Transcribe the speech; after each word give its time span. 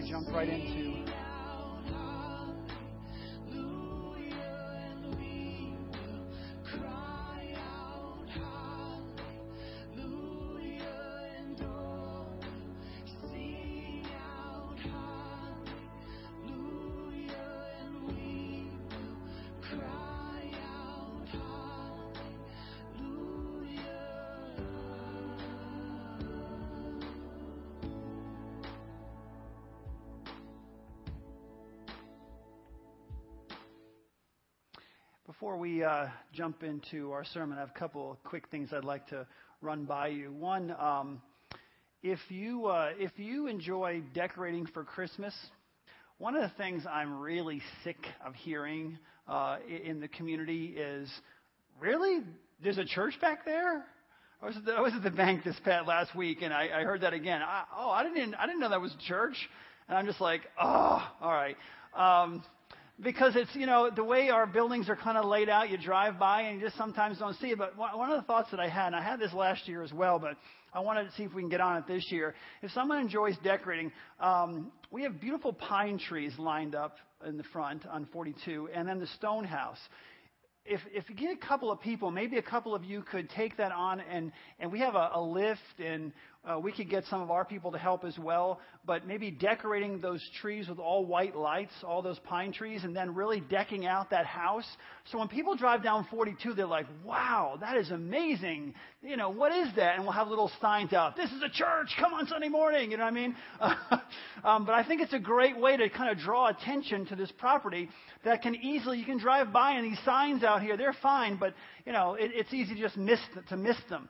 we 0.00 0.08
jump 0.08 0.30
right 0.32 0.48
into 0.48 1.27
Before 35.38 35.56
we 35.56 35.84
uh, 35.84 36.08
jump 36.32 36.64
into 36.64 37.12
our 37.12 37.24
sermon, 37.24 37.58
I 37.58 37.60
have 37.60 37.70
a 37.70 37.78
couple 37.78 38.10
of 38.10 38.20
quick 38.24 38.48
things 38.50 38.70
I'd 38.72 38.82
like 38.82 39.06
to 39.10 39.24
run 39.62 39.84
by 39.84 40.08
you. 40.08 40.32
One, 40.32 40.74
um, 40.80 41.22
if 42.02 42.18
you 42.28 42.66
uh, 42.66 42.90
if 42.98 43.12
you 43.18 43.46
enjoy 43.46 44.02
decorating 44.14 44.66
for 44.74 44.82
Christmas, 44.82 45.32
one 46.18 46.34
of 46.34 46.42
the 46.42 46.50
things 46.56 46.82
I'm 46.90 47.20
really 47.20 47.62
sick 47.84 47.98
of 48.26 48.34
hearing 48.34 48.98
uh, 49.28 49.58
in 49.84 50.00
the 50.00 50.08
community 50.08 50.74
is, 50.76 51.08
really, 51.78 52.24
there's 52.60 52.78
a 52.78 52.84
church 52.84 53.14
back 53.20 53.44
there. 53.44 53.84
I 54.42 54.46
was 54.46 54.56
at 54.56 54.64
the, 54.64 54.72
I 54.72 54.80
was 54.80 54.92
at 54.96 55.04
the 55.04 55.10
bank 55.12 55.44
this 55.44 55.56
past 55.64 55.86
last 55.86 56.16
week, 56.16 56.38
and 56.42 56.52
I, 56.52 56.80
I 56.80 56.82
heard 56.82 57.02
that 57.02 57.12
again. 57.12 57.42
I, 57.42 57.62
oh, 57.78 57.90
I 57.90 58.02
didn't 58.02 58.34
I 58.34 58.46
didn't 58.46 58.58
know 58.58 58.70
that 58.70 58.80
was 58.80 58.92
church, 59.06 59.36
and 59.88 59.96
I'm 59.96 60.06
just 60.06 60.20
like, 60.20 60.40
oh, 60.60 61.00
all 61.20 61.32
right. 61.32 61.56
Um, 61.94 62.42
because 63.02 63.36
it's, 63.36 63.54
you 63.54 63.66
know, 63.66 63.90
the 63.94 64.02
way 64.02 64.28
our 64.28 64.46
buildings 64.46 64.88
are 64.88 64.96
kind 64.96 65.16
of 65.16 65.24
laid 65.24 65.48
out, 65.48 65.70
you 65.70 65.78
drive 65.78 66.18
by 66.18 66.42
and 66.42 66.60
you 66.60 66.66
just 66.66 66.76
sometimes 66.76 67.18
don't 67.18 67.36
see 67.36 67.48
it. 67.48 67.58
But 67.58 67.76
one 67.76 68.10
of 68.10 68.20
the 68.20 68.26
thoughts 68.26 68.50
that 68.50 68.60
I 68.60 68.68
had, 68.68 68.88
and 68.88 68.96
I 68.96 69.02
had 69.02 69.20
this 69.20 69.32
last 69.32 69.68
year 69.68 69.82
as 69.82 69.92
well, 69.92 70.18
but 70.18 70.36
I 70.74 70.80
wanted 70.80 71.04
to 71.04 71.12
see 71.12 71.22
if 71.22 71.32
we 71.32 71.42
can 71.42 71.48
get 71.48 71.60
on 71.60 71.76
it 71.76 71.86
this 71.86 72.10
year. 72.10 72.34
If 72.62 72.72
someone 72.72 72.98
enjoys 72.98 73.36
decorating, 73.44 73.92
um, 74.20 74.72
we 74.90 75.02
have 75.02 75.20
beautiful 75.20 75.52
pine 75.52 75.98
trees 75.98 76.32
lined 76.38 76.74
up 76.74 76.96
in 77.26 77.36
the 77.36 77.44
front 77.44 77.86
on 77.86 78.06
42, 78.12 78.68
and 78.74 78.88
then 78.88 78.98
the 78.98 79.06
stone 79.06 79.44
house 79.44 79.78
if 80.68 80.80
if 80.92 81.08
you 81.08 81.16
get 81.16 81.32
a 81.32 81.46
couple 81.46 81.70
of 81.70 81.80
people, 81.80 82.10
maybe 82.10 82.36
a 82.36 82.42
couple 82.42 82.74
of 82.74 82.84
you 82.84 83.02
could 83.02 83.30
take 83.30 83.56
that 83.56 83.72
on, 83.72 84.00
and 84.00 84.32
and 84.60 84.70
we 84.70 84.80
have 84.80 84.94
a, 84.94 85.10
a 85.14 85.20
lift, 85.20 85.60
and 85.82 86.12
uh, 86.44 86.58
we 86.58 86.72
could 86.72 86.88
get 86.88 87.04
some 87.06 87.20
of 87.20 87.30
our 87.30 87.44
people 87.44 87.72
to 87.72 87.78
help 87.78 88.04
as 88.04 88.16
well. 88.18 88.60
But 88.86 89.06
maybe 89.06 89.30
decorating 89.30 90.00
those 90.00 90.26
trees 90.40 90.68
with 90.68 90.78
all 90.78 91.04
white 91.04 91.36
lights, 91.36 91.72
all 91.86 92.00
those 92.00 92.18
pine 92.20 92.52
trees, 92.52 92.84
and 92.84 92.96
then 92.96 93.14
really 93.14 93.40
decking 93.40 93.86
out 93.86 94.10
that 94.10 94.24
house. 94.24 94.64
So 95.10 95.18
when 95.18 95.28
people 95.28 95.56
drive 95.56 95.82
down 95.82 96.06
42, 96.10 96.54
they're 96.54 96.66
like, 96.66 96.86
"Wow, 97.04 97.58
that 97.60 97.76
is 97.76 97.90
amazing! 97.90 98.74
You 99.02 99.16
know, 99.16 99.30
what 99.30 99.52
is 99.52 99.68
that?" 99.76 99.96
And 99.96 100.04
we'll 100.04 100.12
have 100.12 100.28
little 100.28 100.50
signs 100.60 100.92
out. 100.92 101.16
This 101.16 101.30
is 101.32 101.42
a 101.42 101.50
church. 101.50 101.94
Come 101.98 102.14
on 102.14 102.26
Sunday 102.28 102.48
morning. 102.48 102.92
You 102.92 102.96
know 102.96 103.04
what 103.04 103.12
I 103.12 103.16
mean? 103.16 103.36
um, 104.44 104.64
but 104.64 104.74
I 104.74 104.84
think 104.84 105.02
it's 105.02 105.12
a 105.12 105.18
great 105.18 105.58
way 105.58 105.76
to 105.76 105.90
kind 105.90 106.10
of 106.10 106.18
draw 106.18 106.48
attention 106.48 107.04
to 107.06 107.16
this 107.16 107.30
property 107.32 107.90
that 108.24 108.42
can 108.42 108.54
easily 108.54 108.98
you 108.98 109.04
can 109.04 109.18
drive 109.18 109.52
by 109.52 109.72
and 109.72 109.84
these 109.84 109.98
signs 110.04 110.42
out 110.42 110.62
here 110.62 110.76
they're 110.76 110.96
fine, 111.02 111.36
but 111.36 111.52
you 111.84 111.92
know 111.92 112.14
it, 112.14 112.30
it's 112.34 112.54
easy 112.54 112.74
to 112.74 112.80
just 112.80 112.96
miss 112.96 113.20
to 113.48 113.56
miss 113.56 113.76
them. 113.90 114.08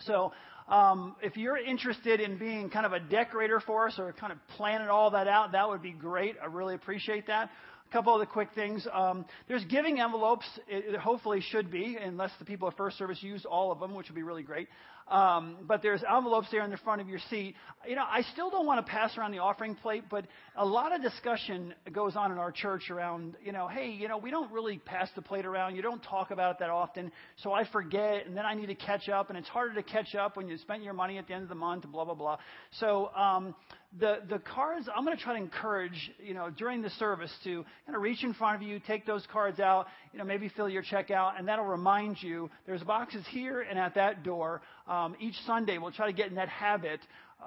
So 0.00 0.32
um, 0.68 1.16
if 1.22 1.36
you're 1.36 1.56
interested 1.56 2.20
in 2.20 2.36
being 2.36 2.68
kind 2.68 2.84
of 2.84 2.92
a 2.92 3.00
decorator 3.00 3.60
for 3.60 3.88
us 3.88 3.98
or 3.98 4.12
kind 4.12 4.32
of 4.32 4.38
planning 4.56 4.88
all 4.88 5.10
that 5.12 5.26
out, 5.26 5.52
that 5.52 5.68
would 5.68 5.82
be 5.82 5.92
great. 5.92 6.36
I 6.42 6.46
really 6.46 6.74
appreciate 6.74 7.26
that. 7.28 7.50
A 7.88 7.92
couple 7.92 8.14
other 8.14 8.26
quick 8.26 8.50
things. 8.54 8.86
Um, 8.92 9.24
there's 9.48 9.64
giving 9.64 9.98
envelopes. 9.98 10.44
It, 10.68 10.94
it, 10.94 11.00
hopefully 11.00 11.40
should 11.40 11.70
be, 11.70 11.96
unless 11.98 12.32
the 12.38 12.44
people 12.44 12.68
at 12.68 12.76
First 12.76 12.98
Service 12.98 13.22
use 13.22 13.46
all 13.46 13.72
of 13.72 13.80
them, 13.80 13.94
which 13.94 14.08
would 14.08 14.14
be 14.14 14.22
really 14.22 14.42
great. 14.42 14.68
Um, 15.10 15.56
but 15.66 15.82
there's 15.82 16.02
envelopes 16.04 16.48
there 16.50 16.62
in 16.64 16.70
the 16.70 16.76
front 16.78 17.00
of 17.00 17.08
your 17.08 17.20
seat. 17.30 17.54
You 17.88 17.96
know, 17.96 18.04
I 18.06 18.22
still 18.32 18.50
don't 18.50 18.66
want 18.66 18.84
to 18.84 18.90
pass 18.90 19.16
around 19.16 19.32
the 19.32 19.38
offering 19.38 19.74
plate, 19.74 20.04
but 20.10 20.26
a 20.56 20.64
lot 20.64 20.94
of 20.94 21.00
discussion 21.00 21.72
goes 21.92 22.14
on 22.14 22.30
in 22.30 22.38
our 22.38 22.52
church 22.52 22.90
around, 22.90 23.36
you 23.42 23.52
know, 23.52 23.68
hey, 23.68 23.90
you 23.90 24.08
know, 24.08 24.18
we 24.18 24.30
don't 24.30 24.52
really 24.52 24.78
pass 24.78 25.08
the 25.16 25.22
plate 25.22 25.46
around. 25.46 25.76
You 25.76 25.82
don't 25.82 26.02
talk 26.02 26.30
about 26.30 26.52
it 26.52 26.58
that 26.60 26.70
often, 26.70 27.10
so 27.42 27.52
I 27.52 27.66
forget, 27.70 28.26
and 28.26 28.36
then 28.36 28.44
I 28.44 28.54
need 28.54 28.66
to 28.66 28.74
catch 28.74 29.08
up, 29.08 29.30
and 29.30 29.38
it's 29.38 29.48
harder 29.48 29.74
to 29.74 29.82
catch 29.82 30.14
up 30.14 30.36
when 30.36 30.46
you 30.48 30.58
spent 30.58 30.82
your 30.82 30.94
money 30.94 31.16
at 31.16 31.26
the 31.26 31.34
end 31.34 31.42
of 31.42 31.48
the 31.48 31.54
month, 31.54 31.90
blah 31.90 32.04
blah 32.04 32.14
blah. 32.14 32.38
So 32.72 33.08
um, 33.14 33.54
the 33.98 34.18
the 34.28 34.38
cards, 34.38 34.86
I'm 34.94 35.04
going 35.04 35.16
to 35.16 35.22
try 35.22 35.32
to 35.32 35.42
encourage, 35.42 36.10
you 36.22 36.34
know, 36.34 36.50
during 36.50 36.82
the 36.82 36.90
service 36.90 37.32
to 37.44 37.64
kind 37.86 37.96
of 37.96 38.02
reach 38.02 38.22
in 38.22 38.34
front 38.34 38.56
of 38.56 38.62
you, 38.62 38.78
take 38.80 39.06
those 39.06 39.26
cards 39.32 39.60
out, 39.60 39.86
you 40.12 40.18
know, 40.18 40.24
maybe 40.24 40.50
fill 40.50 40.68
your 40.68 40.82
check 40.82 41.10
out, 41.10 41.38
and 41.38 41.48
that'll 41.48 41.64
remind 41.64 42.22
you 42.22 42.50
there's 42.66 42.82
boxes 42.82 43.24
here 43.30 43.62
and 43.62 43.78
at 43.78 43.94
that 43.94 44.22
door. 44.22 44.60
Um, 44.86 45.16
each 45.20 45.36
Sunday, 45.46 45.78
we'll 45.78 45.92
try 45.92 46.06
to 46.06 46.12
get 46.12 46.28
in 46.28 46.34
that 46.34 46.50
habit 46.50 47.00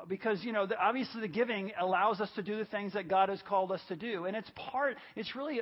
because 0.08 0.44
you 0.44 0.54
know 0.54 0.66
the, 0.66 0.78
obviously 0.80 1.22
the 1.22 1.28
giving 1.28 1.72
allows 1.80 2.22
us 2.22 2.30
to 2.36 2.42
do 2.42 2.58
the 2.58 2.66
things 2.66 2.94
that 2.94 3.10
God 3.10 3.30
has 3.30 3.42
called 3.48 3.72
us 3.72 3.82
to 3.90 3.96
do, 3.96 4.26
and 4.26 4.36
it's 4.36 4.50
part. 4.56 4.96
It's 5.16 5.36
really 5.36 5.62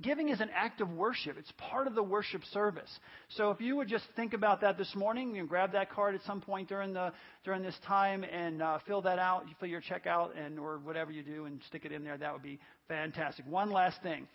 giving 0.00 0.28
is 0.28 0.40
an 0.40 0.50
act 0.54 0.80
of 0.80 0.90
worship. 0.90 1.36
It's 1.38 1.52
part 1.56 1.86
of 1.86 1.94
the 1.94 2.02
worship 2.02 2.42
service. 2.52 2.90
So 3.30 3.50
if 3.50 3.60
you 3.60 3.76
would 3.76 3.88
just 3.88 4.04
think 4.16 4.34
about 4.34 4.60
that 4.62 4.78
this 4.78 4.92
morning, 4.96 5.34
you 5.34 5.46
grab 5.46 5.72
that 5.72 5.90
card 5.90 6.14
at 6.14 6.22
some 6.22 6.40
point 6.40 6.68
during 6.68 6.92
the 6.92 7.12
during 7.44 7.62
this 7.62 7.76
time 7.86 8.24
and 8.24 8.62
uh, 8.62 8.78
fill 8.86 9.02
that 9.02 9.18
out. 9.18 9.44
Fill 9.60 9.68
your 9.68 9.80
check 9.80 10.06
out 10.06 10.36
and 10.36 10.58
or 10.58 10.78
whatever 10.78 11.12
you 11.12 11.22
do 11.22 11.44
and 11.44 11.60
stick 11.68 11.84
it 11.84 11.92
in 11.92 12.02
there. 12.02 12.18
That 12.18 12.32
would 12.32 12.42
be 12.42 12.58
fantastic. 12.88 13.46
One 13.46 13.70
last 13.70 14.02
thing. 14.02 14.26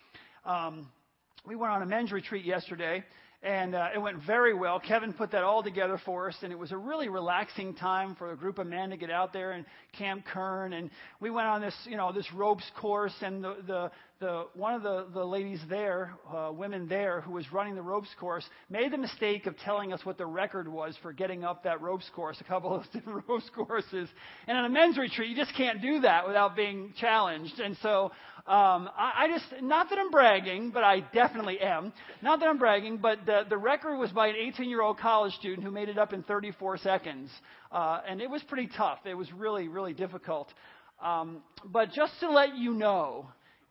Um, 0.44 0.88
we 1.46 1.54
went 1.54 1.72
on 1.72 1.82
a 1.82 1.86
men's 1.86 2.12
retreat 2.12 2.44
yesterday, 2.44 3.04
and 3.42 3.74
uh, 3.74 3.88
it 3.94 3.98
went 3.98 4.18
very 4.26 4.52
well. 4.52 4.80
Kevin 4.80 5.12
put 5.12 5.30
that 5.30 5.44
all 5.44 5.62
together 5.62 6.00
for 6.04 6.28
us, 6.28 6.36
and 6.42 6.52
it 6.52 6.58
was 6.58 6.72
a 6.72 6.76
really 6.76 7.08
relaxing 7.08 7.74
time 7.74 8.16
for 8.16 8.32
a 8.32 8.36
group 8.36 8.58
of 8.58 8.66
men 8.66 8.90
to 8.90 8.96
get 8.96 9.10
out 9.10 9.32
there 9.32 9.52
and 9.52 9.64
Camp 9.96 10.24
Kern. 10.26 10.72
And 10.72 10.90
we 11.20 11.30
went 11.30 11.46
on 11.46 11.60
this, 11.60 11.74
you 11.84 11.96
know, 11.96 12.12
this 12.12 12.26
ropes 12.32 12.68
course, 12.80 13.14
and 13.20 13.42
the 13.42 13.56
the, 13.66 13.90
the 14.20 14.46
one 14.54 14.74
of 14.74 14.82
the 14.82 15.06
the 15.14 15.24
ladies 15.24 15.60
there, 15.68 16.12
uh, 16.34 16.50
women 16.52 16.88
there, 16.88 17.20
who 17.20 17.32
was 17.32 17.52
running 17.52 17.76
the 17.76 17.82
ropes 17.82 18.08
course, 18.18 18.44
made 18.68 18.92
the 18.92 18.98
mistake 18.98 19.46
of 19.46 19.56
telling 19.58 19.92
us 19.92 20.04
what 20.04 20.18
the 20.18 20.26
record 20.26 20.66
was 20.66 20.96
for 21.02 21.12
getting 21.12 21.44
up 21.44 21.62
that 21.62 21.80
ropes 21.80 22.10
course, 22.14 22.36
a 22.40 22.44
couple 22.44 22.74
of 22.74 22.84
different 22.92 23.24
ropes 23.28 23.48
courses. 23.54 24.08
And 24.48 24.58
on 24.58 24.64
a 24.64 24.68
men's 24.68 24.98
retreat, 24.98 25.30
you 25.30 25.36
just 25.36 25.54
can't 25.54 25.80
do 25.80 26.00
that 26.00 26.26
without 26.26 26.56
being 26.56 26.92
challenged. 26.98 27.60
And 27.60 27.76
so 27.80 28.10
um, 28.48 28.88
I, 28.96 29.12
I 29.16 29.28
just, 29.28 29.62
not 29.62 29.88
that 29.90 29.98
I'm 29.98 30.10
bragging, 30.10 30.70
but 30.70 30.82
I 30.82 31.00
definitely 31.00 31.60
am. 31.60 31.92
Not 32.20 32.40
that 32.40 32.48
I'm 32.48 32.58
bragging, 32.58 32.96
but 32.96 33.24
the, 33.24 33.42
the 33.48 33.58
record 33.58 33.98
was 33.98 34.10
by 34.10 34.28
an 34.28 34.36
18 34.36 34.68
year 34.68 34.82
old 34.82 34.98
college 34.98 35.34
student 35.34 35.62
who 35.62 35.70
made 35.70 35.88
it 35.88 35.98
up 35.98 36.12
in 36.12 36.24
34 36.24 36.78
seconds. 36.78 37.30
Uh, 37.70 38.00
and 38.08 38.20
it 38.20 38.28
was 38.28 38.42
pretty 38.44 38.68
tough. 38.76 38.98
It 39.04 39.14
was 39.14 39.32
really, 39.32 39.68
really 39.68 39.92
difficult. 39.92 40.48
Um, 41.00 41.42
but 41.64 41.92
just 41.92 42.18
to 42.20 42.30
let 42.30 42.56
you 42.56 42.74
know, 42.74 43.26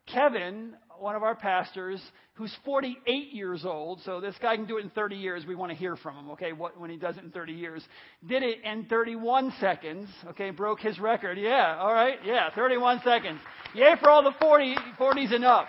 Kevin, 0.07 0.73
one 0.99 1.15
of 1.15 1.23
our 1.23 1.35
pastors, 1.35 2.01
who's 2.35 2.55
48 2.65 3.33
years 3.33 3.65
old, 3.65 4.01
so 4.01 4.21
this 4.21 4.35
guy 4.41 4.55
can 4.55 4.65
do 4.65 4.77
it 4.77 4.83
in 4.83 4.89
30 4.91 5.15
years. 5.15 5.45
We 5.45 5.55
want 5.55 5.71
to 5.71 5.77
hear 5.77 5.95
from 5.95 6.15
him, 6.15 6.29
okay, 6.31 6.53
what, 6.53 6.79
when 6.79 6.89
he 6.89 6.97
does 6.97 7.17
it 7.17 7.23
in 7.23 7.31
30 7.31 7.53
years. 7.53 7.83
Did 8.27 8.43
it 8.43 8.63
in 8.63 8.85
31 8.85 9.53
seconds, 9.59 10.07
okay, 10.29 10.51
broke 10.51 10.79
his 10.79 10.99
record. 10.99 11.37
Yeah, 11.37 11.77
all 11.79 11.93
right, 11.93 12.19
yeah, 12.23 12.49
31 12.53 13.01
seconds. 13.03 13.39
Yay 13.73 13.95
for 13.99 14.09
all 14.09 14.23
the 14.23 14.35
40, 14.39 14.75
40s 14.99 15.33
and 15.33 15.45
up. 15.45 15.67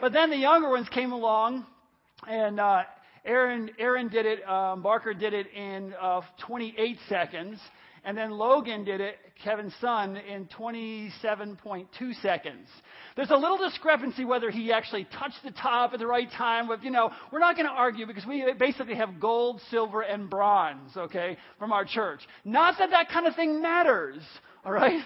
But 0.00 0.12
then 0.12 0.30
the 0.30 0.36
younger 0.36 0.70
ones 0.70 0.88
came 0.90 1.12
along, 1.12 1.66
and 2.28 2.60
uh, 2.60 2.82
Aaron, 3.24 3.70
Aaron 3.78 4.08
did 4.08 4.26
it, 4.26 4.48
um, 4.48 4.82
Barker 4.82 5.12
did 5.12 5.34
it 5.34 5.48
in 5.52 5.92
uh, 6.00 6.20
28 6.46 6.98
seconds. 7.08 7.58
And 8.06 8.16
then 8.16 8.30
Logan 8.30 8.84
did 8.84 9.00
it, 9.00 9.16
Kevin's 9.42 9.74
son, 9.80 10.16
in 10.16 10.46
27.2 10.56 11.88
seconds. 12.22 12.68
There's 13.16 13.30
a 13.30 13.36
little 13.36 13.58
discrepancy 13.58 14.24
whether 14.24 14.48
he 14.48 14.72
actually 14.72 15.08
touched 15.18 15.42
the 15.44 15.50
top 15.50 15.92
at 15.92 15.98
the 15.98 16.06
right 16.06 16.30
time. 16.30 16.68
But, 16.68 16.84
you 16.84 16.92
know, 16.92 17.10
we're 17.32 17.40
not 17.40 17.56
going 17.56 17.66
to 17.66 17.72
argue 17.72 18.06
because 18.06 18.24
we 18.24 18.46
basically 18.56 18.94
have 18.94 19.18
gold, 19.18 19.60
silver, 19.72 20.02
and 20.02 20.30
bronze, 20.30 20.96
okay, 20.96 21.36
from 21.58 21.72
our 21.72 21.84
church. 21.84 22.20
Not 22.44 22.78
that 22.78 22.90
that 22.90 23.08
kind 23.08 23.26
of 23.26 23.34
thing 23.34 23.60
matters, 23.60 24.22
all 24.64 24.70
right? 24.70 25.02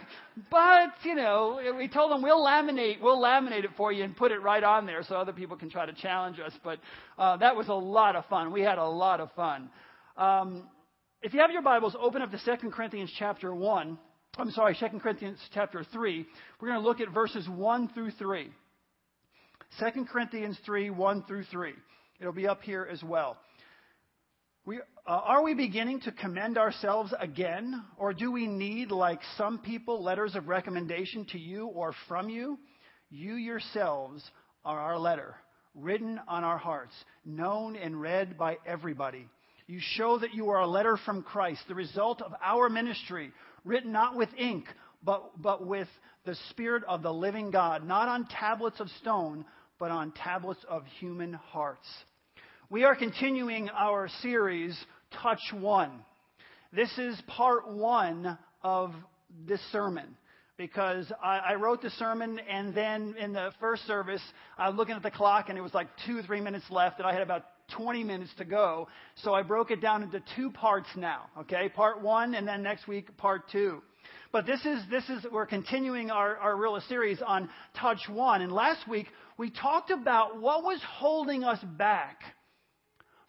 But, 0.51 0.91
you 1.03 1.15
know, 1.15 1.75
we 1.79 1.89
told 1.89 2.13
them 2.13 2.23
we'll 2.23 2.45
laminate, 2.45 3.01
we'll 3.01 3.21
laminate 3.21 3.65
it 3.65 3.71
for 3.79 3.93
you 3.93 4.05
and 4.05 4.15
put 4.15 4.31
it 4.31 4.43
right 4.43 4.63
on 4.63 4.85
there 4.85 5.03
so 5.03 5.17
other 5.17 5.33
people 5.33 5.57
can 5.57 5.71
try 5.71 5.87
to 5.87 5.93
challenge 5.95 6.39
us. 6.39 6.53
But 6.63 6.81
uh, 7.19 7.39
that 7.39 7.57
was 7.57 7.69
a 7.69 7.75
lot 7.75 8.15
of 8.15 8.27
fun. 8.27 8.53
We 8.53 8.61
had 8.61 8.77
a 8.77 8.87
lot 8.87 9.21
of 9.21 9.33
fun. 9.33 9.71
Um, 10.19 10.65
if 11.23 11.35
you 11.35 11.41
have 11.41 11.51
your 11.51 11.63
Bibles, 11.63 11.95
open 12.01 12.23
up 12.23 12.31
to 12.31 12.39
2 12.39 12.71
Corinthians 12.71 13.13
chapter 13.19 13.55
1. 13.55 13.99
I'm 14.39 14.51
sorry, 14.53 14.75
2 14.79 14.99
Corinthians 15.01 15.39
chapter 15.53 15.85
3. 15.93 16.27
We're 16.61 16.69
going 16.69 16.81
to 16.81 16.87
look 16.87 17.01
at 17.01 17.11
verses 17.13 17.47
1 17.47 17.89
through 17.89 18.13
3. 18.13 18.51
2 19.79 20.05
Corinthians 20.11 20.59
3, 20.65 20.89
1 20.89 21.25
through 21.25 21.45
3. 21.45 21.73
It'll 22.21 22.33
be 22.33 22.49
up 22.49 22.63
here 22.63 22.89
as 22.91 23.03
well. 23.03 23.37
We, 24.65 24.79
uh, 24.79 24.81
are 25.07 25.43
we 25.43 25.53
beginning 25.53 26.01
to 26.03 26.13
commend 26.13 26.57
ourselves 26.57 27.13
again? 27.19 27.83
Or 27.99 28.15
do 28.15 28.33
we 28.33 28.47
need, 28.47 28.91
like 28.91 29.21
some 29.37 29.59
people, 29.59 30.03
letters 30.03 30.35
of 30.35 30.49
recommendation 30.49 31.27
to 31.33 31.39
you 31.39 31.67
or 31.67 31.93
from 32.09 32.31
you? 32.31 32.59
You 33.11 33.35
yourselves 33.35 34.23
are 34.65 34.79
our 34.79 34.99
letter, 34.99 35.35
written 35.75 36.19
on 36.29 36.45
our 36.45 36.59
hearts, 36.59 36.95
known 37.27 37.77
and 37.77 38.01
read 38.01 38.39
by 38.39 38.57
everybody. 38.67 39.29
You 39.71 39.79
show 39.79 40.19
that 40.19 40.35
you 40.35 40.51
are 40.51 40.59
a 40.59 40.67
letter 40.67 40.97
from 40.97 41.23
Christ, 41.23 41.61
the 41.69 41.77
result 41.77 42.23
of 42.23 42.35
our 42.43 42.69
ministry, 42.69 43.31
written 43.65 43.93
not 43.93 44.17
with 44.17 44.29
ink, 44.37 44.65
but, 45.05 45.41
but 45.41 45.65
with 45.65 45.87
the 46.25 46.35
Spirit 46.51 46.83
of 46.89 47.05
the 47.05 47.13
living 47.13 47.53
God, 47.53 47.87
not 47.87 48.09
on 48.09 48.27
tablets 48.27 48.81
of 48.81 48.89
stone, 49.01 49.45
but 49.79 49.93
on 49.93 50.11
tablets 50.11 50.59
of 50.69 50.83
human 50.99 51.35
hearts. 51.35 51.87
We 52.69 52.83
are 52.83 52.97
continuing 52.97 53.69
our 53.69 54.09
series, 54.23 54.77
Touch 55.23 55.39
One. 55.53 55.93
This 56.73 56.91
is 56.99 57.17
part 57.29 57.71
one 57.71 58.37
of 58.65 58.93
this 59.47 59.61
sermon 59.71 60.17
because 60.57 61.13
I, 61.23 61.39
I, 61.39 61.55
wrote 61.55 61.81
the 61.81 61.91
sermon 61.91 62.41
and 62.41 62.75
then 62.75 63.15
in 63.19 63.33
the 63.33 63.53
first 63.61 63.87
service, 63.87 64.21
I 64.59 64.69
was 64.69 64.77
looking 64.77 64.97
at 64.97 65.03
the 65.05 65.13
clock 65.13 65.49
and 65.49 65.57
it 65.57 65.63
was 65.63 65.73
like 65.73 65.87
two, 66.07 66.23
three 66.23 66.41
minutes 66.41 66.65
left 66.71 66.99
and 66.99 67.07
I 67.07 67.13
had 67.13 67.23
about 67.23 67.45
20 67.77 68.05
minutes 68.05 68.31
to 68.39 68.45
go. 68.45 68.89
So 69.17 69.35
I 69.35 69.43
broke 69.43 69.71
it 69.71 69.81
down 69.81 70.03
into 70.03 70.23
two 70.37 70.51
parts 70.51 70.89
now, 70.97 71.27
okay? 71.41 71.69
Part 71.69 72.03
one 72.03 72.35
and 72.35 72.47
then 72.47 72.63
next 72.63 72.87
week, 72.87 73.17
part 73.17 73.51
two. 73.51 73.83
But 74.33 74.47
this 74.47 74.65
is, 74.65 74.81
this 74.91 75.09
is, 75.09 75.27
we're 75.33 75.47
continuing 75.47 76.11
our, 76.11 76.37
our 76.37 76.57
real 76.57 76.81
series 76.89 77.21
on 77.25 77.49
Touch 77.77 77.99
One. 78.09 78.43
And 78.43 78.53
last 78.53 78.89
week, 78.89 79.09
we 79.37 79.51
talked 79.51 79.91
about 79.91 80.41
what 80.41 80.63
was 80.63 80.81
holding 80.99 81.43
us 81.43 81.59
back 81.77 82.21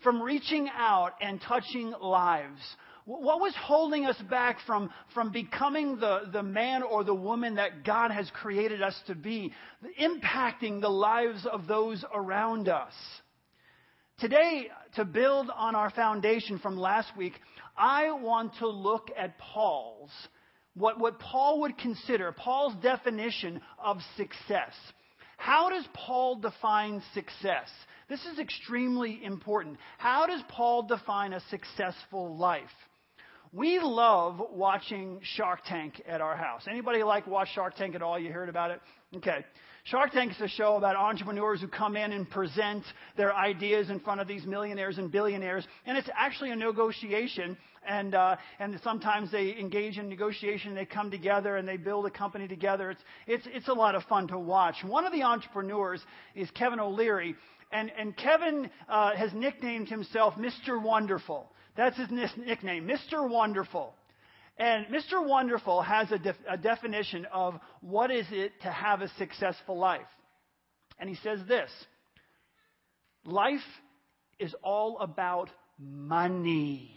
from 0.03 0.21
reaching 0.21 0.69
out 0.75 1.13
and 1.19 1.41
touching 1.41 1.93
lives. 2.01 2.59
What 3.05 3.39
was 3.39 3.53
holding 3.59 4.05
us 4.05 4.17
back 4.29 4.57
from, 4.67 4.91
from 5.15 5.31
becoming 5.31 5.97
the, 5.99 6.29
the 6.31 6.43
man 6.43 6.83
or 6.83 7.03
the 7.03 7.15
woman 7.15 7.55
that 7.55 7.83
God 7.83 8.11
has 8.11 8.29
created 8.33 8.83
us 8.83 8.95
to 9.07 9.15
be, 9.15 9.51
impacting 9.99 10.81
the 10.81 10.89
lives 10.89 11.47
of 11.51 11.65
those 11.65 12.05
around 12.13 12.69
us? 12.69 12.93
Today, 14.21 14.67
to 14.97 15.03
build 15.03 15.49
on 15.49 15.73
our 15.73 15.89
foundation 15.89 16.59
from 16.59 16.77
last 16.77 17.09
week, 17.17 17.33
I 17.75 18.11
want 18.11 18.53
to 18.59 18.67
look 18.67 19.09
at 19.17 19.35
Paul's, 19.39 20.11
what, 20.75 20.99
what 20.99 21.17
Paul 21.17 21.61
would 21.61 21.75
consider, 21.79 22.31
Paul's 22.31 22.75
definition 22.83 23.59
of 23.83 23.97
success. 24.17 24.73
How 25.37 25.71
does 25.71 25.85
Paul 25.95 26.35
define 26.35 27.01
success? 27.15 27.67
This 28.09 28.23
is 28.31 28.37
extremely 28.37 29.19
important. 29.23 29.77
How 29.97 30.27
does 30.27 30.43
Paul 30.49 30.83
define 30.83 31.33
a 31.33 31.41
successful 31.49 32.37
life? 32.37 32.69
We 33.51 33.79
love 33.79 34.39
watching 34.51 35.19
Shark 35.23 35.61
Tank 35.65 35.99
at 36.07 36.21
our 36.21 36.37
house. 36.37 36.65
Anybody 36.69 37.01
like 37.01 37.25
watch 37.25 37.49
Shark 37.55 37.75
Tank 37.75 37.95
at 37.95 38.03
all? 38.03 38.19
You 38.19 38.31
heard 38.31 38.49
about 38.49 38.69
it? 38.69 38.81
Okay. 39.17 39.43
Shark 39.83 40.11
Tank 40.11 40.31
is 40.33 40.41
a 40.41 40.47
show 40.47 40.75
about 40.75 40.95
entrepreneurs 40.95 41.59
who 41.59 41.67
come 41.67 41.95
in 41.95 42.11
and 42.11 42.29
present 42.29 42.83
their 43.17 43.33
ideas 43.33 43.89
in 43.89 43.99
front 43.99 44.21
of 44.21 44.27
these 44.27 44.45
millionaires 44.45 44.99
and 44.99 45.11
billionaires, 45.11 45.65
and 45.87 45.97
it's 45.97 46.09
actually 46.15 46.51
a 46.51 46.55
negotiation. 46.55 47.57
And 47.87 48.13
uh, 48.13 48.35
and 48.59 48.79
sometimes 48.83 49.31
they 49.31 49.57
engage 49.57 49.97
in 49.97 50.07
negotiation. 50.07 50.75
They 50.75 50.85
come 50.85 51.09
together 51.09 51.57
and 51.57 51.67
they 51.67 51.77
build 51.77 52.05
a 52.05 52.11
company 52.11 52.47
together. 52.47 52.91
It's 52.91 53.01
it's 53.25 53.47
it's 53.47 53.67
a 53.69 53.73
lot 53.73 53.95
of 53.95 54.03
fun 54.03 54.27
to 54.27 54.37
watch. 54.37 54.75
One 54.85 55.03
of 55.03 55.11
the 55.11 55.23
entrepreneurs 55.23 55.99
is 56.35 56.51
Kevin 56.51 56.79
O'Leary, 56.79 57.35
and, 57.71 57.91
and 57.97 58.15
Kevin 58.15 58.69
uh, 58.87 59.15
has 59.15 59.33
nicknamed 59.33 59.89
himself 59.89 60.35
Mr. 60.35 60.79
Wonderful. 60.79 61.51
That's 61.75 61.97
his 61.97 62.09
nickname, 62.11 62.87
Mr. 62.87 63.27
Wonderful. 63.27 63.95
And 64.61 64.85
Mr. 64.89 65.25
Wonderful 65.25 65.81
has 65.81 66.11
a, 66.11 66.19
def- 66.19 66.35
a 66.47 66.55
definition 66.55 67.25
of 67.33 67.59
what 67.81 68.11
is 68.11 68.27
it 68.29 68.51
to 68.61 68.69
have 68.69 69.01
a 69.01 69.07
successful 69.17 69.75
life. 69.75 70.05
And 70.99 71.09
he 71.09 71.15
says 71.15 71.39
this 71.47 71.71
Life 73.25 73.59
is 74.37 74.53
all 74.63 74.99
about 74.99 75.49
money. 75.79 76.91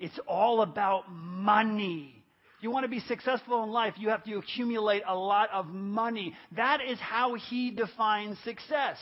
It's 0.00 0.18
all 0.26 0.60
about 0.60 1.04
money. 1.08 2.24
You 2.60 2.72
want 2.72 2.82
to 2.82 2.90
be 2.90 2.98
successful 2.98 3.62
in 3.62 3.70
life, 3.70 3.94
you 3.96 4.08
have 4.08 4.24
to 4.24 4.34
accumulate 4.34 5.04
a 5.06 5.14
lot 5.14 5.50
of 5.52 5.66
money. 5.68 6.34
That 6.56 6.80
is 6.84 6.98
how 6.98 7.34
he 7.34 7.70
defines 7.70 8.38
success. 8.42 8.96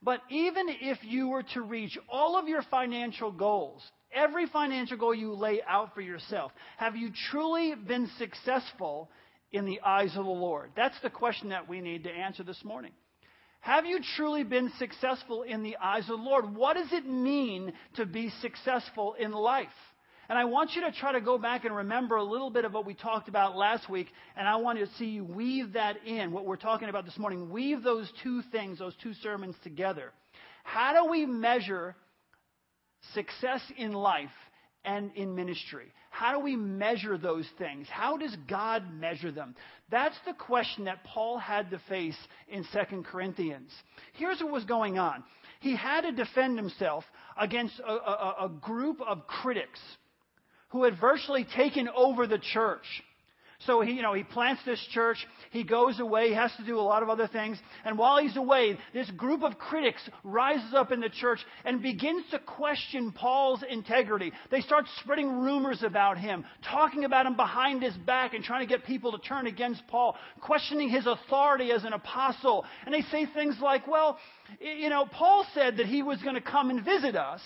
But 0.00 0.20
even 0.30 0.66
if 0.68 0.98
you 1.02 1.30
were 1.30 1.42
to 1.54 1.62
reach 1.62 1.98
all 2.08 2.38
of 2.38 2.46
your 2.46 2.62
financial 2.70 3.32
goals, 3.32 3.82
every 4.12 4.46
financial 4.46 4.96
goal 4.96 5.14
you 5.14 5.34
lay 5.34 5.60
out 5.66 5.94
for 5.94 6.00
yourself, 6.00 6.52
have 6.76 6.96
you 6.96 7.10
truly 7.30 7.74
been 7.74 8.08
successful 8.18 9.10
in 9.52 9.64
the 9.64 9.80
eyes 9.80 10.10
of 10.16 10.24
the 10.24 10.30
Lord? 10.30 10.70
That's 10.76 11.00
the 11.02 11.10
question 11.10 11.50
that 11.50 11.68
we 11.68 11.80
need 11.80 12.04
to 12.04 12.10
answer 12.10 12.42
this 12.42 12.64
morning. 12.64 12.92
Have 13.60 13.86
you 13.86 14.00
truly 14.16 14.44
been 14.44 14.70
successful 14.78 15.42
in 15.42 15.62
the 15.62 15.76
eyes 15.82 16.04
of 16.04 16.18
the 16.18 16.24
Lord? 16.24 16.54
What 16.54 16.74
does 16.74 16.92
it 16.92 17.06
mean 17.06 17.72
to 17.96 18.06
be 18.06 18.30
successful 18.40 19.14
in 19.18 19.32
life? 19.32 19.68
And 20.28 20.38
I 20.38 20.44
want 20.44 20.72
you 20.74 20.82
to 20.82 20.92
try 20.92 21.12
to 21.12 21.22
go 21.22 21.38
back 21.38 21.64
and 21.64 21.74
remember 21.74 22.16
a 22.16 22.22
little 22.22 22.50
bit 22.50 22.66
of 22.66 22.74
what 22.74 22.84
we 22.84 22.92
talked 22.92 23.28
about 23.28 23.56
last 23.56 23.88
week, 23.88 24.08
and 24.36 24.46
I 24.46 24.56
want 24.56 24.78
to 24.78 24.86
see 24.98 25.06
you 25.06 25.24
weave 25.24 25.72
that 25.72 26.04
in, 26.06 26.32
what 26.32 26.44
we're 26.44 26.56
talking 26.56 26.90
about 26.90 27.06
this 27.06 27.18
morning. 27.18 27.50
Weave 27.50 27.82
those 27.82 28.12
two 28.22 28.42
things, 28.52 28.78
those 28.78 28.94
two 29.02 29.14
sermons 29.14 29.56
together. 29.64 30.12
How 30.64 31.02
do 31.02 31.10
we 31.10 31.24
measure 31.24 31.96
success 33.14 33.60
in 33.76 33.92
life 33.92 34.30
and 34.84 35.10
in 35.14 35.34
ministry? 35.34 35.92
How 36.10 36.32
do 36.32 36.40
we 36.40 36.56
measure 36.56 37.18
those 37.18 37.46
things? 37.58 37.86
How 37.90 38.16
does 38.16 38.34
God 38.48 38.82
measure 38.92 39.30
them? 39.30 39.54
That's 39.90 40.16
the 40.26 40.32
question 40.34 40.84
that 40.84 41.04
Paul 41.04 41.38
had 41.38 41.70
to 41.70 41.80
face 41.88 42.16
in 42.48 42.64
2 42.72 43.02
Corinthians. 43.02 43.70
Here's 44.14 44.40
what 44.40 44.52
was 44.52 44.64
going 44.64 44.98
on. 44.98 45.22
He 45.60 45.76
had 45.76 46.02
to 46.02 46.12
defend 46.12 46.58
himself 46.58 47.04
against 47.36 47.78
a, 47.80 47.92
a, 47.92 48.36
a 48.46 48.48
group 48.60 49.00
of 49.00 49.26
critics 49.26 49.80
who 50.70 50.84
had 50.84 50.98
virtually 51.00 51.46
taken 51.56 51.88
over 51.88 52.26
the 52.26 52.38
church. 52.38 52.84
So 53.66 53.80
he, 53.80 53.92
you 53.92 54.02
know, 54.02 54.14
he 54.14 54.22
plants 54.22 54.62
this 54.64 54.80
church. 54.92 55.26
He 55.50 55.64
goes 55.64 55.98
away. 55.98 56.28
He 56.28 56.34
has 56.34 56.52
to 56.58 56.64
do 56.64 56.78
a 56.78 56.80
lot 56.80 57.02
of 57.02 57.08
other 57.08 57.26
things. 57.26 57.58
And 57.84 57.98
while 57.98 58.18
he's 58.18 58.36
away, 58.36 58.78
this 58.94 59.10
group 59.10 59.42
of 59.42 59.58
critics 59.58 60.00
rises 60.22 60.74
up 60.74 60.92
in 60.92 61.00
the 61.00 61.08
church 61.08 61.40
and 61.64 61.82
begins 61.82 62.24
to 62.30 62.38
question 62.38 63.10
Paul's 63.10 63.64
integrity. 63.68 64.32
They 64.52 64.60
start 64.60 64.84
spreading 65.00 65.40
rumors 65.40 65.82
about 65.82 66.18
him, 66.18 66.44
talking 66.70 67.04
about 67.04 67.26
him 67.26 67.34
behind 67.34 67.82
his 67.82 67.96
back 67.96 68.32
and 68.32 68.44
trying 68.44 68.66
to 68.66 68.72
get 68.72 68.86
people 68.86 69.10
to 69.10 69.18
turn 69.18 69.48
against 69.48 69.82
Paul, 69.88 70.16
questioning 70.40 70.88
his 70.88 71.08
authority 71.08 71.72
as 71.72 71.84
an 71.84 71.94
apostle. 71.94 72.64
And 72.86 72.94
they 72.94 73.02
say 73.10 73.26
things 73.26 73.56
like, 73.60 73.88
well, 73.88 74.18
you 74.60 74.88
know, 74.88 75.04
Paul 75.04 75.44
said 75.52 75.78
that 75.78 75.86
he 75.86 76.04
was 76.04 76.22
going 76.22 76.36
to 76.36 76.40
come 76.40 76.70
and 76.70 76.84
visit 76.84 77.16
us 77.16 77.40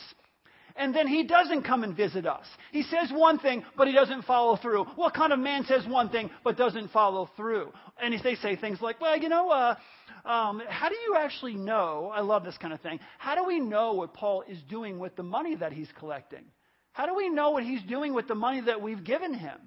and 0.77 0.95
then 0.95 1.07
he 1.07 1.25
doesn't 1.25 1.63
come 1.63 1.85
and 1.85 1.97
visit 1.97 2.27
us. 2.27 2.47
He 2.71 2.83
says 2.83 3.11
one 3.13 3.39
thing, 3.39 3.65
but 3.77 3.89
he 3.89 3.95
doesn't 3.95 4.23
follow 4.23 4.57
through. 4.57 4.85
What 4.97 5.15
kind 5.15 5.33
of 5.33 5.39
man 5.39 5.65
says 5.65 5.87
one 5.87 6.09
thing, 6.09 6.31
but 6.45 6.57
doesn't 6.57 6.91
follow 6.91 7.29
through? 7.37 7.73
And 8.01 8.15
they 8.23 8.35
say 8.37 8.57
things 8.57 8.81
like, 8.81 9.01
well, 9.01 9.17
you 9.17 9.29
know, 9.29 9.51
uh, 9.51 9.77
um, 10.25 10.63
how 10.69 10.89
do 10.89 10.95
you 10.95 11.17
actually 11.19 11.55
know? 11.55 12.13
I 12.15 12.21
love 12.21 12.45
this 12.45 12.59
kind 12.59 12.73
of 12.73 12.81
thing. 12.81 13.01
How 13.19 13.35
do 13.35 13.45
we 13.45 13.61
know 13.61 13.95
what 13.95 14.15
Paul 14.15 14.45
is 14.49 14.63
doing 14.69 14.99
with 14.99 15.17
the 15.17 15.23
money 15.23 15.57
that 15.57 15.73
he's 15.73 15.89
collecting? 15.99 16.45
How 16.93 17.07
do 17.07 17.15
we 17.15 17.29
know 17.29 17.51
what 17.51 17.65
he's 17.65 17.83
doing 17.83 18.15
with 18.15 18.29
the 18.29 18.35
money 18.35 18.61
that 18.63 18.81
we've 18.81 19.03
given 19.03 19.35
him? 19.35 19.59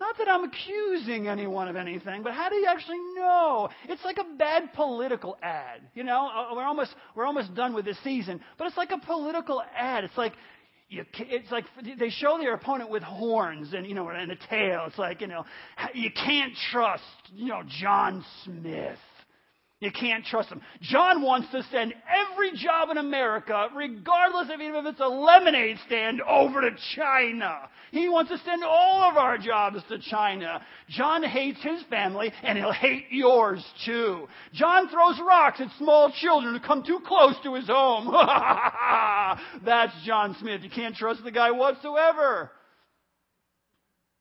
Not 0.00 0.16
that 0.16 0.28
I'm 0.28 0.44
accusing 0.44 1.28
anyone 1.28 1.68
of 1.68 1.76
anything, 1.76 2.22
but 2.22 2.32
how 2.32 2.48
do 2.48 2.56
you 2.56 2.66
actually 2.66 2.98
know? 3.16 3.68
It's 3.86 4.02
like 4.02 4.16
a 4.16 4.36
bad 4.38 4.72
political 4.72 5.36
ad. 5.42 5.82
You 5.94 6.04
know, 6.04 6.26
uh, 6.26 6.54
we're 6.54 6.64
almost 6.64 6.94
we're 7.14 7.26
almost 7.26 7.54
done 7.54 7.74
with 7.74 7.84
this 7.84 7.98
season, 8.02 8.40
but 8.56 8.66
it's 8.66 8.78
like 8.78 8.92
a 8.92 8.98
political 8.98 9.62
ad. 9.76 10.04
It's 10.04 10.16
like 10.16 10.32
you, 10.88 11.04
it's 11.18 11.50
like 11.52 11.66
they 11.98 12.08
show 12.08 12.38
their 12.38 12.54
opponent 12.54 12.90
with 12.90 13.02
horns 13.02 13.74
and 13.74 13.86
you 13.86 13.94
know 13.94 14.08
and 14.08 14.32
a 14.32 14.36
tail. 14.48 14.84
It's 14.86 14.98
like 14.98 15.20
you 15.20 15.26
know 15.26 15.44
you 15.92 16.10
can't 16.10 16.54
trust 16.72 17.02
you 17.34 17.48
know 17.48 17.62
John 17.68 18.24
Smith. 18.44 18.98
You 19.80 19.90
can't 19.90 20.26
trust 20.26 20.50
them. 20.50 20.60
John 20.82 21.22
wants 21.22 21.50
to 21.52 21.62
send 21.72 21.94
every 22.06 22.52
job 22.54 22.90
in 22.90 22.98
America, 22.98 23.68
regardless 23.74 24.50
of 24.52 24.60
even 24.60 24.76
if 24.76 24.84
it's 24.84 25.00
a 25.00 25.08
lemonade 25.08 25.78
stand, 25.86 26.20
over 26.20 26.60
to 26.60 26.70
China. 26.94 27.60
He 27.90 28.06
wants 28.10 28.30
to 28.30 28.36
send 28.44 28.62
all 28.62 29.10
of 29.10 29.16
our 29.16 29.38
jobs 29.38 29.78
to 29.88 29.98
China. 29.98 30.60
John 30.90 31.22
hates 31.22 31.62
his 31.62 31.82
family, 31.84 32.30
and 32.42 32.58
he'll 32.58 32.72
hate 32.72 33.06
yours 33.10 33.64
too. 33.86 34.28
John 34.52 34.90
throws 34.90 35.18
rocks 35.26 35.62
at 35.62 35.68
small 35.78 36.12
children 36.12 36.54
who 36.54 36.60
come 36.60 36.82
too 36.84 37.00
close 37.06 37.36
to 37.44 37.54
his 37.54 37.66
home. 37.66 38.08
That's 39.64 39.94
John 40.04 40.36
Smith. 40.40 40.60
You 40.62 40.70
can't 40.70 40.94
trust 40.94 41.24
the 41.24 41.32
guy 41.32 41.52
whatsoever. 41.52 42.50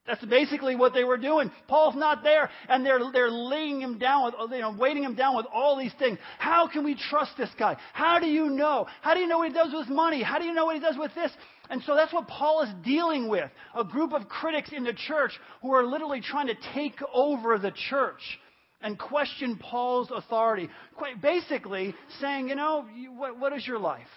That's 0.09 0.25
basically 0.25 0.75
what 0.75 0.95
they 0.95 1.03
were 1.03 1.19
doing. 1.19 1.51
Paul's 1.67 1.95
not 1.95 2.23
there, 2.23 2.49
and 2.67 2.83
they're, 2.83 2.99
they're 3.13 3.29
laying 3.29 3.79
him 3.79 3.99
down 3.99 4.25
with, 4.25 4.51
you 4.51 4.61
know, 4.61 4.75
weighting 4.75 5.03
him 5.03 5.13
down 5.13 5.37
with 5.37 5.45
all 5.53 5.77
these 5.77 5.93
things. 5.99 6.17
How 6.39 6.67
can 6.67 6.83
we 6.83 6.95
trust 6.95 7.33
this 7.37 7.51
guy? 7.59 7.77
How 7.93 8.19
do 8.19 8.25
you 8.25 8.49
know? 8.49 8.87
How 9.01 9.13
do 9.13 9.19
you 9.19 9.27
know 9.27 9.37
what 9.37 9.49
he 9.49 9.53
does 9.53 9.71
with 9.71 9.87
money? 9.87 10.23
How 10.23 10.39
do 10.39 10.45
you 10.45 10.53
know 10.53 10.65
what 10.65 10.73
he 10.73 10.81
does 10.81 10.95
with 10.97 11.13
this? 11.13 11.31
And 11.69 11.83
so 11.83 11.95
that's 11.95 12.11
what 12.11 12.27
Paul 12.27 12.63
is 12.63 12.69
dealing 12.83 13.29
with. 13.29 13.51
A 13.75 13.83
group 13.83 14.11
of 14.11 14.27
critics 14.27 14.71
in 14.75 14.83
the 14.83 14.93
church 14.93 15.39
who 15.61 15.71
are 15.75 15.85
literally 15.85 16.21
trying 16.21 16.47
to 16.47 16.55
take 16.73 16.95
over 17.13 17.59
the 17.59 17.71
church 17.89 18.39
and 18.81 18.97
question 18.97 19.59
Paul's 19.61 20.09
authority. 20.11 20.69
Quite 20.95 21.21
basically 21.21 21.93
saying, 22.19 22.49
you 22.49 22.55
know, 22.55 22.87
what, 23.15 23.39
what 23.39 23.53
is 23.53 23.67
your 23.67 23.77
life? 23.77 24.07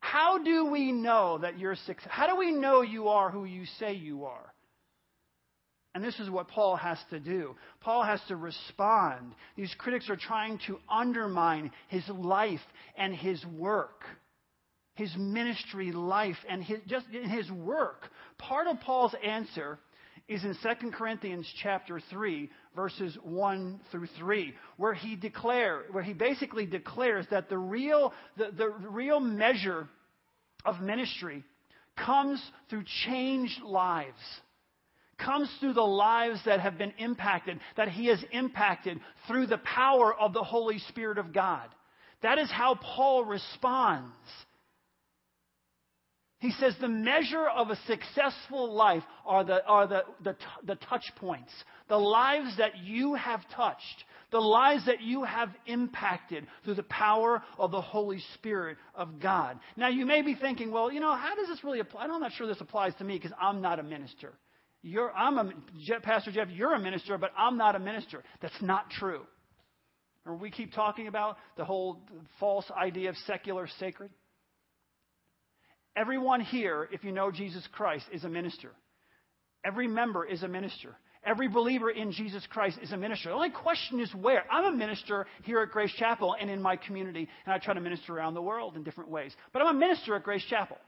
How 0.00 0.36
do 0.36 0.66
we 0.66 0.92
know 0.92 1.38
that 1.38 1.58
you're 1.58 1.76
successful? 1.76 2.12
How 2.12 2.26
do 2.26 2.36
we 2.36 2.52
know 2.52 2.82
you 2.82 3.08
are 3.08 3.30
who 3.30 3.46
you 3.46 3.64
say 3.78 3.94
you 3.94 4.26
are? 4.26 4.52
And 5.94 6.04
this 6.04 6.20
is 6.20 6.30
what 6.30 6.48
Paul 6.48 6.76
has 6.76 6.98
to 7.10 7.18
do. 7.18 7.56
Paul 7.80 8.04
has 8.04 8.20
to 8.28 8.36
respond. 8.36 9.34
These 9.56 9.74
critics 9.78 10.10
are 10.10 10.16
trying 10.16 10.58
to 10.66 10.78
undermine 10.88 11.70
his 11.88 12.08
life 12.08 12.60
and 12.96 13.14
his 13.14 13.44
work, 13.46 14.04
his 14.94 15.14
ministry 15.16 15.92
life 15.92 16.36
and 16.48 16.62
his, 16.62 16.78
just 16.86 17.06
his 17.08 17.50
work. 17.50 18.10
Part 18.36 18.66
of 18.66 18.80
Paul's 18.80 19.14
answer 19.24 19.78
is 20.28 20.44
in 20.44 20.54
2 20.62 20.90
Corinthians 20.90 21.50
chapter 21.62 22.00
3 22.10 22.50
verses 22.76 23.16
1 23.22 23.80
through 23.90 24.06
3 24.18 24.54
where 24.76 24.92
he 24.92 25.16
declare 25.16 25.84
where 25.90 26.02
he 26.02 26.12
basically 26.12 26.66
declares 26.66 27.24
that 27.30 27.48
the 27.48 27.56
real 27.56 28.12
the, 28.36 28.50
the 28.56 28.68
real 28.68 29.20
measure 29.20 29.88
of 30.66 30.80
ministry 30.80 31.42
comes 31.96 32.42
through 32.68 32.84
changed 33.06 33.62
lives 33.62 34.20
comes 35.18 35.50
through 35.60 35.74
the 35.74 35.80
lives 35.80 36.40
that 36.46 36.60
have 36.60 36.78
been 36.78 36.92
impacted, 36.98 37.60
that 37.76 37.88
he 37.88 38.06
has 38.06 38.22
impacted 38.32 39.00
through 39.26 39.46
the 39.46 39.58
power 39.58 40.14
of 40.14 40.32
the 40.32 40.42
Holy 40.42 40.78
Spirit 40.78 41.18
of 41.18 41.32
God. 41.32 41.68
That 42.22 42.38
is 42.38 42.50
how 42.50 42.76
Paul 42.76 43.24
responds. 43.24 44.14
He 46.40 46.52
says 46.52 46.74
the 46.80 46.88
measure 46.88 47.48
of 47.48 47.70
a 47.70 47.78
successful 47.86 48.72
life 48.72 49.02
are 49.26 49.42
the, 49.42 49.64
are 49.66 49.88
the, 49.88 50.04
the, 50.22 50.36
the 50.64 50.76
touch 50.76 51.04
points, 51.16 51.50
the 51.88 51.96
lives 51.96 52.56
that 52.58 52.78
you 52.78 53.14
have 53.14 53.40
touched, 53.56 54.04
the 54.30 54.38
lives 54.38 54.86
that 54.86 55.00
you 55.00 55.24
have 55.24 55.48
impacted 55.66 56.46
through 56.64 56.74
the 56.74 56.84
power 56.84 57.42
of 57.58 57.72
the 57.72 57.80
Holy 57.80 58.20
Spirit 58.34 58.76
of 58.94 59.20
God. 59.20 59.58
Now, 59.76 59.88
you 59.88 60.06
may 60.06 60.22
be 60.22 60.34
thinking, 60.34 60.70
well, 60.70 60.92
you 60.92 61.00
know, 61.00 61.14
how 61.16 61.34
does 61.34 61.48
this 61.48 61.64
really 61.64 61.80
apply? 61.80 62.04
I'm 62.04 62.20
not 62.20 62.32
sure 62.32 62.46
this 62.46 62.60
applies 62.60 62.94
to 62.96 63.04
me 63.04 63.16
because 63.16 63.32
I'm 63.40 63.60
not 63.60 63.80
a 63.80 63.82
minister. 63.82 64.32
You're, 64.82 65.12
I'm 65.12 65.38
a, 65.38 65.52
Pastor 66.02 66.30
Jeff, 66.30 66.48
you're 66.50 66.74
a 66.74 66.80
minister, 66.80 67.18
but 67.18 67.32
I'm 67.36 67.56
not 67.56 67.74
a 67.74 67.78
minister. 67.78 68.22
That's 68.40 68.60
not 68.62 68.90
true. 68.90 69.22
Or 70.24 70.36
we 70.36 70.50
keep 70.50 70.72
talking 70.72 71.08
about 71.08 71.36
the 71.56 71.64
whole 71.64 72.02
false 72.38 72.70
idea 72.70 73.08
of 73.08 73.16
secular 73.26 73.66
sacred. 73.80 74.10
Everyone 75.96 76.40
here, 76.40 76.88
if 76.92 77.02
you 77.02 77.12
know 77.12 77.30
Jesus 77.30 77.66
Christ, 77.72 78.04
is 78.12 78.24
a 78.24 78.28
minister. 78.28 78.70
Every 79.64 79.88
member 79.88 80.24
is 80.24 80.42
a 80.42 80.48
minister. 80.48 80.94
Every 81.24 81.48
believer 81.48 81.90
in 81.90 82.12
Jesus 82.12 82.46
Christ 82.48 82.78
is 82.80 82.92
a 82.92 82.96
minister. 82.96 83.30
The 83.30 83.34
only 83.34 83.50
question 83.50 83.98
is 83.98 84.14
where. 84.14 84.44
I'm 84.50 84.72
a 84.72 84.76
minister 84.76 85.26
here 85.42 85.60
at 85.60 85.70
Grace 85.70 85.92
Chapel 85.98 86.36
and 86.40 86.48
in 86.48 86.62
my 86.62 86.76
community, 86.76 87.28
and 87.44 87.52
I 87.52 87.58
try 87.58 87.74
to 87.74 87.80
minister 87.80 88.16
around 88.16 88.34
the 88.34 88.42
world 88.42 88.76
in 88.76 88.84
different 88.84 89.10
ways. 89.10 89.34
But 89.52 89.62
I'm 89.62 89.74
a 89.74 89.78
minister 89.78 90.14
at 90.14 90.22
Grace 90.22 90.44
Chapel. 90.48 90.78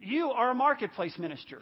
You 0.00 0.30
are 0.30 0.50
a 0.50 0.54
marketplace 0.54 1.18
minister. 1.18 1.60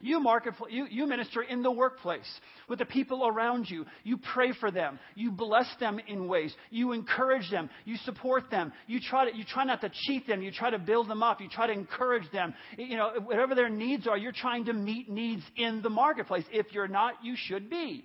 You, 0.00 0.20
market, 0.20 0.54
you, 0.68 0.86
you 0.90 1.06
minister 1.06 1.40
in 1.40 1.62
the 1.62 1.70
workplace 1.70 2.28
with 2.68 2.78
the 2.78 2.84
people 2.84 3.26
around 3.26 3.70
you. 3.70 3.86
You 4.04 4.18
pray 4.18 4.52
for 4.60 4.70
them. 4.70 4.98
You 5.14 5.30
bless 5.30 5.66
them 5.80 5.98
in 6.06 6.28
ways. 6.28 6.54
You 6.70 6.92
encourage 6.92 7.50
them. 7.50 7.70
You 7.86 7.96
support 8.04 8.50
them. 8.50 8.72
You 8.86 9.00
try, 9.00 9.30
to, 9.30 9.34
you 9.34 9.44
try 9.44 9.64
not 9.64 9.80
to 9.80 9.90
cheat 9.90 10.26
them. 10.26 10.42
You 10.42 10.52
try 10.52 10.68
to 10.68 10.78
build 10.78 11.08
them 11.08 11.22
up. 11.22 11.40
You 11.40 11.48
try 11.48 11.66
to 11.66 11.72
encourage 11.72 12.30
them. 12.30 12.52
You 12.76 12.98
know, 12.98 13.12
whatever 13.24 13.54
their 13.54 13.70
needs 13.70 14.06
are, 14.06 14.18
you're 14.18 14.32
trying 14.32 14.66
to 14.66 14.74
meet 14.74 15.08
needs 15.08 15.42
in 15.56 15.80
the 15.80 15.90
marketplace. 15.90 16.44
If 16.52 16.72
you're 16.72 16.88
not, 16.88 17.14
you 17.24 17.34
should 17.34 17.70
be 17.70 18.04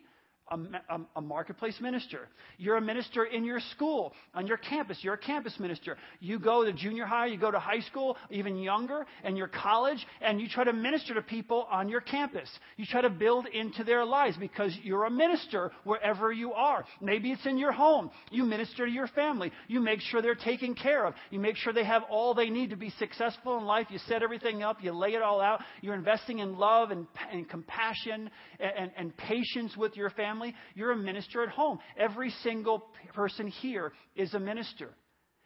a, 0.52 0.96
a, 0.96 1.02
a, 1.16 1.22
marketplace 1.22 1.80
minister. 1.82 2.28
You're 2.58 2.78
a 2.78 2.82
minister 2.82 3.26
in 3.26 3.44
your 3.44 3.60
school, 3.72 4.14
on 4.34 4.48
your 4.48 4.58
campus. 4.58 5.00
You're 5.02 5.14
a 5.14 5.18
campus 5.18 5.58
minister. 5.60 5.98
You 6.20 6.40
go 6.40 6.66
to 6.66 6.74
junior 6.74 7.06
high, 7.06 7.28
you 7.28 7.38
go 7.38 7.52
to 7.52 7.60
high 7.60 7.80
school, 7.80 8.18
even 8.30 8.58
younger, 8.58 9.06
and 9.24 9.38
your 9.38 9.48
college, 9.48 10.06
and 10.22 10.42
you 10.42 10.48
try 10.50 10.66
to 10.66 10.74
minister 10.74 11.14
to 11.14 11.22
people 11.22 11.68
on 11.72 11.88
your 11.90 12.02
campus. 12.02 12.50
You 12.78 12.86
try 12.86 13.02
to 13.02 13.10
build 13.10 13.48
into 13.48 13.84
their 13.84 14.06
lives 14.06 14.38
because 14.38 14.78
you're 14.84 15.06
a 15.06 15.12
minister 15.12 15.72
wherever 15.84 16.32
you 16.32 16.54
are. 16.54 16.86
Maybe 17.00 17.32
it's 17.32 17.46
in 17.46 17.58
your 17.58 17.72
home. 17.72 18.12
You 18.30 18.44
minister 18.44 18.86
to 18.86 18.92
your 18.92 19.08
family. 19.08 19.52
You 19.68 19.80
make 19.80 20.02
sure 20.02 20.22
they're 20.22 20.36
taken 20.36 20.76
care 20.76 21.06
of. 21.06 21.14
You 21.30 21.40
make 21.40 21.56
sure 21.56 21.72
they 21.74 21.86
have 21.86 22.04
all 22.10 22.34
they 22.34 22.50
need 22.50 22.72
to 22.72 22.76
be 22.78 22.92
successful 23.00 23.58
in 23.58 23.64
life. 23.64 23.88
You 23.90 24.00
set 24.08 24.22
everything 24.22 24.64
up. 24.64 24.84
You 24.84 24.92
lay 24.92 25.14
it 25.14 25.22
all 25.22 25.40
out. 25.40 25.62
You're 25.82 25.96
investing 25.96 26.40
in 26.40 26.58
love 26.58 26.92
and, 26.92 27.08
and 27.32 27.48
compassion 27.48 28.30
and, 28.60 28.72
and, 28.78 28.92
and 28.98 29.18
patience 29.18 29.78
with 29.78 29.96
your 29.96 30.10
family 30.10 30.41
family, 30.42 30.56
you're 30.76 30.92
a 30.92 30.98
minister 30.98 31.44
at 31.44 31.50
home. 31.50 31.80
Every 31.98 32.32
single 32.44 32.84
person 33.14 33.48
here 33.48 33.92
is 34.16 34.34
a 34.34 34.40
minister. 34.40 34.90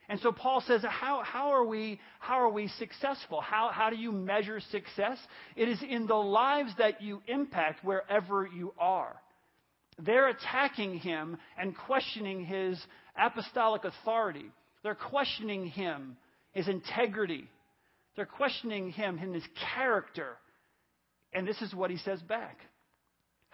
And 0.07 0.19
so 0.19 0.31
Paul 0.31 0.61
says, 0.61 0.81
how, 0.87 1.23
how, 1.23 1.49
are, 1.49 1.65
we, 1.65 1.99
how 2.19 2.35
are 2.35 2.49
we 2.49 2.67
successful? 2.67 3.41
How, 3.41 3.71
how 3.73 3.89
do 3.89 3.95
you 3.95 4.11
measure 4.11 4.59
success? 4.59 5.17
It 5.55 5.67
is 5.67 5.81
in 5.87 6.05
the 6.05 6.13
lives 6.13 6.71
that 6.77 7.01
you 7.01 7.21
impact 7.27 7.83
wherever 7.83 8.47
you 8.47 8.73
are. 8.77 9.15
They're 9.97 10.27
attacking 10.27 10.99
him 10.99 11.37
and 11.57 11.75
questioning 11.75 12.45
his 12.45 12.79
apostolic 13.17 13.83
authority. 13.83 14.45
They're 14.83 14.93
questioning 14.93 15.67
him, 15.67 16.17
his 16.51 16.67
integrity. 16.67 17.47
They're 18.15 18.25
questioning 18.25 18.91
him 18.91 19.17
in 19.17 19.33
his 19.33 19.45
character. 19.73 20.37
And 21.33 21.47
this 21.47 21.61
is 21.61 21.73
what 21.73 21.89
he 21.89 21.97
says 21.97 22.21
back. 22.21 22.59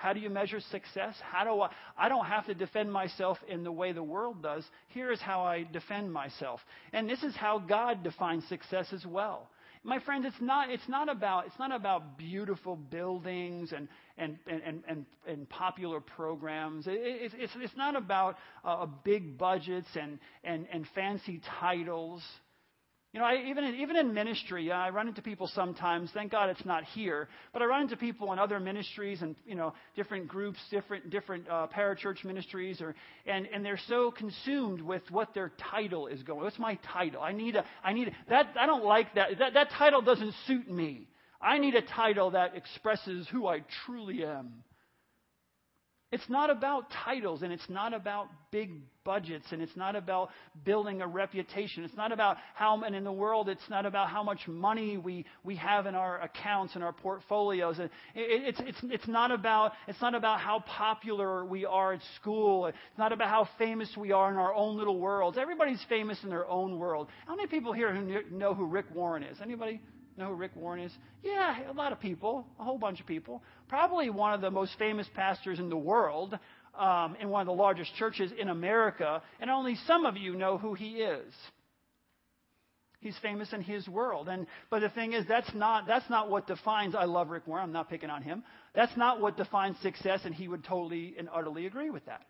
How 0.02 0.14
do 0.14 0.20
you 0.20 0.32
measure 0.32 0.60
success? 0.60 1.16
How 1.22 1.44
do 1.44 1.62
I 1.62 1.70
I 1.96 2.10
don't 2.10 2.26
have 2.26 2.48
to 2.48 2.56
defend 2.56 2.92
myself 2.92 3.38
in 3.48 3.64
the 3.64 3.72
way 3.72 3.92
the 3.92 4.02
world 4.02 4.42
does. 4.42 4.66
Here 4.88 5.12
is 5.12 5.22
how 5.22 5.44
I 5.44 5.64
defend 5.72 6.12
myself. 6.12 6.60
And 6.92 7.08
this 7.08 7.22
is 7.22 7.36
how 7.36 7.60
God 7.60 8.02
defines 8.04 8.44
success 8.48 8.88
as 8.94 9.06
well. 9.06 9.48
My 9.84 10.00
friends, 10.00 10.26
it's 10.26 10.42
not 10.42 10.72
it's 10.72 10.90
not 10.90 11.08
about 11.08 11.46
it's 11.46 11.60
not 11.60 11.72
about 11.72 12.18
beautiful 12.18 12.76
buildings 12.76 13.74
and 13.74 13.88
and 14.18 14.40
and 14.48 14.84
and, 14.88 15.06
and 15.28 15.50
popular 15.50 16.00
programs. 16.00 16.88
It, 16.88 16.94
it, 16.94 17.32
it's 17.38 17.54
it's 17.56 17.78
not 17.78 17.96
about 17.96 18.38
uh, 18.66 18.88
big 19.04 19.38
budgets 19.38 19.90
and 19.96 20.18
and 20.44 20.66
and 20.74 20.88
fancy 20.96 21.42
titles. 21.60 22.24
You 23.14 23.20
know, 23.20 23.26
I, 23.26 23.44
even, 23.50 23.66
even 23.76 23.98
in 23.98 24.14
ministry, 24.14 24.72
I 24.72 24.90
run 24.90 25.10
into 25.10 25.22
people 25.22 25.48
sometimes. 25.54 26.10
Thank 26.14 26.32
God 26.32 26.50
it's 26.50 26.64
not 26.64 26.86
here. 26.86 27.28
But 27.52 27.62
I 27.62 27.66
run 27.66 27.82
into 27.82 27.98
people 27.98 28.32
in 28.32 28.40
other 28.40 28.58
ministries 28.58 29.22
and, 29.22 29.36
you 29.46 29.56
know, 29.56 29.74
different 29.98 30.30
groups, 30.30 30.60
different, 30.70 31.10
different 31.10 31.46
uh, 31.50 31.68
parachurch 31.76 32.24
ministries. 32.24 32.80
Or, 32.80 32.96
and, 33.26 33.48
and 33.54 33.66
they're 33.66 33.80
so 33.90 34.12
consumed 34.12 34.82
with 34.82 35.02
what 35.10 35.34
their 35.34 35.52
title 35.72 36.08
is 36.08 36.24
going. 36.24 36.42
What's 36.42 36.58
my 36.58 36.80
title? 36.94 37.22
I 37.22 37.34
need 37.34 37.58
a, 37.58 37.66
I 37.84 37.92
need 37.92 38.08
a, 38.08 38.12
that, 38.30 38.54
I 38.58 38.66
don't 38.66 38.86
like 38.86 39.14
that. 39.16 39.38
that. 39.40 39.56
That 39.56 39.72
title 39.72 40.02
doesn't 40.02 40.34
suit 40.48 40.72
me. 40.72 41.06
I 41.42 41.58
need 41.58 41.76
a 41.76 41.82
title 41.82 42.32
that 42.32 42.56
expresses 42.56 43.28
who 43.30 43.46
I 43.46 43.64
truly 43.86 44.24
am. 44.24 44.64
It's 46.12 46.28
not 46.28 46.50
about 46.50 46.88
titles 47.06 47.42
and 47.42 47.54
it's 47.54 47.70
not 47.70 47.94
about 47.94 48.28
big 48.52 48.72
budgets 49.06 49.46
and 49.52 49.62
it's 49.62 49.78
not 49.78 49.96
about 49.96 50.30
building 50.66 51.02
a 51.02 51.08
reputation. 51.08 51.86
It's 51.86 51.96
not 51.96 52.12
about 52.12 52.36
how, 52.54 52.82
and 52.84 52.94
in 52.94 53.06
the 53.06 53.12
world, 53.14 53.48
it's 53.48 53.70
not 53.70 53.86
about 53.86 54.10
how 54.10 54.22
much 54.22 54.46
money 54.46 54.98
we, 54.98 55.26
we 55.46 55.56
have 55.56 55.86
in 55.86 55.96
our 55.96 56.20
accounts 56.22 56.76
and 56.76 56.84
our 56.84 56.92
portfolios. 56.92 57.80
And 57.80 57.90
It, 58.14 58.44
it's, 58.50 58.60
it's, 58.60 58.78
it's, 58.84 59.08
not 59.08 59.32
about, 59.32 59.72
it's 59.88 60.02
not 60.02 60.14
about 60.14 60.42
how 60.42 60.60
popular 60.68 61.46
we 61.46 61.66
are 61.66 61.94
at 61.94 62.02
school. 62.18 62.66
It's 62.66 62.78
not 62.98 63.14
about 63.14 63.30
how 63.30 63.48
famous 63.58 63.90
we 63.96 64.12
are 64.12 64.30
in 64.30 64.38
our 64.38 64.54
own 64.54 64.78
little 64.78 65.00
worlds. 65.00 65.38
Everybody's 65.38 65.84
famous 65.88 66.18
in 66.24 66.30
their 66.30 66.46
own 66.46 66.78
world. 66.78 67.08
How 67.26 67.38
many 67.38 67.48
people 67.48 67.72
here 67.72 67.96
who 67.96 68.22
know 68.36 68.54
who 68.54 68.66
Rick 68.66 68.88
Warren 68.94 69.24
is? 69.24 69.38
Anybody? 69.42 69.80
Know 70.18 70.30
who 70.30 70.36
Rick 70.36 70.52
Warren 70.56 70.82
is? 70.82 70.92
Yeah, 71.24 71.70
a 71.70 71.74
lot 71.74 71.92
of 71.92 72.00
people, 72.00 72.46
a 72.60 72.64
whole 72.64 72.78
bunch 72.78 73.00
of 73.00 73.06
people. 73.06 73.42
Probably 73.68 74.10
one 74.10 74.34
of 74.34 74.42
the 74.42 74.52
most 74.52 74.74
famous 74.78 75.08
pastors 75.16 75.60
in 75.60 75.70
the 75.70 75.78
world, 75.78 76.38
um, 76.78 77.16
in 77.20 77.30
one 77.30 77.42
of 77.42 77.48
the 77.48 77.54
largest 77.54 77.94
churches 77.96 78.32
in 78.38 78.50
America, 78.50 79.22
and 79.40 79.50
only 79.50 79.76
some 79.88 80.06
of 80.06 80.18
you 80.18 80.36
know 80.36 80.58
who 80.58 80.74
he 80.74 80.98
is. 80.98 81.34
He's 83.02 83.18
famous 83.24 83.52
in 83.52 83.62
his 83.62 83.88
world. 83.88 84.30
And 84.30 84.46
but 84.70 84.80
the 84.80 84.90
thing 84.90 85.14
is 85.14 85.26
that's 85.28 85.52
not 85.56 85.88
that's 85.88 86.08
not 86.10 86.30
what 86.30 86.46
defines 86.46 86.94
I 86.94 87.06
love 87.06 87.30
Rick 87.30 87.48
Warren. 87.48 87.64
I'm 87.64 87.72
not 87.72 87.90
picking 87.90 88.12
on 88.12 88.22
him. 88.22 88.44
That's 88.76 88.96
not 88.96 89.20
what 89.20 89.38
defines 89.38 89.76
success 89.82 90.22
and 90.24 90.36
he 90.36 90.48
would 90.48 90.64
totally 90.64 91.16
and 91.18 91.28
utterly 91.34 91.66
agree 91.66 91.90
with 91.90 92.06
that. 92.06 92.22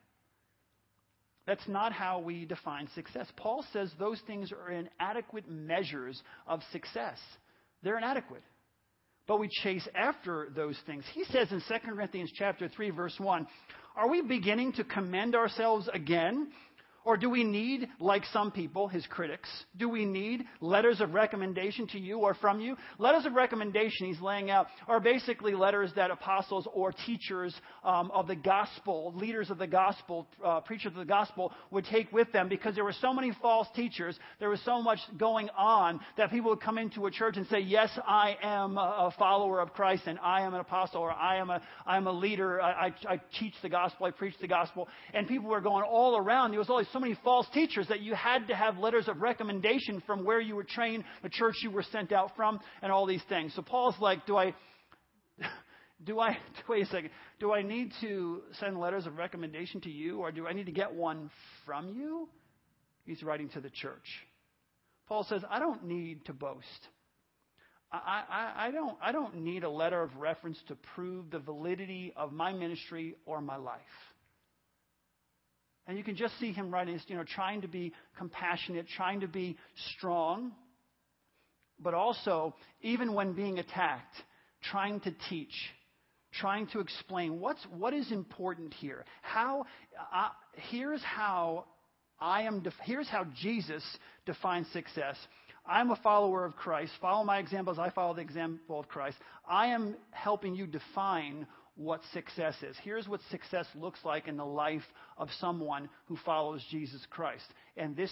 That's 1.46 1.68
not 1.68 1.92
how 1.92 2.20
we 2.20 2.46
define 2.46 2.88
success. 2.96 3.28
Paul 3.36 3.66
says 3.74 3.92
those 4.00 4.22
things 4.28 4.54
are 4.54 4.72
inadequate 4.72 5.50
measures 5.50 6.22
of 6.48 6.62
success. 6.72 7.18
They're 7.84 7.98
inadequate. 7.98 8.44
but 9.28 9.40
we 9.40 9.48
chase 9.64 9.88
after 9.96 10.50
those 10.56 10.78
things. 10.86 11.04
He 11.14 11.24
says 11.26 11.52
in 11.52 11.62
2 11.68 11.90
Corinthians 11.90 12.32
chapter 12.36 12.68
3 12.68 12.90
verse 12.90 13.16
1, 13.18 13.48
are 13.96 14.10
we 14.10 14.22
beginning 14.22 14.74
to 14.74 14.84
commend 14.84 15.36
ourselves 15.36 15.90
again? 15.94 16.52
Or 17.04 17.18
do 17.18 17.30
we 17.30 17.44
need, 17.44 17.88
like 18.00 18.24
some 18.32 18.52
people, 18.52 18.88
his 18.88 19.06
critics, 19.08 19.50
do 19.78 19.90
we 19.90 20.06
need 20.06 20.46
letters 20.60 21.02
of 21.02 21.14
recommendation 21.14 21.88
to 21.88 22.00
you 22.00 22.20
or 22.20 22.36
from 22.36 22.60
you? 22.60 22.78
Letters 23.00 23.26
of 23.26 23.34
recommendation 23.34 24.08
he's 24.08 24.22
laying 24.22 24.52
out 24.52 24.68
are 24.88 25.00
basically 25.00 25.54
letters 25.54 25.92
that 25.96 26.12
apostles 26.12 26.68
or 26.74 26.92
teachers 26.92 27.56
um, 27.84 28.12
of 28.12 28.28
the 28.28 28.36
gospel, 28.36 29.14
leaders 29.16 29.50
of 29.50 29.58
the 29.58 29.68
gospel, 29.68 30.28
uh, 30.46 30.60
preachers 30.60 30.92
of 30.92 31.00
the 31.00 31.06
gospel 31.06 31.52
would 31.72 31.86
take 31.86 32.12
with 32.12 32.32
them 32.32 32.48
because 32.48 32.76
there 32.76 32.84
were 32.84 32.94
so 32.94 33.12
many 33.14 33.32
false 33.42 33.68
teachers, 33.76 34.18
there 34.40 34.50
was 34.50 34.62
so 34.64 34.82
much 34.82 35.00
going 35.18 35.50
on 35.58 36.00
that 36.18 36.30
people 36.30 36.52
would 36.52 36.62
come 36.62 36.78
into 36.78 37.08
a 37.08 37.12
church 37.12 37.36
and 37.38 37.48
say, 37.48 37.60
Yes, 37.60 37.90
I 38.08 38.38
am 38.44 38.78
a 38.78 39.12
follower 39.18 39.60
of 39.60 39.74
Christ 39.74 40.04
and 40.06 40.20
I 40.20 40.42
am 40.42 40.54
an 40.54 40.60
apostle 40.60 41.02
or 41.02 41.12
I 41.12 41.38
am 41.38 41.50
a, 41.50 41.62
I 41.86 41.98
am 41.98 42.06
a 42.06 42.12
leader, 42.12 42.62
I, 42.62 42.88
I, 42.88 43.14
I 43.14 43.22
teach 43.40 43.54
the 43.64 43.70
gospel, 43.70 44.06
I 44.06 44.12
preach 44.12 44.36
the 44.40 44.48
gospel. 44.48 44.88
And 45.14 45.28
people 45.28 45.50
were 45.50 45.62
going 45.62 45.84
all 45.84 46.16
around. 46.18 46.52
There 46.52 46.60
was 46.60 46.70
always 46.70 46.88
so 46.92 47.00
many 47.00 47.18
false 47.24 47.48
teachers 47.54 47.88
that 47.88 48.02
you 48.02 48.16
had 48.16 48.48
to 48.48 48.56
have 48.56 48.78
letters 48.78 49.08
of 49.08 49.22
recommendation 49.22 50.02
from 50.06 50.24
where 50.24 50.40
you 50.40 50.56
were 50.56 50.64
trained, 50.64 51.04
the 51.24 51.30
church 51.30 51.56
you 51.62 51.72
were 51.72 51.84
sent 51.84 52.12
out 52.12 52.36
from, 52.36 52.60
and 52.82 52.92
all 52.92 53.06
these 53.06 53.24
things. 53.30 53.54
So 53.56 53.62
Paul's 53.62 53.96
like, 54.00 54.26
do 54.26 54.38
I, 54.38 54.54
do 56.06 56.20
I, 56.20 56.38
wait 56.70 56.84
a 56.84 56.86
second, 56.88 57.10
do 57.40 57.54
I 57.54 57.62
need 57.62 57.92
to 58.02 58.42
send 58.60 58.80
letters 58.80 59.06
of 59.06 59.18
recommendation 59.18 59.82
to 59.82 59.90
you, 59.90 60.20
or 60.20 60.32
do 60.32 60.48
I 60.48 60.54
need 60.54 60.68
to 60.68 60.72
get 60.72 60.94
one 60.94 61.30
from 61.66 61.90
you? 61.90 62.30
He's 63.06 63.24
writing 63.24 63.50
to 63.50 63.62
the 63.62 63.70
church. 63.70 64.06
Paul 65.08 65.24
says, 65.24 65.42
I 65.50 65.60
don't 65.60 65.86
need 65.86 66.26
to 66.26 66.34
boast. 66.34 66.88
I, 67.92 68.24
I, 68.30 68.68
I, 68.68 68.72
don't, 68.72 68.98
I 69.02 69.12
don't 69.12 69.44
need 69.44 69.64
a 69.64 69.70
letter 69.70 70.02
of 70.02 70.16
reference 70.16 70.58
to 70.70 70.76
prove 70.96 71.30
the 71.30 71.40
validity 71.40 72.14
of 72.16 72.32
my 72.32 72.54
ministry 72.54 73.16
or 73.26 73.42
my 73.42 73.58
life. 73.58 73.82
And 75.92 75.98
you 75.98 76.06
can 76.06 76.16
just 76.16 76.40
see 76.40 76.54
him 76.54 76.72
writing, 76.72 76.98
you 77.08 77.18
know, 77.18 77.26
trying 77.26 77.64
to 77.64 77.68
be 77.68 77.92
compassionate, 78.18 78.88
trying 78.96 79.20
to 79.20 79.28
be 79.28 79.58
strong, 79.98 80.54
but 81.82 81.94
also, 81.94 82.56
even 82.82 83.14
when 83.14 83.34
being 83.34 83.60
attacked, 83.60 84.16
trying 84.64 85.02
to 85.02 85.14
teach, 85.30 85.52
trying 86.32 86.68
to 86.68 86.80
explain 86.80 87.42
what's, 87.42 87.60
what 87.78 87.94
is 87.94 88.10
important 88.10 88.74
here. 88.76 89.04
How, 89.22 89.66
uh, 90.16 90.30
here's 90.70 91.04
how 91.04 91.66
I 92.22 92.44
am, 92.44 92.62
def- 92.62 92.74
here's 92.84 93.10
how 93.10 93.26
Jesus 93.42 93.84
defines 94.26 94.68
success. 94.72 95.18
I'm 95.66 95.92
a 95.92 95.98
follower 95.98 96.46
of 96.46 96.56
Christ. 96.56 96.94
Follow 97.02 97.26
my 97.26 97.40
example 97.40 97.74
as 97.74 97.80
I 97.80 97.90
follow 97.90 98.14
the 98.14 98.22
example 98.22 98.80
of 98.80 98.88
Christ. 98.88 99.18
I 99.46 99.68
am 99.68 99.98
helping 100.12 100.56
you 100.56 100.68
define 100.68 101.48
what 101.76 102.02
success 102.14 102.56
is. 102.62 102.76
Here's 102.84 103.08
what 103.08 103.22
success 103.32 103.66
looks 103.76 104.00
like 104.04 104.28
in 104.28 104.38
the 104.38 104.46
life 104.46 104.84
of 105.18 105.30
someone 105.40 105.90
who 106.08 106.18
follows 106.26 106.64
Jesus 106.70 107.02
Christ. 107.10 107.46
And 107.78 107.96
this 107.96 108.12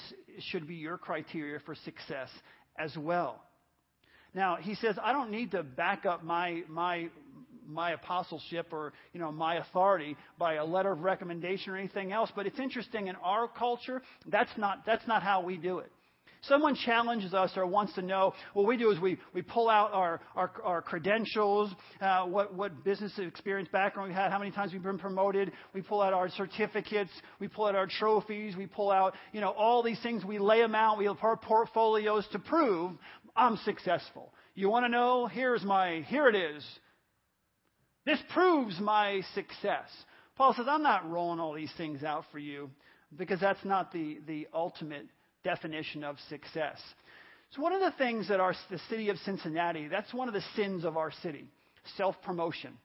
should 0.51 0.68
be 0.68 0.75
your 0.75 0.98
criteria 0.98 1.60
for 1.66 1.75
success 1.75 2.30
as 2.78 2.96
well. 2.98 3.44
Now, 4.34 4.58
he 4.58 4.75
says, 4.75 4.96
I 5.01 5.12
don't 5.12 5.32
need 5.32 5.51
to 5.51 5.63
back 5.63 6.06
up 6.06 6.24
my, 6.24 6.62
my, 6.70 7.10
my 7.68 7.92
apostleship 7.92 8.68
or 8.72 8.94
you 9.13 9.20
know 9.20 9.32
my 9.32 9.56
authority 9.58 10.18
by 10.38 10.56
a 10.56 10.66
letter 10.66 10.92
of 10.92 11.01
recommendation 11.01 11.72
or 11.72 11.78
anything 11.78 12.12
else 12.12 12.32
but 12.36 12.48
it's 12.48 12.60
interesting 12.60 13.08
in 13.08 13.16
our 13.18 13.48
culture 13.48 14.01
that's 14.25 14.50
not 14.58 14.84
that's 14.88 15.08
not 15.08 15.22
how 15.22 15.42
we 15.42 15.56
do 15.56 15.78
it 15.78 15.92
Someone 16.43 16.75
challenges 16.75 17.34
us 17.34 17.51
or 17.58 17.65
wants 17.65 17.93
to 17.93 18.01
know, 18.01 18.34
what 18.53 18.65
we 18.65 18.77
do 18.77 18.91
is 18.91 19.00
we, 19.00 19.17
we 19.34 19.41
pull 19.41 19.69
out 19.69 19.91
our, 19.91 20.22
our, 20.36 20.51
our 20.63 20.81
credentials, 20.81 21.72
uh, 22.01 22.24
what, 22.25 22.53
what 22.53 22.84
business 22.84 23.12
experience 23.17 23.67
background 23.72 24.10
we 24.10 24.15
had, 24.15 24.31
how 24.31 24.39
many 24.39 24.51
times 24.51 24.72
we've 24.72 24.81
been 24.81 24.98
promoted. 24.98 25.51
We 25.74 25.81
pull 25.81 26.01
out 26.01 26.13
our 26.13 26.29
certificates. 26.29 27.12
We 27.39 27.50
pull 27.50 27.65
out 27.65 27.75
our 27.75 27.88
trophies. 27.88 28.55
We 28.55 28.67
pull 28.67 28.89
out, 28.89 29.15
you 29.34 29.41
know, 29.41 29.50
all 29.50 29.84
these 29.84 30.00
things. 30.01 30.24
We 30.24 30.39
lay 30.39 30.62
them 30.62 30.75
out. 30.75 30.98
We 30.98 31.05
have 31.05 31.17
our 31.22 31.36
portfolios 31.36 32.25
to 32.31 32.39
prove 32.39 32.91
I'm 33.36 33.58
successful. 33.65 34.34
You 34.55 34.69
want 34.69 34.86
to 34.86 34.89
know? 34.89 35.27
Here's 35.27 35.63
my, 35.63 36.05
here 36.08 36.27
it 36.27 36.36
is. 36.36 36.65
This 38.05 38.19
proves 38.34 38.79
my 38.79 39.22
success. 39.36 39.88
Paul 40.36 40.53
says, 40.53 40.65
I'm 40.69 40.84
not 40.84 41.10
rolling 41.10 41.39
all 41.39 41.53
these 41.53 41.72
things 41.77 42.03
out 42.03 42.24
for 42.31 42.39
you 42.39 42.69
because 43.17 43.39
that's 43.39 43.63
not 43.63 43.91
the, 43.91 44.19
the 44.25 44.48
ultimate 44.53 45.08
definition 45.43 46.03
of 46.03 46.18
success. 46.29 46.79
So, 47.51 47.61
one 47.61 47.74
of 47.74 47.81
the 47.81 47.98
things 47.98 48.27
that 48.27 48.40
our, 48.40 48.53
the 48.70 48.79
city 48.90 49.09
of 49.09 49.18
Cincinnati, 49.20 49.87
that's 49.87 50.14
one 50.14 50.27
of 50.27 50.33
the 50.33 50.44
sins 50.55 50.85
of 50.85 50.98
our 50.98 51.11
city 51.24 51.46
self 51.98 52.16
promotion. 52.24 52.77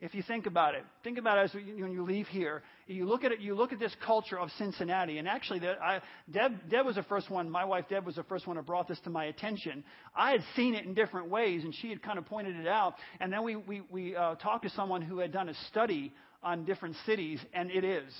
If 0.00 0.16
you 0.16 0.22
think 0.24 0.46
about 0.46 0.74
it, 0.74 0.82
think 1.04 1.16
about 1.16 1.38
it 1.38 1.42
as 1.42 1.54
when 1.54 1.92
you 1.92 2.02
leave 2.02 2.26
here. 2.26 2.64
You 2.88 3.06
look 3.06 3.22
at 3.22 3.30
it. 3.30 3.38
You 3.38 3.54
look 3.54 3.72
at 3.72 3.78
this 3.78 3.94
culture 4.04 4.36
of 4.36 4.50
Cincinnati, 4.58 5.18
and 5.18 5.28
actually, 5.28 5.60
the, 5.60 5.80
I, 5.80 6.00
Deb, 6.28 6.68
Deb 6.68 6.84
was 6.84 6.96
the 6.96 7.04
first 7.04 7.30
one. 7.30 7.48
My 7.48 7.64
wife 7.64 7.84
Deb 7.88 8.04
was 8.04 8.16
the 8.16 8.24
first 8.24 8.48
one 8.48 8.56
who 8.56 8.62
brought 8.62 8.88
this 8.88 8.98
to 9.04 9.10
my 9.10 9.26
attention. 9.26 9.84
I 10.16 10.32
had 10.32 10.42
seen 10.56 10.74
it 10.74 10.84
in 10.84 10.94
different 10.94 11.28
ways, 11.28 11.62
and 11.62 11.72
she 11.72 11.88
had 11.88 12.02
kind 12.02 12.18
of 12.18 12.26
pointed 12.26 12.56
it 12.56 12.66
out. 12.66 12.94
And 13.20 13.32
then 13.32 13.44
we 13.44 13.54
we, 13.54 13.82
we 13.92 14.16
uh, 14.16 14.34
talked 14.34 14.64
to 14.64 14.70
someone 14.70 15.02
who 15.02 15.20
had 15.20 15.30
done 15.32 15.48
a 15.48 15.54
study 15.70 16.12
on 16.42 16.64
different 16.64 16.96
cities, 17.06 17.38
and 17.54 17.70
it 17.70 17.84
is 17.84 18.12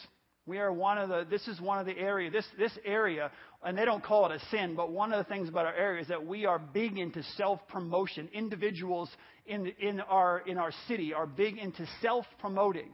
we 0.46 0.58
are 0.58 0.72
one 0.72 0.98
of 0.98 1.08
the, 1.08 1.26
this 1.30 1.46
is 1.46 1.60
one 1.60 1.78
of 1.78 1.86
the 1.86 1.96
area, 1.96 2.30
this, 2.30 2.46
this 2.58 2.72
area, 2.84 3.30
and 3.64 3.78
they 3.78 3.84
don't 3.84 4.02
call 4.02 4.26
it 4.30 4.32
a 4.32 4.44
sin, 4.50 4.74
but 4.74 4.90
one 4.90 5.12
of 5.12 5.24
the 5.24 5.32
things 5.32 5.48
about 5.48 5.66
our 5.66 5.74
area 5.74 6.02
is 6.02 6.08
that 6.08 6.26
we 6.26 6.46
are 6.46 6.58
big 6.58 6.98
into 6.98 7.22
self-promotion. 7.36 8.28
Individuals 8.32 9.08
in, 9.46 9.72
in, 9.78 10.00
our, 10.00 10.40
in 10.40 10.58
our 10.58 10.72
city 10.88 11.14
are 11.14 11.26
big 11.26 11.58
into 11.58 11.86
self-promoting. 12.00 12.88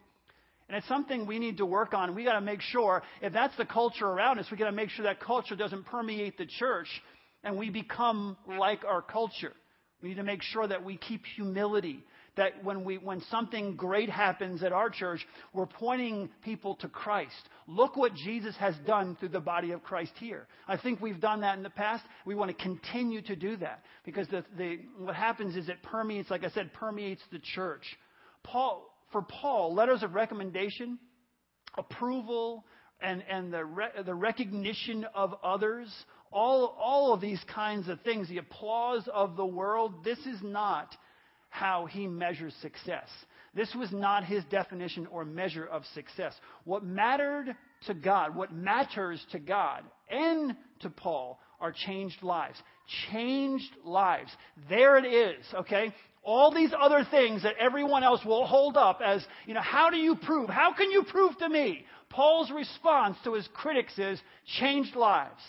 And 0.69 0.77
it's 0.77 0.89
something 0.89 1.27
we 1.27 1.39
need 1.39 1.57
to 1.59 1.67
work 1.67 1.95
on. 1.95 2.15
We 2.15 2.25
got 2.25 2.35
to 2.35 2.43
make 2.43 2.61
sure, 2.61 3.03
if 3.23 3.33
that's 3.33 3.57
the 3.57 3.65
culture 3.65 4.07
around 4.07 4.39
us, 4.39 4.47
we 4.51 4.59
got 4.59 4.67
to 4.67 4.73
make 4.73 4.91
sure 4.91 5.05
that 5.05 5.19
culture 5.19 5.57
doesn't 5.57 5.87
permeate 5.87 6.37
the 6.37 6.45
church 6.45 6.89
and 7.43 7.57
we 7.57 7.71
become 7.71 8.37
like 8.47 8.85
our 8.85 9.01
culture. 9.01 9.55
We 10.03 10.11
need 10.11 10.17
to 10.17 10.23
make 10.23 10.43
sure 10.43 10.67
that 10.67 10.85
we 10.85 10.99
keep 10.99 11.25
humility 11.35 12.05
that 12.39 12.65
when, 12.65 12.85
we, 12.85 12.97
when 12.97 13.21
something 13.31 13.77
great 13.77 14.09
happens 14.09 14.63
at 14.63 14.73
our 14.73 14.89
church, 14.89 15.27
we're 15.53 15.67
pointing 15.67 16.31
people 16.43 16.77
to 16.77 16.89
Christ. 16.89 17.49
Look 17.67 17.97
what 17.97 18.15
Jesus 18.15 18.57
has 18.57 18.75
done 18.87 19.17
through 19.21 19.31
the 19.31 19.41
body 19.41 19.73
of 19.73 19.83
Christ 19.83 20.13
here. 20.19 20.47
I 20.67 20.79
think 20.79 21.01
we've 21.01 21.21
done 21.21 21.43
that 21.43 21.57
in 21.57 21.63
the 21.63 21.71
past. 21.71 22.05
We 22.25 22.35
want 22.35 22.57
to 22.57 22.63
continue 22.63 23.21
to 23.23 23.37
do 23.37 23.57
that 23.59 23.83
because 24.05 24.27
the, 24.29 24.45
the, 24.57 24.79
what 24.99 25.15
happens 25.15 25.57
is 25.57 25.69
it 25.69 25.83
permeates, 25.83 26.31
like 26.31 26.45
I 26.45 26.51
said, 26.51 26.73
permeates 26.73 27.23
the 27.31 27.41
church. 27.55 27.83
Paul, 28.45 28.89
for 29.13 29.23
Paul, 29.23 29.75
letters 29.75 30.03
of 30.03 30.15
recommendation, 30.15 30.99
approval, 31.77 32.65
and, 33.01 33.23
and 33.29 33.53
the, 33.53 33.65
re, 33.65 33.87
the 34.07 34.15
recognition 34.15 35.05
of 35.15 35.35
others, 35.43 35.93
all, 36.33 36.77
all 36.81 37.13
of 37.13 37.21
these 37.21 37.41
kinds 37.53 37.89
of 37.89 38.01
things, 38.03 38.29
the 38.29 38.39
applause 38.39 39.09
of 39.13 39.37
the 39.37 39.47
world, 39.47 40.05
this 40.05 40.19
is 40.19 40.41
not 40.43 40.95
how 41.49 41.87
he 41.87 42.07
measures 42.07 42.55
success. 42.61 43.09
This 43.55 43.75
was 43.75 43.91
not 43.93 44.25
his 44.25 44.45
definition 44.45 45.07
or 45.07 45.25
measure 45.25 45.67
of 45.67 45.85
success. 45.95 46.35
What 46.65 46.85
mattered 46.85 47.57
to 47.87 47.95
God, 47.95 48.37
what 48.37 48.53
matters 48.53 49.25
to 49.33 49.39
God 49.39 49.83
and 50.11 50.55
to 50.81 50.91
Paul 50.91 51.41
are 51.61 51.73
changed 51.73 52.23
lives. 52.23 52.57
Changed 53.11 53.71
lives. 53.85 54.31
There 54.69 54.97
it 54.97 55.07
is, 55.07 55.45
okay? 55.55 55.93
All 56.23 56.55
these 56.55 56.73
other 56.79 57.07
things 57.11 57.43
that 57.43 57.55
everyone 57.59 58.05
else 58.05 58.25
will 58.25 58.47
hold 58.47 58.77
up 58.77 59.01
as, 59.05 59.25
you 59.47 59.55
know, 59.55 59.63
how 59.63 59.91
do 59.91 59.97
you 59.97 60.15
prove? 60.17 60.49
How 60.49 60.73
can 60.73 60.91
you 60.91 61.05
prove 61.11 61.37
to 61.39 61.49
me? 61.49 61.85
Paul's 62.11 62.51
response 62.51 63.17
to 63.25 63.35
his 63.35 63.49
critics 63.55 63.99
is 63.99 64.21
changed 64.61 64.95
lives. 64.95 65.43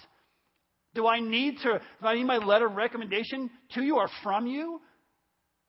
Do 0.96 1.08
I 1.08 1.20
need 1.20 1.58
to, 1.64 1.80
do 2.02 2.08
I 2.08 2.16
need 2.16 2.26
my 2.26 2.38
letter 2.38 2.66
of 2.66 2.76
recommendation 2.76 3.50
to 3.76 3.84
you 3.84 3.98
or 3.98 4.10
from 4.24 4.48
you? 4.48 4.82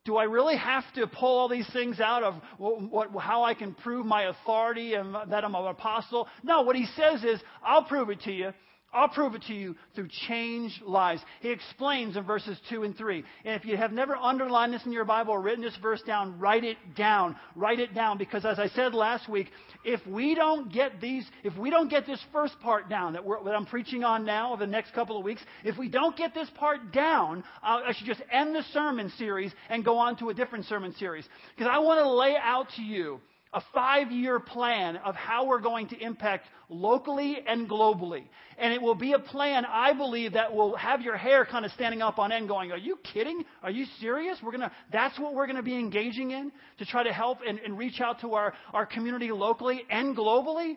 Do 0.04 0.16
I 0.16 0.24
really 0.24 0.56
have 0.56 0.84
to 0.94 1.06
pull 1.06 1.38
all 1.38 1.48
these 1.48 1.70
things 1.72 2.00
out 2.00 2.22
of 2.22 2.34
what, 2.56 3.12
what, 3.12 3.22
how 3.22 3.44
I 3.44 3.54
can 3.54 3.74
prove 3.74 4.06
my 4.06 4.24
authority 4.24 4.94
and 4.94 5.14
that 5.14 5.44
I'm 5.44 5.54
an 5.54 5.66
apostle? 5.66 6.26
No, 6.42 6.62
what 6.62 6.74
he 6.74 6.86
says 6.96 7.22
is, 7.22 7.40
I'll 7.62 7.84
prove 7.84 8.08
it 8.08 8.20
to 8.22 8.32
you 8.32 8.52
I'll 8.92 9.08
prove 9.08 9.36
it 9.36 9.42
to 9.42 9.54
you 9.54 9.76
through 9.94 10.08
changed 10.26 10.82
lives. 10.82 11.22
He 11.40 11.50
explains 11.50 12.16
in 12.16 12.24
verses 12.24 12.58
2 12.70 12.82
and 12.82 12.96
3. 12.96 13.24
And 13.44 13.54
if 13.54 13.64
you 13.64 13.76
have 13.76 13.92
never 13.92 14.16
underlined 14.16 14.74
this 14.74 14.84
in 14.84 14.90
your 14.90 15.04
Bible 15.04 15.32
or 15.32 15.40
written 15.40 15.62
this 15.62 15.76
verse 15.80 16.02
down, 16.02 16.40
write 16.40 16.64
it 16.64 16.76
down. 16.96 17.36
Write 17.54 17.78
it 17.78 17.94
down 17.94 18.18
because 18.18 18.44
as 18.44 18.58
I 18.58 18.66
said 18.68 18.92
last 18.92 19.28
week, 19.28 19.48
if 19.84 20.04
we 20.08 20.34
don't 20.34 20.72
get 20.72 21.00
these, 21.00 21.24
if 21.44 21.56
we 21.56 21.70
don't 21.70 21.88
get 21.88 22.04
this 22.04 22.20
first 22.32 22.58
part 22.60 22.88
down 22.88 23.12
that, 23.12 23.22
that 23.44 23.54
I'm 23.54 23.66
preaching 23.66 24.02
on 24.02 24.24
now 24.24 24.52
over 24.52 24.66
the 24.66 24.72
next 24.72 24.92
couple 24.92 25.16
of 25.16 25.24
weeks, 25.24 25.42
if 25.62 25.78
we 25.78 25.88
don't 25.88 26.16
get 26.16 26.34
this 26.34 26.50
part 26.56 26.92
down, 26.92 27.44
uh, 27.62 27.82
I 27.86 27.92
should 27.92 28.08
just 28.08 28.22
end 28.32 28.56
the 28.56 28.64
sermon 28.72 29.12
series 29.18 29.52
and 29.68 29.84
go 29.84 29.98
on 29.98 30.16
to 30.16 30.30
a 30.30 30.34
different 30.34 30.64
sermon 30.64 30.94
series. 30.98 31.28
Because 31.56 31.70
I 31.72 31.78
want 31.78 32.00
to 32.00 32.10
lay 32.10 32.36
out 32.36 32.66
to 32.76 32.82
you 32.82 33.20
a 33.52 33.60
five 33.74 34.12
year 34.12 34.38
plan 34.38 34.96
of 34.98 35.14
how 35.14 35.46
we're 35.46 35.60
going 35.60 35.88
to 35.88 35.98
impact 35.98 36.46
locally 36.68 37.38
and 37.46 37.68
globally. 37.68 38.24
And 38.58 38.72
it 38.72 38.80
will 38.80 38.94
be 38.94 39.12
a 39.12 39.18
plan, 39.18 39.64
I 39.64 39.92
believe, 39.92 40.34
that 40.34 40.54
will 40.54 40.76
have 40.76 41.00
your 41.00 41.16
hair 41.16 41.44
kind 41.44 41.64
of 41.64 41.72
standing 41.72 42.00
up 42.00 42.18
on 42.18 42.30
end 42.30 42.48
going, 42.48 42.70
Are 42.70 42.78
you 42.78 42.98
kidding? 43.12 43.44
Are 43.62 43.70
you 43.70 43.86
serious? 44.00 44.38
We're 44.42 44.52
gonna, 44.52 44.72
that's 44.92 45.18
what 45.18 45.34
we're 45.34 45.46
going 45.46 45.56
to 45.56 45.62
be 45.62 45.76
engaging 45.76 46.30
in 46.30 46.52
to 46.78 46.86
try 46.86 47.02
to 47.02 47.12
help 47.12 47.38
and, 47.46 47.58
and 47.58 47.76
reach 47.76 48.00
out 48.00 48.20
to 48.20 48.34
our, 48.34 48.54
our 48.72 48.86
community 48.86 49.32
locally 49.32 49.82
and 49.90 50.16
globally? 50.16 50.76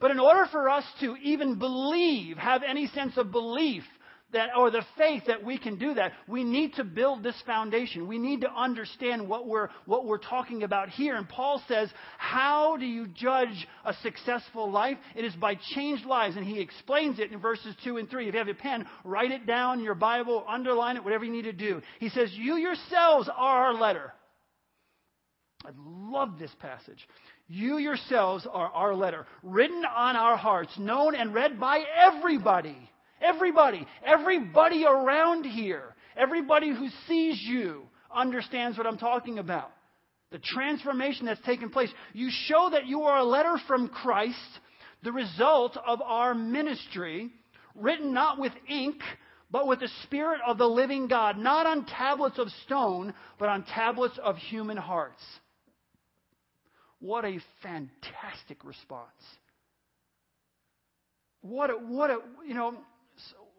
But 0.00 0.10
in 0.10 0.20
order 0.20 0.46
for 0.50 0.68
us 0.68 0.84
to 1.00 1.16
even 1.22 1.58
believe, 1.58 2.36
have 2.36 2.62
any 2.62 2.86
sense 2.88 3.16
of 3.16 3.30
belief 3.30 3.82
that, 4.36 4.50
or 4.56 4.70
the 4.70 4.84
faith 4.96 5.24
that 5.26 5.42
we 5.42 5.58
can 5.58 5.78
do 5.78 5.94
that, 5.94 6.12
we 6.28 6.44
need 6.44 6.74
to 6.74 6.84
build 6.84 7.22
this 7.22 7.34
foundation. 7.44 8.06
We 8.06 8.18
need 8.18 8.42
to 8.42 8.52
understand 8.52 9.28
what 9.28 9.46
we're, 9.46 9.68
what 9.86 10.06
we're 10.06 10.18
talking 10.18 10.62
about 10.62 10.88
here. 10.88 11.16
And 11.16 11.28
Paul 11.28 11.62
says, 11.66 11.90
how 12.18 12.76
do 12.76 12.86
you 12.86 13.06
judge 13.08 13.66
a 13.84 13.94
successful 14.02 14.70
life? 14.70 14.98
It 15.14 15.24
is 15.24 15.34
by 15.34 15.56
changed 15.74 16.06
lives. 16.06 16.36
And 16.36 16.46
he 16.46 16.60
explains 16.60 17.18
it 17.18 17.32
in 17.32 17.40
verses 17.40 17.74
2 17.84 17.96
and 17.96 18.08
3. 18.08 18.28
If 18.28 18.34
you 18.34 18.38
have 18.38 18.48
a 18.48 18.54
pen, 18.54 18.86
write 19.04 19.32
it 19.32 19.46
down 19.46 19.78
in 19.78 19.84
your 19.84 19.94
Bible, 19.94 20.44
underline 20.48 20.96
it, 20.96 21.04
whatever 21.04 21.24
you 21.24 21.32
need 21.32 21.42
to 21.42 21.52
do. 21.52 21.82
He 21.98 22.08
says, 22.10 22.30
you 22.32 22.56
yourselves 22.56 23.28
are 23.34 23.66
our 23.66 23.74
letter. 23.74 24.12
I 25.64 25.70
love 25.78 26.38
this 26.38 26.54
passage. 26.60 27.08
You 27.48 27.78
yourselves 27.78 28.46
are 28.50 28.68
our 28.68 28.94
letter, 28.94 29.26
written 29.42 29.84
on 29.84 30.16
our 30.16 30.36
hearts, 30.36 30.72
known 30.78 31.14
and 31.14 31.34
read 31.34 31.58
by 31.58 31.82
everybody. 31.96 32.76
Everybody, 33.20 33.86
everybody 34.04 34.84
around 34.84 35.44
here, 35.44 35.94
everybody 36.16 36.70
who 36.70 36.88
sees 37.08 37.42
you 37.42 37.82
understands 38.14 38.76
what 38.76 38.86
I'm 38.86 38.98
talking 38.98 39.38
about. 39.38 39.70
The 40.32 40.38
transformation 40.38 41.26
that's 41.26 41.40
taken 41.42 41.70
place. 41.70 41.90
You 42.12 42.30
show 42.30 42.70
that 42.72 42.86
you 42.86 43.02
are 43.02 43.18
a 43.18 43.24
letter 43.24 43.56
from 43.66 43.88
Christ, 43.88 44.36
the 45.02 45.12
result 45.12 45.76
of 45.86 46.02
our 46.02 46.34
ministry, 46.34 47.30
written 47.74 48.12
not 48.12 48.38
with 48.38 48.52
ink, 48.68 49.00
but 49.50 49.68
with 49.68 49.80
the 49.80 49.90
Spirit 50.02 50.40
of 50.46 50.58
the 50.58 50.66
living 50.66 51.06
God, 51.06 51.38
not 51.38 51.66
on 51.66 51.86
tablets 51.86 52.38
of 52.38 52.48
stone, 52.64 53.14
but 53.38 53.48
on 53.48 53.64
tablets 53.64 54.18
of 54.22 54.36
human 54.36 54.76
hearts. 54.76 55.22
What 56.98 57.24
a 57.24 57.38
fantastic 57.62 58.64
response. 58.64 59.06
What 61.42 61.70
a, 61.70 61.74
what 61.74 62.10
a, 62.10 62.18
you 62.46 62.54
know, 62.54 62.74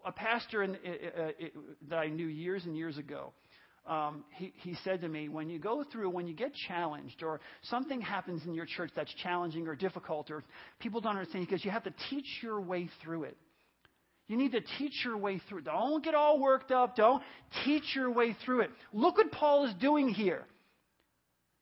a 0.07 0.11
pastor 0.11 0.63
in, 0.63 0.75
uh, 0.75 1.31
that 1.89 1.97
I 1.97 2.07
knew 2.07 2.27
years 2.27 2.63
and 2.65 2.75
years 2.75 2.97
ago, 2.97 3.33
um, 3.85 4.23
he, 4.35 4.53
he 4.63 4.75
said 4.83 5.01
to 5.01 5.07
me, 5.07 5.29
when 5.29 5.49
you 5.49 5.59
go 5.59 5.83
through, 5.91 6.09
when 6.09 6.27
you 6.27 6.33
get 6.33 6.51
challenged, 6.67 7.23
or 7.23 7.39
something 7.63 8.01
happens 8.01 8.41
in 8.45 8.53
your 8.53 8.65
church 8.65 8.91
that's 8.95 9.13
challenging 9.23 9.67
or 9.67 9.75
difficult, 9.75 10.31
or 10.31 10.43
people 10.79 11.01
don't 11.01 11.15
understand, 11.17 11.45
because 11.45 11.63
you 11.63 11.71
have 11.71 11.83
to 11.83 11.93
teach 12.09 12.25
your 12.41 12.59
way 12.59 12.89
through 13.03 13.23
it. 13.23 13.37
You 14.27 14.35
need 14.35 14.51
to 14.51 14.61
teach 14.77 15.05
your 15.05 15.17
way 15.17 15.41
through 15.47 15.59
it. 15.59 15.65
Don't 15.65 16.03
get 16.03 16.15
all 16.15 16.39
worked 16.39 16.71
up. 16.71 16.97
Don't 16.97 17.23
teach 17.63 17.95
your 17.95 18.11
way 18.11 18.35
through 18.43 18.61
it. 18.61 18.71
Look 18.91 19.17
what 19.17 19.31
Paul 19.31 19.65
is 19.67 19.73
doing 19.79 20.09
here. 20.09 20.43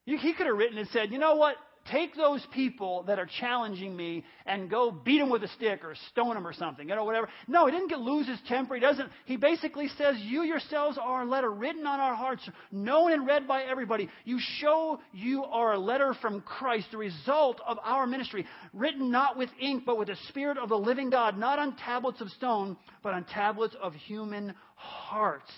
He 0.06 0.34
could 0.34 0.48
have 0.48 0.58
written 0.58 0.78
and 0.78 0.88
said, 0.90 1.12
you 1.12 1.20
know 1.20 1.36
what? 1.36 1.56
Take 1.92 2.16
those 2.16 2.46
people 2.54 3.04
that 3.04 3.20
are 3.20 3.28
challenging 3.40 3.96
me 3.96 4.24
and 4.46 4.70
go 4.70 4.92
beat 4.92 5.20
them 5.20 5.30
with 5.30 5.44
a 5.44 5.48
stick 5.50 5.84
or 5.84 5.96
stone 6.12 6.34
them 6.34 6.46
or 6.46 6.54
something, 6.54 6.90
you 6.90 6.96
know, 6.96 7.04
whatever. 7.04 7.30
No, 7.48 7.66
he 7.66 7.72
didn't 7.72 7.90
get, 7.90 8.00
lose 8.00 8.28
his 8.28 8.40
temper. 8.48 8.76
He 8.76 8.82
doesn't. 8.82 9.10
He 9.26 9.38
basically 9.38 9.88
says, 9.98 10.16
"You 10.20 10.44
yourselves 10.44 10.98
are 11.02 11.24
a 11.24 11.26
letter 11.26 11.52
written 11.52 11.86
on 11.86 12.00
our 12.00 12.16
hearts, 12.16 12.48
known 12.72 13.12
and 13.12 13.28
read 13.28 13.48
by 13.48 13.64
everybody. 13.64 14.10
You 14.24 14.40
show 14.40 15.00
you 15.14 15.44
are 15.44 15.74
a 15.74 15.80
letter 15.80 16.14
from 16.22 16.42
Christ, 16.42 16.88
the 16.92 16.98
result 16.98 17.62
of 17.66 17.78
our 17.84 18.08
ministry, 18.08 18.46
written 18.74 19.12
not 19.12 19.38
with 19.38 19.50
ink, 19.60 19.84
but 19.86 19.98
with 19.98 20.08
the 20.08 20.18
Spirit 20.30 20.58
of 20.58 20.70
the 20.70 20.78
living 20.78 21.10
God, 21.10 21.38
not 21.38 21.60
on 21.60 21.76
tablets 21.78 22.22
of 22.22 22.30
stone, 22.32 22.78
but 23.04 23.14
on 23.14 23.24
tablets 23.26 23.76
of 23.82 23.94
human 23.94 24.54
hearts." 24.76 25.52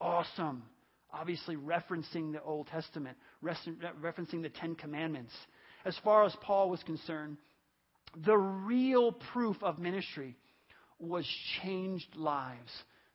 Awesome 0.00 0.64
obviously 1.14 1.56
referencing 1.56 2.32
the 2.32 2.42
Old 2.42 2.66
Testament, 2.68 3.16
referencing 3.44 4.42
the 4.42 4.48
Ten 4.48 4.74
Commandments 4.74 5.32
as 5.84 5.96
far 5.98 6.24
as 6.24 6.36
Paul 6.42 6.70
was 6.70 6.82
concerned, 6.82 7.38
the 8.16 8.36
real 8.36 9.12
proof 9.12 9.62
of 9.62 9.78
ministry 9.78 10.36
was 10.98 11.26
changed 11.62 12.14
lives 12.14 12.70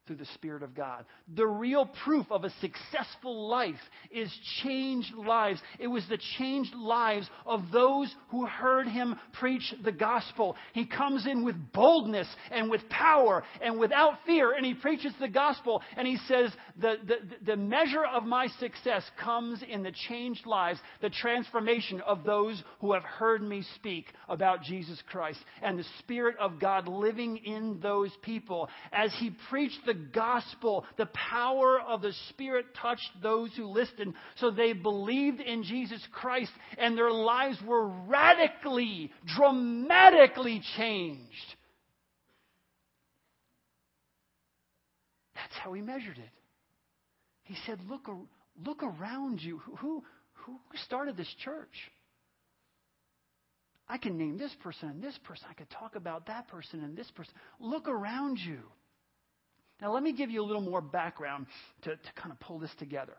through 0.08 0.16
the 0.16 0.26
Spirit 0.34 0.64
of 0.64 0.74
God. 0.74 1.06
The 1.36 1.46
real 1.46 1.90
proof 2.06 2.26
of 2.32 2.46
a 2.46 2.50
successful 2.62 3.48
life 3.48 3.76
is 4.10 4.32
changed 4.64 5.14
lives. 5.14 5.60
It 5.80 5.88
was 5.88 6.04
the 6.10 6.20
changed 6.38 6.74
lives 6.74 7.30
of 7.46 7.64
those 7.72 8.14
who 8.30 8.46
heard 8.46 8.88
him 8.88 9.16
preach 9.34 9.74
the 9.84 9.92
gospel. 9.92 10.56
He 10.74 10.86
comes 10.86 11.28
in 11.28 11.44
with 11.44 11.56
boldness 11.74 12.28
and 12.52 12.70
with 12.70 12.88
power 12.90 13.44
and 13.62 13.78
without 13.78 14.20
fear, 14.26 14.54
and 14.54 14.66
he 14.66 14.74
preaches 14.74 15.14
the 15.20 15.28
gospel, 15.28 15.82
and 15.98 16.08
he 16.08 16.18
says, 16.28 16.52
The, 16.80 16.96
the, 17.06 17.16
the 17.46 17.58
measure 17.58 18.06
of 18.06 18.24
my 18.24 18.48
success 18.60 19.04
comes 19.22 19.62
in 19.68 19.84
the 19.84 19.94
changed 20.08 20.46
lives, 20.46 20.80
the 21.02 21.10
transformation 21.10 22.02
of 22.02 22.24
those 22.24 22.64
who 22.80 22.94
have 22.94 23.04
heard 23.04 23.42
me 23.42 23.64
speak 23.76 24.06
about 24.30 24.64
Jesus 24.64 25.02
Christ, 25.10 25.40
and 25.62 25.78
the 25.78 25.86
Spirit 26.00 26.38
of 26.40 26.60
God 26.60 26.88
living 26.88 27.38
in 27.38 27.80
those 27.82 28.12
people. 28.22 28.70
As 28.92 29.12
he 29.20 29.32
preached 29.50 29.80
the 29.86 29.94
gospel, 29.98 30.86
the 30.98 31.08
power 31.08 31.80
of 31.80 32.02
the 32.02 32.14
Spirit 32.30 32.68
touched 32.82 33.10
those 33.22 33.52
who 33.56 33.66
listened. 33.66 34.14
So 34.38 34.52
they 34.52 34.74
believed 34.74 35.42
in 35.42 35.64
Jesus 35.64 36.02
Christ 36.12 36.52
and 36.78 36.98
their 36.98 37.12
lives 37.12 37.58
were 37.66 37.88
radically, 37.88 39.12
dramatically 39.36 40.62
changed. 40.78 41.56
That's 45.36 45.56
how 45.64 45.74
he 45.74 45.82
measured 45.82 46.18
it. 46.18 46.30
He 47.44 47.56
said, 47.66 47.80
Look, 47.88 48.10
look 48.66 48.84
around 48.84 49.42
you. 49.42 49.60
Who, 49.78 50.04
who 50.34 50.60
started 50.86 51.16
this 51.18 51.34
church? 51.44 51.92
I 53.90 53.98
can 53.98 54.18
name 54.18 54.38
this 54.38 54.54
person 54.62 54.90
and 54.90 55.02
this 55.02 55.18
person. 55.24 55.48
I 55.50 55.54
could 55.54 55.70
talk 55.70 55.96
about 55.96 56.28
that 56.28 56.48
person 56.50 56.84
and 56.84 56.98
this 56.98 57.10
person. 57.12 57.34
Look 57.60 57.88
around 57.88 58.38
you. 58.38 58.60
Now, 59.82 59.94
let 59.94 60.02
me 60.02 60.12
give 60.12 60.30
you 60.30 60.42
a 60.42 60.46
little 60.46 60.62
more 60.62 60.82
background 60.82 61.46
to, 61.84 61.92
to 61.92 62.12
kind 62.16 62.32
of 62.32 62.40
pull 62.40 62.60
this 62.60 62.72
together. 62.80 63.14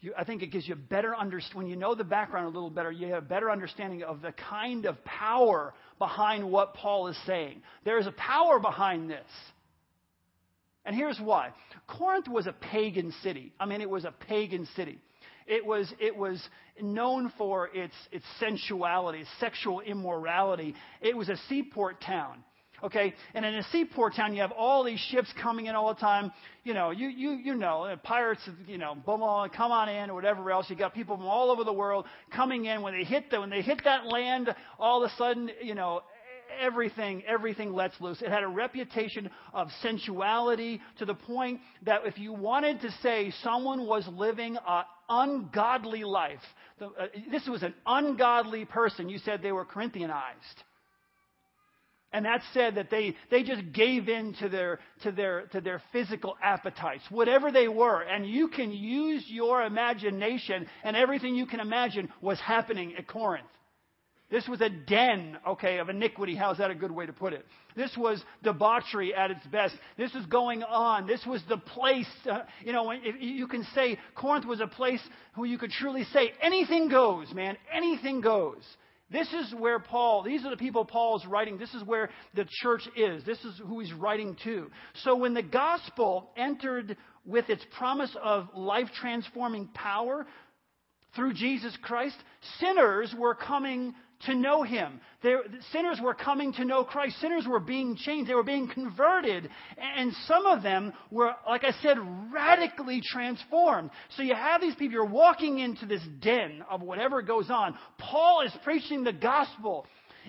You, 0.00 0.12
I 0.18 0.24
think 0.24 0.42
it 0.42 0.48
gives 0.48 0.68
you 0.68 0.74
a 0.74 0.76
better 0.76 1.16
understanding. 1.16 1.56
When 1.56 1.66
you 1.68 1.76
know 1.76 1.94
the 1.94 2.04
background 2.04 2.46
a 2.46 2.50
little 2.50 2.68
better, 2.68 2.92
you 2.92 3.08
have 3.08 3.22
a 3.22 3.26
better 3.26 3.50
understanding 3.50 4.02
of 4.02 4.20
the 4.20 4.32
kind 4.32 4.84
of 4.84 5.02
power 5.04 5.72
behind 5.98 6.50
what 6.50 6.74
Paul 6.74 7.08
is 7.08 7.16
saying. 7.26 7.62
There 7.84 7.98
is 7.98 8.06
a 8.06 8.12
power 8.12 8.58
behind 8.58 9.08
this. 9.08 9.24
And 10.84 10.94
here's 10.94 11.18
why 11.18 11.50
Corinth 11.86 12.28
was 12.28 12.46
a 12.46 12.52
pagan 12.52 13.14
city. 13.22 13.52
I 13.58 13.64
mean, 13.64 13.80
it 13.80 13.88
was 13.88 14.04
a 14.04 14.12
pagan 14.12 14.68
city. 14.76 14.98
It 15.46 15.64
was, 15.64 15.92
it 15.98 16.16
was 16.16 16.42
known 16.80 17.32
for 17.36 17.68
its, 17.74 17.94
its 18.12 18.24
sensuality, 18.40 19.24
sexual 19.40 19.80
immorality. 19.80 20.74
It 21.00 21.16
was 21.16 21.28
a 21.28 21.36
seaport 21.48 22.02
town. 22.02 22.44
Okay, 22.84 23.14
and 23.32 23.46
in 23.46 23.54
a 23.54 23.62
seaport 23.72 24.14
town, 24.14 24.34
you 24.34 24.42
have 24.42 24.52
all 24.52 24.84
these 24.84 25.00
ships 25.10 25.32
coming 25.40 25.66
in 25.66 25.74
all 25.74 25.94
the 25.94 25.98
time. 25.98 26.30
You 26.64 26.74
know, 26.74 26.90
you 26.90 27.08
you 27.08 27.30
you 27.30 27.54
know, 27.54 27.96
pirates, 28.02 28.42
you 28.66 28.76
know, 28.76 28.94
blah, 28.94 29.16
blah, 29.16 29.48
come 29.48 29.72
on 29.72 29.88
in 29.88 30.10
or 30.10 30.14
whatever 30.14 30.50
else. 30.50 30.68
You 30.68 30.76
got 30.76 30.92
people 30.92 31.16
from 31.16 31.24
all 31.24 31.50
over 31.50 31.64
the 31.64 31.72
world 31.72 32.04
coming 32.36 32.66
in. 32.66 32.82
When 32.82 32.92
they 32.92 33.04
hit 33.04 33.30
the 33.30 33.40
when 33.40 33.48
they 33.48 33.62
hit 33.62 33.80
that 33.84 34.04
land, 34.04 34.54
all 34.78 35.02
of 35.02 35.10
a 35.10 35.14
sudden, 35.16 35.50
you 35.62 35.74
know, 35.74 36.02
everything 36.60 37.22
everything 37.26 37.72
lets 37.72 37.98
loose. 38.02 38.20
It 38.20 38.28
had 38.28 38.42
a 38.42 38.48
reputation 38.48 39.30
of 39.54 39.68
sensuality 39.80 40.82
to 40.98 41.06
the 41.06 41.14
point 41.14 41.60
that 41.86 42.02
if 42.04 42.18
you 42.18 42.34
wanted 42.34 42.82
to 42.82 42.90
say 43.02 43.32
someone 43.42 43.86
was 43.86 44.06
living 44.08 44.58
an 44.68 44.84
ungodly 45.08 46.04
life, 46.04 46.42
the, 46.78 46.88
uh, 46.88 47.06
this 47.30 47.46
was 47.48 47.62
an 47.62 47.72
ungodly 47.86 48.66
person, 48.66 49.08
you 49.08 49.16
said 49.18 49.40
they 49.40 49.52
were 49.52 49.64
Corinthianized. 49.64 50.64
And 52.14 52.26
that 52.26 52.42
said 52.52 52.76
that 52.76 52.90
they, 52.90 53.16
they 53.28 53.42
just 53.42 53.72
gave 53.72 54.08
in 54.08 54.34
to 54.34 54.48
their, 54.48 54.78
to, 55.02 55.10
their, 55.10 55.46
to 55.48 55.60
their 55.60 55.82
physical 55.90 56.36
appetites, 56.40 57.02
whatever 57.10 57.50
they 57.50 57.66
were. 57.66 58.02
And 58.02 58.24
you 58.24 58.46
can 58.46 58.70
use 58.70 59.24
your 59.26 59.62
imagination, 59.62 60.68
and 60.84 60.96
everything 60.96 61.34
you 61.34 61.44
can 61.44 61.58
imagine 61.58 62.08
was 62.20 62.38
happening 62.38 62.94
at 62.96 63.08
Corinth. 63.08 63.48
This 64.30 64.46
was 64.46 64.60
a 64.60 64.70
den, 64.70 65.38
okay, 65.44 65.78
of 65.78 65.88
iniquity. 65.88 66.36
How's 66.36 66.58
that 66.58 66.70
a 66.70 66.74
good 66.76 66.92
way 66.92 67.04
to 67.04 67.12
put 67.12 67.32
it? 67.32 67.44
This 67.74 67.90
was 67.96 68.22
debauchery 68.44 69.12
at 69.12 69.32
its 69.32 69.44
best. 69.48 69.74
This 69.98 70.14
was 70.14 70.24
going 70.26 70.62
on. 70.62 71.08
This 71.08 71.26
was 71.26 71.42
the 71.48 71.58
place, 71.58 72.06
uh, 72.30 72.42
you 72.64 72.72
know, 72.72 72.92
you 72.92 73.48
can 73.48 73.66
say 73.74 73.98
Corinth 74.14 74.46
was 74.46 74.60
a 74.60 74.68
place 74.68 75.00
where 75.34 75.48
you 75.48 75.58
could 75.58 75.72
truly 75.72 76.04
say 76.12 76.32
anything 76.40 76.88
goes, 76.88 77.32
man. 77.34 77.56
Anything 77.72 78.20
goes. 78.20 78.62
This 79.10 79.28
is 79.32 79.54
where 79.58 79.78
Paul, 79.78 80.22
these 80.22 80.44
are 80.44 80.50
the 80.50 80.56
people 80.56 80.84
Paul 80.84 81.16
is 81.18 81.26
writing. 81.26 81.58
This 81.58 81.74
is 81.74 81.82
where 81.84 82.10
the 82.34 82.46
church 82.62 82.82
is. 82.96 83.24
This 83.24 83.42
is 83.44 83.60
who 83.66 83.80
he's 83.80 83.92
writing 83.92 84.36
to. 84.44 84.70
So 85.02 85.16
when 85.16 85.34
the 85.34 85.42
gospel 85.42 86.30
entered 86.36 86.96
with 87.26 87.48
its 87.50 87.64
promise 87.78 88.14
of 88.22 88.48
life 88.54 88.88
transforming 89.00 89.68
power 89.68 90.26
through 91.14 91.34
Jesus 91.34 91.76
Christ, 91.82 92.16
sinners 92.58 93.14
were 93.16 93.34
coming 93.34 93.94
to 94.26 94.34
know 94.34 94.62
him. 94.62 95.00
Sinners 95.72 96.00
were 96.02 96.14
coming 96.14 96.52
to 96.54 96.64
know 96.64 96.84
Christ. 96.84 97.20
Sinners 97.20 97.46
were 97.48 97.60
being 97.60 97.96
changed. 97.96 98.30
They 98.30 98.34
were 98.34 98.42
being 98.42 98.68
converted. 98.68 99.48
And 99.78 100.12
some 100.26 100.46
of 100.46 100.62
them 100.62 100.92
were, 101.10 101.32
like 101.48 101.64
I 101.64 101.72
said, 101.82 101.96
radically 102.32 103.00
transformed. 103.02 103.90
So 104.16 104.22
you 104.22 104.34
have 104.34 104.60
these 104.60 104.74
people, 104.74 104.92
you're 104.92 105.04
walking 105.04 105.58
into 105.58 105.86
this 105.86 106.02
den 106.20 106.62
of 106.70 106.82
whatever 106.82 107.22
goes 107.22 107.50
on. 107.50 107.76
Paul 107.98 108.42
is 108.42 108.52
preaching 108.62 109.04
the 109.04 109.12
gospel. 109.12 109.86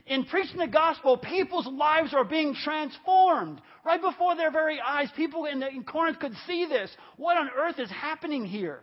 In 0.08 0.26
preaching 0.26 0.58
the 0.58 0.68
gospel, 0.68 1.18
people's 1.18 1.68
lives 1.68 2.14
are 2.14 2.26
being 2.26 2.54
transformed 2.54 3.62
right 3.86 4.02
before 4.02 4.36
their 4.36 4.52
very 4.52 4.80
eyes. 4.80 5.10
People 5.16 5.46
in, 5.46 5.60
the, 5.60 5.70
in 5.70 5.84
Corinth 5.84 6.20
could 6.20 6.34
see 6.46 6.66
this. 6.66 6.92
What 7.18 7.38
on 7.38 7.50
earth 7.58 7.80
is 7.80 7.90
happening 7.90 8.46
here? 8.46 8.82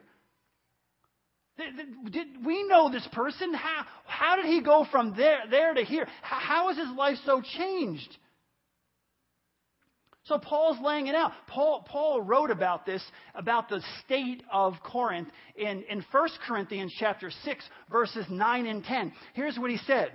Did 1.56 2.44
we 2.44 2.66
know 2.66 2.90
this 2.90 3.06
person? 3.12 3.52
How, 3.52 3.84
how 4.06 4.36
did 4.36 4.46
he 4.46 4.62
go 4.62 4.86
from 4.90 5.14
there, 5.16 5.40
there 5.50 5.74
to 5.74 5.84
here? 5.84 6.08
How, 6.22 6.38
how 6.38 6.70
is 6.70 6.78
his 6.78 6.90
life 6.96 7.18
so 7.26 7.42
changed? 7.42 8.16
So 10.24 10.38
Paul's 10.38 10.78
laying 10.82 11.08
it 11.08 11.14
out. 11.14 11.32
Paul, 11.48 11.84
Paul 11.86 12.22
wrote 12.22 12.50
about 12.50 12.86
this, 12.86 13.02
about 13.34 13.68
the 13.68 13.82
state 14.04 14.42
of 14.52 14.74
Corinth 14.84 15.28
in, 15.56 15.82
in 15.90 16.04
1 16.10 16.28
Corinthians 16.46 16.94
chapter 16.98 17.30
6, 17.44 17.64
verses 17.90 18.24
9 18.30 18.66
and 18.66 18.84
10. 18.84 19.12
Here's 19.34 19.58
what 19.58 19.70
he 19.70 19.78
said. 19.78 20.12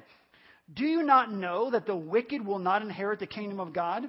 Do 0.74 0.86
you 0.86 1.04
not 1.04 1.32
know 1.32 1.72
that 1.72 1.86
the 1.86 1.96
wicked 1.96 2.46
will 2.46 2.60
not 2.60 2.82
inherit 2.82 3.20
the 3.20 3.28
kingdom 3.28 3.60
of 3.60 3.74
God? 3.74 4.06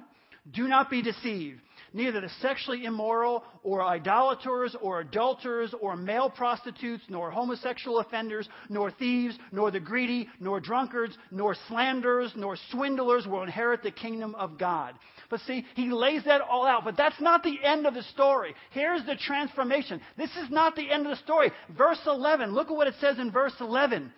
Do 0.51 0.67
not 0.67 0.89
be 0.89 1.01
deceived 1.01 1.61
neither 1.93 2.21
the 2.21 2.29
sexually 2.41 2.85
immoral 2.85 3.43
or 3.63 3.83
idolaters 3.83 4.75
or 4.81 5.01
adulterers 5.01 5.73
or 5.81 5.95
male 5.95 6.29
prostitutes 6.29 7.03
nor 7.09 7.31
homosexual 7.31 7.99
offenders 7.99 8.47
nor 8.69 8.91
thieves 8.91 9.37
nor 9.51 9.71
the 9.71 9.79
greedy 9.79 10.27
nor 10.39 10.59
drunkards 10.59 11.17
nor 11.31 11.55
slanderers 11.67 12.31
nor 12.35 12.57
swindlers 12.71 13.27
will 13.27 13.43
inherit 13.43 13.83
the 13.83 13.91
kingdom 13.91 14.35
of 14.35 14.57
God. 14.57 14.95
But 15.29 15.41
see, 15.41 15.65
he 15.75 15.91
lays 15.91 16.23
that 16.25 16.41
all 16.41 16.65
out. 16.65 16.83
But 16.83 16.97
that's 16.97 17.21
not 17.21 17.43
the 17.43 17.63
end 17.63 17.85
of 17.85 17.93
the 17.93 18.03
story. 18.03 18.55
Here's 18.71 19.05
the 19.05 19.15
transformation. 19.15 20.01
This 20.17 20.31
is 20.37 20.49
not 20.49 20.75
the 20.75 20.89
end 20.89 21.05
of 21.05 21.11
the 21.11 21.23
story. 21.23 21.51
Verse 21.77 22.01
11, 22.07 22.51
look 22.53 22.69
at 22.69 22.75
what 22.75 22.87
it 22.87 22.95
says 22.99 23.19
in 23.19 23.31
verse 23.31 23.53
11. 23.59 24.11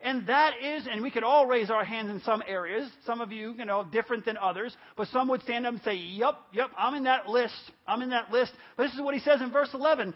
And 0.00 0.26
that 0.26 0.54
is, 0.62 0.86
and 0.90 1.02
we 1.02 1.10
could 1.10 1.24
all 1.24 1.46
raise 1.46 1.70
our 1.70 1.84
hands 1.84 2.10
in 2.10 2.20
some 2.20 2.42
areas. 2.46 2.90
Some 3.06 3.20
of 3.20 3.32
you, 3.32 3.54
you 3.58 3.64
know, 3.64 3.84
different 3.84 4.24
than 4.24 4.36
others. 4.36 4.76
But 4.96 5.08
some 5.08 5.28
would 5.28 5.42
stand 5.42 5.66
up 5.66 5.74
and 5.74 5.82
say, 5.82 5.94
Yep, 5.94 6.34
yep, 6.52 6.70
I'm 6.76 6.94
in 6.94 7.04
that 7.04 7.28
list. 7.28 7.54
I'm 7.86 8.02
in 8.02 8.10
that 8.10 8.30
list. 8.30 8.52
But 8.76 8.84
this 8.84 8.94
is 8.94 9.00
what 9.00 9.14
he 9.14 9.20
says 9.20 9.40
in 9.40 9.50
verse 9.50 9.70
11. 9.72 10.14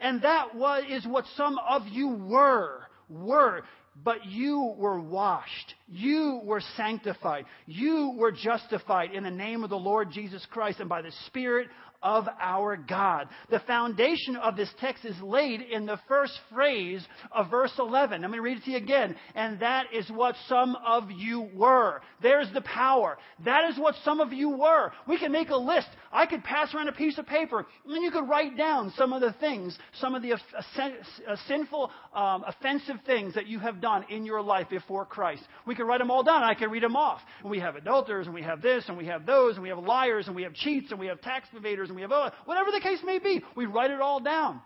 And 0.00 0.22
that 0.22 0.54
was, 0.54 0.84
is 0.88 1.06
what 1.06 1.24
some 1.36 1.58
of 1.58 1.82
you 1.88 2.08
were. 2.08 2.82
Were. 3.08 3.62
But 4.04 4.26
you 4.26 4.74
were 4.76 5.00
washed. 5.00 5.74
You 5.88 6.40
were 6.44 6.62
sanctified. 6.76 7.46
You 7.66 8.14
were 8.16 8.30
justified 8.30 9.12
in 9.12 9.24
the 9.24 9.30
name 9.30 9.64
of 9.64 9.70
the 9.70 9.76
Lord 9.76 10.12
Jesus 10.12 10.46
Christ 10.50 10.78
and 10.78 10.88
by 10.88 11.02
the 11.02 11.12
Spirit 11.26 11.68
of 12.02 12.28
our 12.40 12.76
God. 12.76 13.28
The 13.50 13.60
foundation 13.60 14.36
of 14.36 14.56
this 14.56 14.70
text 14.80 15.04
is 15.04 15.20
laid 15.20 15.60
in 15.62 15.86
the 15.86 15.98
first 16.06 16.38
phrase 16.52 17.04
of 17.32 17.50
verse 17.50 17.72
11. 17.78 18.22
Let 18.22 18.30
me 18.30 18.38
read 18.38 18.58
it 18.58 18.64
to 18.64 18.70
you 18.70 18.76
again. 18.76 19.16
And 19.34 19.60
that 19.60 19.86
is 19.92 20.08
what 20.10 20.36
some 20.48 20.76
of 20.86 21.10
you 21.10 21.48
were. 21.54 22.00
There's 22.22 22.52
the 22.52 22.60
power. 22.60 23.18
That 23.44 23.70
is 23.70 23.78
what 23.78 23.94
some 24.04 24.20
of 24.20 24.32
you 24.32 24.50
were. 24.50 24.92
We 25.06 25.18
can 25.18 25.32
make 25.32 25.50
a 25.50 25.56
list. 25.56 25.88
I 26.12 26.26
could 26.26 26.44
pass 26.44 26.74
around 26.74 26.88
a 26.88 26.92
piece 26.92 27.18
of 27.18 27.26
paper 27.26 27.66
and 27.86 28.02
you 28.02 28.10
could 28.10 28.28
write 28.28 28.56
down 28.56 28.92
some 28.96 29.12
of 29.12 29.20
the 29.20 29.34
things, 29.40 29.76
some 30.00 30.14
of 30.14 30.22
the 30.22 30.34
uh, 30.34 31.36
sinful, 31.46 31.90
um, 32.14 32.44
offensive 32.46 32.96
things 33.06 33.34
that 33.34 33.46
you 33.46 33.58
have 33.58 33.80
done 33.80 34.04
in 34.08 34.24
your 34.24 34.40
life 34.40 34.68
before 34.70 35.04
Christ. 35.04 35.42
We 35.66 35.74
could 35.74 35.86
write 35.86 35.98
them 35.98 36.10
all 36.10 36.22
down. 36.22 36.42
I 36.42 36.54
could 36.54 36.70
read 36.70 36.82
them 36.82 36.96
off. 36.96 37.20
And 37.42 37.50
we 37.50 37.58
have 37.60 37.76
adulterers 37.76 38.26
and 38.26 38.34
we 38.34 38.42
have 38.42 38.62
this 38.62 38.84
and 38.88 38.96
we 38.96 39.06
have 39.06 39.26
those 39.26 39.54
and 39.54 39.62
we 39.62 39.68
have 39.68 39.78
liars 39.78 40.26
and 40.26 40.36
we 40.36 40.44
have 40.44 40.54
cheats 40.54 40.90
and 40.90 41.00
we 41.00 41.06
have 41.06 41.20
tax 41.20 41.48
evaders 41.54 41.87
and 41.88 41.96
we 41.96 42.02
have, 42.02 42.12
oh, 42.12 42.30
whatever 42.44 42.70
the 42.70 42.80
case 42.80 43.00
may 43.04 43.18
be, 43.18 43.42
we 43.56 43.66
write 43.66 43.90
it 43.90 44.00
all 44.00 44.20
down. 44.20 44.60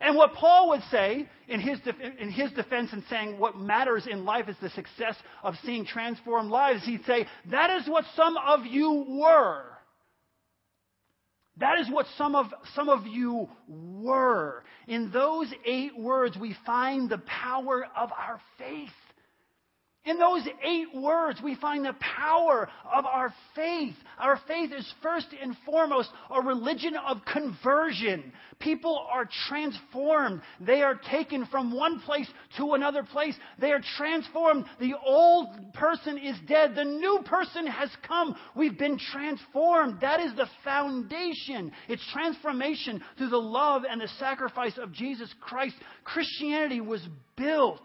And 0.00 0.16
what 0.16 0.34
Paul 0.34 0.70
would 0.70 0.82
say 0.90 1.28
in 1.48 1.60
his, 1.60 1.78
in 2.18 2.30
his 2.30 2.50
defense 2.52 2.92
in 2.92 3.04
saying 3.08 3.38
what 3.38 3.56
matters 3.56 4.06
in 4.10 4.24
life 4.24 4.48
is 4.48 4.56
the 4.60 4.70
success 4.70 5.14
of 5.42 5.54
seeing 5.64 5.84
transformed 5.84 6.50
lives, 6.50 6.84
he'd 6.84 7.04
say, 7.04 7.26
that 7.50 7.70
is 7.70 7.88
what 7.88 8.04
some 8.16 8.36
of 8.36 8.66
you 8.66 9.04
were. 9.08 9.64
That 11.58 11.78
is 11.78 11.90
what 11.90 12.06
some 12.16 12.34
of, 12.34 12.46
some 12.74 12.88
of 12.88 13.06
you 13.06 13.48
were. 13.68 14.64
In 14.88 15.10
those 15.12 15.52
eight 15.66 15.96
words, 15.96 16.36
we 16.40 16.56
find 16.64 17.10
the 17.10 17.18
power 17.18 17.84
of 17.96 18.10
our 18.12 18.40
faith. 18.58 18.88
In 20.04 20.18
those 20.18 20.48
eight 20.64 20.92
words, 20.94 21.40
we 21.40 21.54
find 21.54 21.84
the 21.84 21.94
power 22.00 22.68
of 22.92 23.06
our 23.06 23.32
faith. 23.54 23.94
Our 24.18 24.40
faith 24.48 24.72
is 24.76 24.92
first 25.00 25.28
and 25.40 25.56
foremost 25.64 26.10
a 26.28 26.40
religion 26.40 26.96
of 26.96 27.18
conversion. 27.24 28.32
People 28.58 29.06
are 29.12 29.28
transformed. 29.48 30.42
They 30.60 30.82
are 30.82 31.00
taken 31.08 31.46
from 31.46 31.72
one 31.72 32.00
place 32.00 32.26
to 32.56 32.72
another 32.72 33.04
place. 33.04 33.36
They 33.60 33.70
are 33.70 33.80
transformed. 33.96 34.64
The 34.80 34.94
old 35.06 35.72
person 35.74 36.18
is 36.18 36.36
dead. 36.48 36.74
The 36.74 36.82
new 36.82 37.20
person 37.24 37.68
has 37.68 37.90
come. 38.06 38.34
We've 38.56 38.78
been 38.78 38.98
transformed. 38.98 40.00
That 40.00 40.18
is 40.18 40.34
the 40.34 40.48
foundation. 40.64 41.70
It's 41.88 42.04
transformation 42.12 43.04
through 43.18 43.30
the 43.30 43.36
love 43.36 43.82
and 43.88 44.00
the 44.00 44.08
sacrifice 44.18 44.76
of 44.78 44.92
Jesus 44.92 45.32
Christ. 45.40 45.76
Christianity 46.02 46.80
was 46.80 47.06
built 47.36 47.82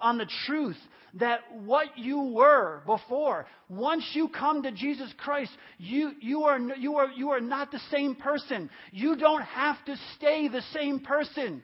on 0.00 0.18
the 0.18 0.28
truth 0.46 0.76
that 1.14 1.40
what 1.64 1.96
you 1.96 2.32
were 2.34 2.82
before, 2.84 3.46
once 3.68 4.04
you 4.12 4.28
come 4.28 4.62
to 4.62 4.72
Jesus 4.72 5.12
Christ, 5.16 5.50
you, 5.78 6.12
you, 6.20 6.42
are, 6.42 6.58
you, 6.58 6.96
are, 6.96 7.10
you 7.10 7.30
are 7.30 7.40
not 7.40 7.70
the 7.70 7.80
same 7.90 8.14
person. 8.14 8.68
You 8.92 9.16
don't 9.16 9.42
have 9.42 9.82
to 9.86 9.96
stay 10.16 10.48
the 10.48 10.62
same 10.72 11.00
person. 11.00 11.62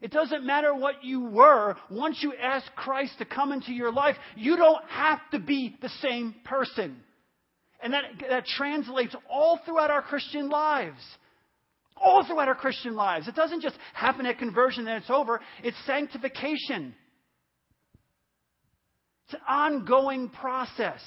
It 0.00 0.10
doesn't 0.10 0.46
matter 0.46 0.74
what 0.74 1.04
you 1.04 1.20
were. 1.26 1.76
Once 1.90 2.18
you 2.22 2.32
ask 2.34 2.66
Christ 2.74 3.12
to 3.18 3.24
come 3.24 3.52
into 3.52 3.72
your 3.72 3.92
life, 3.92 4.16
you 4.36 4.56
don't 4.56 4.84
have 4.88 5.20
to 5.32 5.38
be 5.38 5.76
the 5.80 5.90
same 6.00 6.34
person. 6.44 6.96
And 7.82 7.92
that, 7.92 8.04
that 8.28 8.46
translates 8.46 9.14
all 9.28 9.60
throughout 9.64 9.90
our 9.90 10.02
Christian 10.02 10.48
lives. 10.48 11.00
All 11.96 12.24
throughout 12.26 12.48
our 12.48 12.54
Christian 12.54 12.94
lives. 12.94 13.28
It 13.28 13.34
doesn't 13.34 13.60
just 13.60 13.76
happen 13.92 14.24
at 14.24 14.38
conversion 14.38 14.86
and 14.88 15.02
it's 15.02 15.10
over. 15.10 15.40
It's 15.62 15.76
sanctification. 15.86 16.94
It's 19.30 19.34
an 19.34 19.46
ongoing 19.46 20.28
process. 20.28 21.00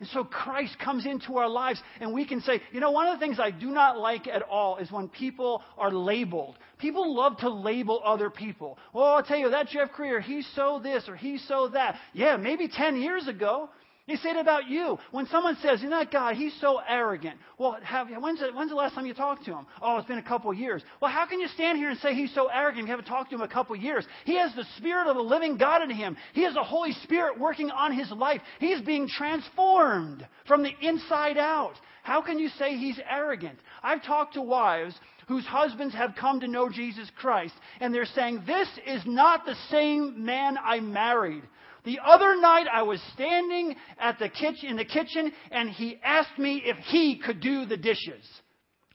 And 0.00 0.08
so 0.10 0.22
Christ 0.22 0.76
comes 0.84 1.06
into 1.06 1.38
our 1.38 1.48
lives, 1.48 1.80
and 1.98 2.12
we 2.12 2.26
can 2.26 2.42
say, 2.42 2.60
you 2.72 2.80
know, 2.80 2.90
one 2.90 3.06
of 3.06 3.18
the 3.18 3.24
things 3.24 3.40
I 3.40 3.50
do 3.50 3.68
not 3.70 3.96
like 3.96 4.26
at 4.26 4.42
all 4.42 4.76
is 4.76 4.90
when 4.90 5.08
people 5.08 5.62
are 5.78 5.90
labeled. 5.90 6.58
People 6.78 7.14
love 7.14 7.38
to 7.38 7.48
label 7.48 8.02
other 8.04 8.28
people. 8.28 8.76
Well, 8.92 9.04
I'll 9.04 9.22
tell 9.22 9.38
you, 9.38 9.48
that 9.48 9.68
Jeff 9.68 9.92
Greer, 9.92 10.20
he's 10.20 10.46
so 10.54 10.78
this 10.82 11.08
or 11.08 11.16
he's 11.16 11.46
so 11.48 11.68
that. 11.68 11.96
Yeah, 12.12 12.36
maybe 12.36 12.68
10 12.68 13.00
years 13.00 13.26
ago. 13.28 13.70
You 14.06 14.18
say 14.18 14.30
it 14.30 14.36
about 14.36 14.68
you. 14.68 14.98
When 15.12 15.26
someone 15.28 15.56
says, 15.62 15.80
you 15.80 15.88
know 15.88 15.98
that 15.98 16.12
guy, 16.12 16.34
he's 16.34 16.54
so 16.60 16.78
arrogant. 16.86 17.38
Well, 17.56 17.78
have, 17.82 18.08
when's, 18.20 18.38
the, 18.38 18.50
when's 18.52 18.68
the 18.68 18.76
last 18.76 18.94
time 18.94 19.06
you 19.06 19.14
talked 19.14 19.46
to 19.46 19.52
him? 19.52 19.66
Oh, 19.80 19.96
it's 19.96 20.06
been 20.06 20.18
a 20.18 20.22
couple 20.22 20.50
of 20.50 20.58
years. 20.58 20.82
Well, 21.00 21.10
how 21.10 21.24
can 21.24 21.40
you 21.40 21.48
stand 21.48 21.78
here 21.78 21.88
and 21.88 21.98
say 22.00 22.12
he's 22.12 22.34
so 22.34 22.48
arrogant 22.48 22.86
you 22.86 22.90
haven't 22.90 23.06
talked 23.06 23.30
to 23.30 23.36
him 23.36 23.40
a 23.40 23.48
couple 23.48 23.74
of 23.74 23.80
years? 23.80 24.06
He 24.26 24.36
has 24.36 24.54
the 24.54 24.66
Spirit 24.76 25.08
of 25.08 25.16
the 25.16 25.22
living 25.22 25.56
God 25.56 25.82
in 25.82 25.88
him. 25.88 26.18
He 26.34 26.42
has 26.42 26.52
the 26.52 26.62
Holy 26.62 26.92
Spirit 26.92 27.40
working 27.40 27.70
on 27.70 27.96
his 27.96 28.10
life. 28.12 28.42
He's 28.60 28.82
being 28.82 29.08
transformed 29.08 30.28
from 30.46 30.62
the 30.62 30.72
inside 30.82 31.38
out. 31.38 31.74
How 32.02 32.20
can 32.20 32.38
you 32.38 32.50
say 32.58 32.76
he's 32.76 33.00
arrogant? 33.08 33.58
I've 33.82 34.04
talked 34.04 34.34
to 34.34 34.42
wives 34.42 34.94
whose 35.28 35.46
husbands 35.46 35.94
have 35.94 36.14
come 36.20 36.40
to 36.40 36.48
know 36.48 36.68
Jesus 36.68 37.10
Christ, 37.16 37.54
and 37.80 37.94
they're 37.94 38.04
saying, 38.04 38.42
This 38.46 38.68
is 38.86 39.02
not 39.06 39.46
the 39.46 39.56
same 39.70 40.26
man 40.26 40.58
I 40.62 40.80
married. 40.80 41.44
The 41.84 41.98
other 42.04 42.40
night 42.40 42.66
I 42.72 42.82
was 42.82 43.00
standing 43.14 43.76
at 43.98 44.18
the 44.18 44.28
kitchen, 44.28 44.70
in 44.70 44.76
the 44.76 44.84
kitchen 44.84 45.32
and 45.50 45.68
he 45.68 45.98
asked 46.02 46.38
me 46.38 46.62
if 46.64 46.76
he 46.86 47.18
could 47.18 47.40
do 47.40 47.66
the 47.66 47.76
dishes. 47.76 48.24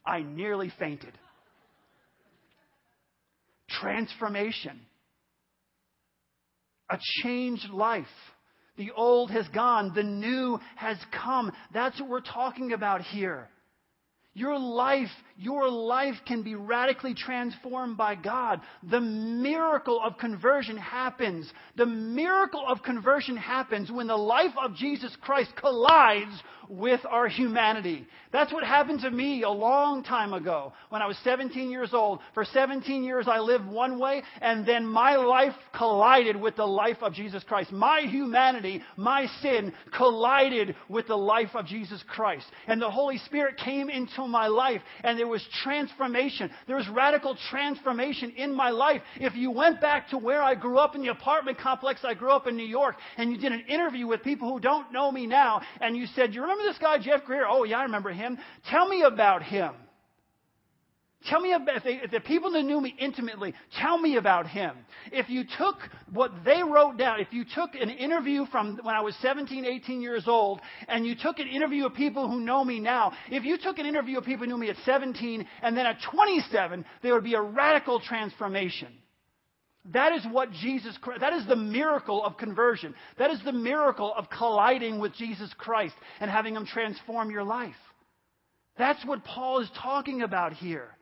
I 0.06 0.22
nearly 0.22 0.72
fainted. 0.80 1.14
Transformation. 3.70 4.80
A 6.90 6.98
changed 7.22 7.70
life. 7.70 8.06
The 8.78 8.92
old 8.92 9.30
has 9.30 9.48
gone, 9.50 9.92
the 9.94 10.04
new 10.04 10.60
has 10.76 10.98
come. 11.12 11.52
That's 11.74 12.00
what 12.00 12.10
we're 12.10 12.22
talking 12.22 12.72
about 12.72 13.02
here. 13.02 13.50
Your 14.36 14.60
life, 14.60 15.10
your 15.38 15.70
life 15.70 16.16
can 16.28 16.44
be 16.44 16.54
radically 16.54 17.16
transformed 17.16 17.98
by 17.98 18.16
God. 18.16 18.62
The 18.84 19.02
miracle 19.02 20.00
of 20.04 20.18
conversion 20.18 20.78
happens. 20.78 21.52
The 21.76 21.88
miracle 21.88 22.64
of 22.68 22.84
conversion 22.84 23.36
happens 23.36 23.92
when 23.92 24.08
the 24.08 24.16
life 24.16 24.54
of 24.64 24.76
Jesus 24.76 25.16
Christ 25.22 25.52
collides 25.56 26.44
with 26.70 27.02
our 27.10 27.28
humanity. 27.28 28.08
That's 28.32 28.54
what 28.54 28.64
happened 28.64 29.02
to 29.02 29.10
me 29.10 29.42
a 29.42 29.50
long 29.50 30.04
time 30.04 30.34
ago 30.34 30.72
when 30.90 31.02
I 31.02 31.08
was 31.08 31.18
17 31.24 31.72
years 31.72 31.94
old. 31.94 32.20
For 32.36 32.46
17 32.46 33.04
years 33.04 33.28
I 33.28 33.40
lived 33.40 33.66
one 33.66 33.98
way 33.98 34.22
and 34.40 34.66
then 34.66 34.86
my 34.86 35.16
life 35.16 35.56
collided 35.76 36.40
with 36.40 36.56
the 36.56 36.68
life 36.68 36.98
of 37.02 37.14
Jesus 37.14 37.44
Christ. 37.44 37.72
My 37.72 38.02
humanity, 38.02 38.84
my 38.96 39.26
sin 39.42 39.74
collided 39.98 40.76
with 40.88 41.08
the 41.08 41.18
life 41.18 41.56
of 41.56 41.66
Jesus 41.66 42.04
Christ. 42.08 42.46
And 42.68 42.80
the 42.80 42.92
Holy 42.92 43.18
Spirit 43.18 43.58
came 43.58 43.90
into 43.90 44.19
my 44.28 44.48
life 44.48 44.82
and 45.04 45.18
there 45.18 45.28
was 45.28 45.46
transformation. 45.64 46.52
There 46.68 46.76
was 46.76 46.88
radical 46.90 47.38
transformation 47.50 48.32
in 48.32 48.54
my 48.54 48.70
life. 48.70 49.02
If 49.20 49.36
you 49.36 49.52
went 49.52 49.82
back 49.82 50.10
to 50.10 50.18
where 50.18 50.42
I 50.42 50.56
grew 50.56 50.78
up 50.78 50.96
in 50.96 51.02
the 51.02 51.10
apartment 51.10 51.58
complex 51.58 52.02
I 52.04 52.14
grew 52.14 52.32
up 52.32 52.48
in 52.48 52.56
New 52.56 52.66
York 52.66 52.96
and 53.18 53.32
you 53.32 53.38
did 53.38 53.52
an 53.52 53.66
interview 53.68 54.08
with 54.08 54.24
people 54.24 54.52
who 54.52 54.60
don't 54.60 54.92
know 54.92 55.12
me 55.12 55.28
now 55.28 55.62
and 55.82 55.96
you 55.96 56.06
said, 56.16 56.34
you 56.34 56.42
remember 56.42 56.64
this 56.64 56.78
guy, 56.78 56.98
Jeff 57.00 57.26
Greer? 57.26 57.46
Oh, 57.48 57.64
yeah, 57.64 57.80
I 57.80 57.84
remember 57.84 58.12
him. 58.12 58.38
Tell 58.70 58.88
me 58.88 59.04
about 59.04 59.44
him. 59.44 59.74
Tell 61.26 61.42
me 61.42 61.52
about, 61.52 61.76
if, 61.76 61.84
they, 61.84 61.96
if 61.96 62.12
the 62.12 62.22
people 62.22 62.52
that 62.52 62.64
knew 62.64 62.80
me 62.80 62.96
intimately, 62.98 63.54
tell 63.78 63.98
me 63.98 64.16
about 64.16 64.48
him. 64.48 64.72
If 65.12 65.30
you 65.30 65.44
took 65.58 65.76
what 66.14 66.32
they 66.46 66.64
wrote 66.64 66.98
down, 66.98 67.20
if 67.20 67.28
you 67.32 67.44
took 67.44 67.76
an 67.76 67.90
interview 67.90 68.46
from 68.46 68.80
when 68.84 68.96
I 68.96 69.02
was 69.02 69.16
17, 69.22 69.66
18 69.66 70.02
years 70.02 70.24
old, 70.28 70.62
and 70.88 71.06
you 71.06 71.16
took 71.16 71.40
an 71.40 71.48
interview 71.50 71.86
of 71.86 71.94
people 71.94 72.30
who 72.30 72.40
know 72.40 72.64
me 72.64 72.80
now, 72.80 73.12
if 73.30 73.44
you 73.44 73.58
took 73.58 73.80
an 73.80 73.86
interview 73.86 74.18
of 74.18 74.24
people 74.24 74.46
who 74.46 74.52
knew 74.52 74.58
me 74.58 74.70
at 74.70 74.78
17, 74.86 75.46
and 75.62 75.76
then 75.76 75.86
at 75.86 75.98
27, 76.10 76.86
there 77.04 77.14
would 77.14 77.26
be 77.26 77.34
a 77.34 77.42
radical 77.42 78.00
transformation. 78.00 78.88
That 79.92 80.14
is 80.14 80.26
what 80.32 80.52
Jesus 80.52 80.98
Christ, 81.02 81.20
that 81.20 81.34
is 81.34 81.46
the 81.48 81.56
miracle 81.56 82.24
of 82.24 82.38
conversion. 82.38 82.96
That 83.18 83.32
is 83.32 83.42
the 83.44 83.52
miracle 83.52 84.14
of 84.16 84.30
colliding 84.30 85.00
with 85.00 85.14
Jesus 85.16 85.54
Christ 85.58 85.96
and 86.22 86.32
having 86.32 86.56
Him 86.56 86.66
transform 86.66 87.30
your 87.30 87.44
life. 87.44 87.76
That's 88.78 89.04
what 89.06 89.26
Paul 89.26 89.60
is 89.60 89.70
talking 89.82 90.22
about 90.22 90.54
here. 90.54 90.96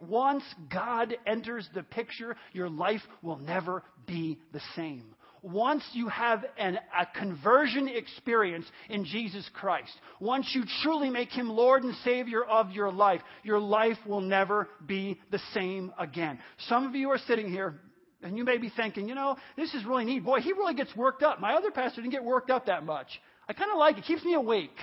Once 0.00 0.42
God 0.72 1.16
enters 1.26 1.68
the 1.74 1.82
picture, 1.82 2.36
your 2.52 2.68
life 2.68 3.02
will 3.22 3.38
never 3.38 3.82
be 4.06 4.38
the 4.52 4.60
same. 4.76 5.14
Once 5.42 5.84
you 5.92 6.08
have 6.08 6.42
an, 6.56 6.78
a 6.98 7.04
conversion 7.18 7.86
experience 7.86 8.64
in 8.88 9.04
Jesus 9.04 9.46
Christ, 9.52 9.92
once 10.18 10.50
you 10.54 10.62
truly 10.82 11.10
make 11.10 11.28
Him 11.28 11.50
Lord 11.50 11.84
and 11.84 11.94
Savior 11.96 12.42
of 12.42 12.70
your 12.70 12.90
life, 12.90 13.20
your 13.42 13.58
life 13.58 13.98
will 14.06 14.22
never 14.22 14.68
be 14.86 15.20
the 15.30 15.40
same 15.52 15.92
again. 15.98 16.38
Some 16.68 16.86
of 16.86 16.94
you 16.94 17.10
are 17.10 17.18
sitting 17.18 17.50
here 17.50 17.78
and 18.22 18.38
you 18.38 18.44
may 18.44 18.56
be 18.56 18.72
thinking, 18.74 19.06
you 19.06 19.14
know, 19.14 19.36
this 19.54 19.74
is 19.74 19.84
really 19.84 20.06
neat. 20.06 20.24
Boy, 20.24 20.40
he 20.40 20.52
really 20.52 20.74
gets 20.74 20.96
worked 20.96 21.22
up. 21.22 21.40
My 21.40 21.52
other 21.52 21.70
pastor 21.70 22.00
didn't 22.00 22.12
get 22.12 22.24
worked 22.24 22.50
up 22.50 22.66
that 22.66 22.84
much. 22.84 23.20
I 23.46 23.52
kind 23.52 23.70
of 23.70 23.76
like 23.76 23.96
it. 23.96 24.00
it. 24.00 24.06
Keeps 24.06 24.24
me 24.24 24.32
awake. 24.32 24.76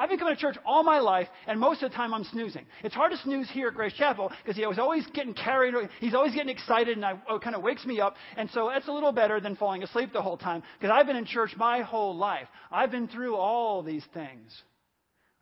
I've 0.00 0.08
been 0.08 0.18
coming 0.18 0.34
to 0.34 0.40
church 0.40 0.56
all 0.64 0.82
my 0.82 0.98
life, 0.98 1.28
and 1.46 1.60
most 1.60 1.82
of 1.82 1.90
the 1.90 1.94
time 1.94 2.14
I'm 2.14 2.24
snoozing. 2.24 2.64
It's 2.82 2.94
hard 2.94 3.12
to 3.12 3.18
snooze 3.18 3.50
here 3.50 3.68
at 3.68 3.74
Grace 3.74 3.92
Chapel 3.92 4.32
because 4.42 4.56
he 4.56 4.64
was 4.64 4.78
always 4.78 5.06
getting 5.12 5.34
carried. 5.34 5.74
He's 6.00 6.14
always 6.14 6.32
getting 6.32 6.48
excited, 6.48 6.96
and 6.96 7.04
I, 7.04 7.20
oh, 7.28 7.36
it 7.36 7.42
kind 7.42 7.54
of 7.54 7.60
wakes 7.60 7.84
me 7.84 8.00
up. 8.00 8.14
And 8.38 8.48
so 8.54 8.70
that's 8.72 8.88
a 8.88 8.92
little 8.92 9.12
better 9.12 9.40
than 9.40 9.56
falling 9.56 9.82
asleep 9.82 10.14
the 10.14 10.22
whole 10.22 10.38
time 10.38 10.62
because 10.78 10.90
I've 10.90 11.04
been 11.04 11.16
in 11.16 11.26
church 11.26 11.50
my 11.58 11.82
whole 11.82 12.16
life. 12.16 12.48
I've 12.72 12.90
been 12.90 13.08
through 13.08 13.36
all 13.36 13.82
these 13.82 14.04
things. 14.14 14.62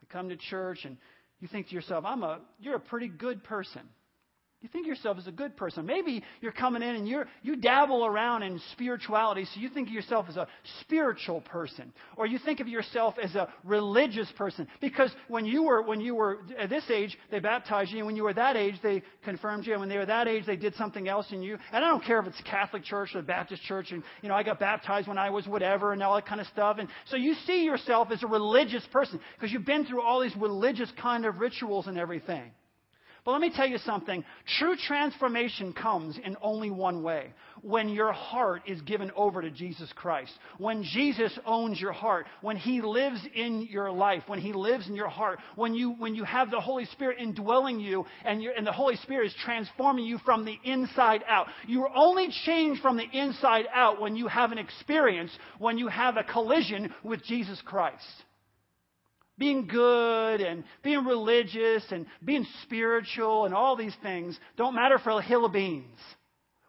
I 0.03 0.11
come 0.11 0.27
to 0.27 0.35
church, 0.35 0.79
and 0.83 0.97
you 1.39 1.47
think 1.47 1.69
to 1.69 1.73
yourself, 1.73 2.03
"I'm 2.05 2.23
a, 2.23 2.41
you're 2.59 2.75
a 2.75 2.81
pretty 2.81 3.07
good 3.07 3.45
person." 3.45 3.83
You 4.61 4.67
think 4.67 4.87
of 4.87 4.89
yourself 4.89 5.17
as 5.17 5.25
a 5.25 5.31
good 5.31 5.55
person. 5.55 5.85
Maybe 5.85 6.21
you're 6.41 6.51
coming 6.51 6.81
in 6.81 6.95
and 6.95 7.07
you're, 7.07 7.27
you 7.43 7.55
dabble 7.55 8.05
around 8.05 8.43
in 8.43 8.59
spirituality, 8.73 9.45
so 9.45 9.61
you 9.61 9.69
think 9.69 9.87
of 9.87 9.93
yourself 9.93 10.25
as 10.27 10.35
a 10.35 10.47
spiritual 10.81 11.39
person. 11.39 11.93
Or 12.17 12.27
you 12.27 12.39
think 12.39 12.59
of 12.59 12.67
yourself 12.67 13.15
as 13.23 13.35
a 13.35 13.47
religious 13.63 14.29
person. 14.37 14.67
Because 14.81 15.11
when 15.29 15.45
you 15.45 15.63
were, 15.63 15.81
when 15.81 16.01
you 16.01 16.13
were 16.13 16.39
at 16.57 16.69
this 16.69 16.83
age, 16.89 17.17
they 17.31 17.39
baptized 17.39 17.91
you, 17.91 17.99
and 17.99 18.05
when 18.05 18.17
you 18.17 18.23
were 18.23 18.33
that 18.33 18.57
age, 18.57 18.75
they 18.83 19.01
confirmed 19.23 19.65
you, 19.65 19.71
and 19.71 19.79
when 19.79 19.87
they 19.87 19.95
were 19.95 20.05
that 20.05 20.27
age, 20.27 20.45
they 20.45 20.57
did 20.57 20.75
something 20.75 21.07
else 21.07 21.27
in 21.31 21.41
you. 21.41 21.57
And 21.71 21.85
I 21.85 21.87
don't 21.87 22.03
care 22.03 22.19
if 22.19 22.27
it's 22.27 22.41
Catholic 22.41 22.83
church 22.83 23.15
or 23.15 23.21
Baptist 23.21 23.63
church, 23.63 23.93
and, 23.93 24.03
you 24.21 24.27
know, 24.27 24.35
I 24.35 24.43
got 24.43 24.59
baptized 24.59 25.07
when 25.07 25.17
I 25.17 25.29
was 25.29 25.47
whatever, 25.47 25.93
and 25.93 26.03
all 26.03 26.15
that 26.15 26.27
kind 26.27 26.41
of 26.41 26.47
stuff. 26.47 26.79
And 26.79 26.89
so 27.05 27.15
you 27.15 27.33
see 27.47 27.63
yourself 27.63 28.09
as 28.11 28.23
a 28.23 28.27
religious 28.27 28.85
person, 28.91 29.21
because 29.37 29.53
you've 29.53 29.65
been 29.65 29.85
through 29.85 30.01
all 30.01 30.19
these 30.19 30.35
religious 30.35 30.91
kind 31.01 31.25
of 31.25 31.39
rituals 31.39 31.87
and 31.87 31.97
everything. 31.97 32.51
But 33.25 33.31
let 33.31 33.41
me 33.41 33.51
tell 33.53 33.67
you 33.67 33.77
something. 33.79 34.23
True 34.57 34.75
transformation 34.75 35.73
comes 35.73 36.17
in 36.23 36.37
only 36.41 36.71
one 36.71 37.03
way 37.03 37.33
when 37.61 37.89
your 37.89 38.13
heart 38.13 38.63
is 38.67 38.81
given 38.81 39.11
over 39.15 39.41
to 39.41 39.51
Jesus 39.51 39.91
Christ. 39.93 40.31
When 40.57 40.83
Jesus 40.83 41.37
owns 41.45 41.79
your 41.79 41.91
heart. 41.91 42.27
When 42.41 42.57
He 42.57 42.81
lives 42.81 43.19
in 43.35 43.67
your 43.69 43.91
life. 43.91 44.23
When 44.27 44.39
He 44.39 44.53
lives 44.53 44.87
in 44.87 44.95
your 44.95 45.09
heart. 45.09 45.39
When 45.55 45.73
you, 45.73 45.91
when 45.91 46.15
you 46.15 46.23
have 46.23 46.49
the 46.49 46.61
Holy 46.61 46.85
Spirit 46.85 47.17
indwelling 47.19 47.79
you 47.79 48.05
and, 48.23 48.41
and 48.41 48.65
the 48.65 48.71
Holy 48.71 48.95
Spirit 48.97 49.27
is 49.27 49.35
transforming 49.43 50.05
you 50.05 50.17
from 50.19 50.45
the 50.45 50.57
inside 50.63 51.23
out. 51.27 51.47
You 51.67 51.83
are 51.83 51.91
only 51.95 52.29
changed 52.45 52.81
from 52.81 52.97
the 52.97 53.07
inside 53.11 53.65
out 53.73 53.99
when 53.99 54.15
you 54.15 54.27
have 54.27 54.51
an 54.51 54.57
experience, 54.57 55.31
when 55.57 55.77
you 55.77 55.87
have 55.87 56.17
a 56.17 56.23
collision 56.23 56.93
with 57.03 57.23
Jesus 57.23 57.61
Christ 57.65 58.05
being 59.39 59.65
good 59.65 60.41
and 60.41 60.63
being 60.83 61.05
religious 61.05 61.83
and 61.91 62.05
being 62.23 62.45
spiritual 62.63 63.45
and 63.45 63.55
all 63.55 63.75
these 63.75 63.95
things 64.03 64.37
don't 64.57 64.75
matter 64.75 64.99
for 64.99 65.11
a 65.11 65.21
hill 65.21 65.45
of 65.45 65.53
beans. 65.53 65.99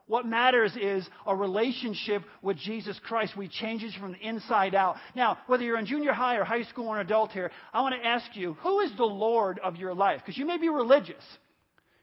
What 0.06 0.26
matters 0.26 0.76
is 0.80 1.08
a 1.24 1.36
relationship 1.36 2.22
with 2.42 2.56
Jesus 2.56 2.98
Christ. 3.04 3.36
We 3.36 3.46
change 3.46 3.84
it 3.84 3.92
from 4.00 4.12
the 4.12 4.18
inside 4.18 4.74
out. 4.74 4.96
Now, 5.14 5.38
whether 5.46 5.62
you're 5.62 5.78
in 5.78 5.86
junior 5.86 6.12
high 6.12 6.36
or 6.36 6.42
high 6.42 6.64
school 6.64 6.88
or 6.88 6.98
an 6.98 7.06
adult 7.06 7.30
here, 7.30 7.52
I 7.72 7.82
want 7.82 7.94
to 7.94 8.04
ask 8.04 8.34
you, 8.34 8.54
who 8.54 8.80
is 8.80 8.90
the 8.96 9.04
Lord 9.04 9.60
of 9.60 9.76
your 9.76 9.94
life? 9.94 10.20
Because 10.24 10.36
you 10.36 10.46
may 10.46 10.58
be 10.58 10.68
religious. 10.68 11.22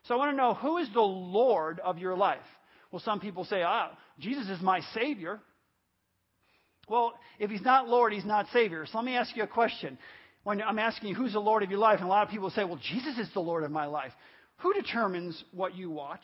So 0.03 0.15
I 0.15 0.17
want 0.17 0.32
to 0.32 0.38
know, 0.38 0.53
who 0.53 0.77
is 0.77 0.88
the 0.93 1.01
Lord 1.01 1.82
of 1.82 1.97
your 1.97 2.15
life? 2.15 2.39
Well, 2.91 3.01
some 3.03 3.19
people 3.19 3.43
say, 3.43 3.62
ah, 3.63 3.91
Jesus 4.19 4.47
is 4.47 4.62
my 4.62 4.80
Savior. 4.93 5.41
Well, 6.88 7.13
if 7.39 7.49
he's 7.49 7.62
not 7.62 7.89
Lord, 7.89 8.13
he's 8.13 8.23
not 8.23 8.45
Savior. 8.53 8.86
So 8.86 8.99
let 8.99 9.06
me 9.06 9.17
ask 9.17 9.36
you 9.36 9.43
a 9.43 9.47
question 9.47 9.97
when 10.47 10.62
I'm 10.62 10.79
asking 10.79 11.10
you 11.10 11.15
who's 11.15 11.33
the 11.33 11.41
Lord 11.41 11.62
of 11.62 11.69
your 11.69 11.79
life, 11.81 11.99
and 11.99 12.07
a 12.07 12.10
lot 12.10 12.25
of 12.25 12.29
people 12.29 12.49
say, 12.49 12.63
well, 12.63 12.79
Jesus 12.81 13.17
is 13.17 13.27
the 13.33 13.41
Lord 13.41 13.65
of 13.65 13.71
my 13.71 13.86
life. 13.86 14.13
Who 14.60 14.71
determines 14.71 15.43
what 15.51 15.75
you 15.75 15.91
watch? 15.91 16.23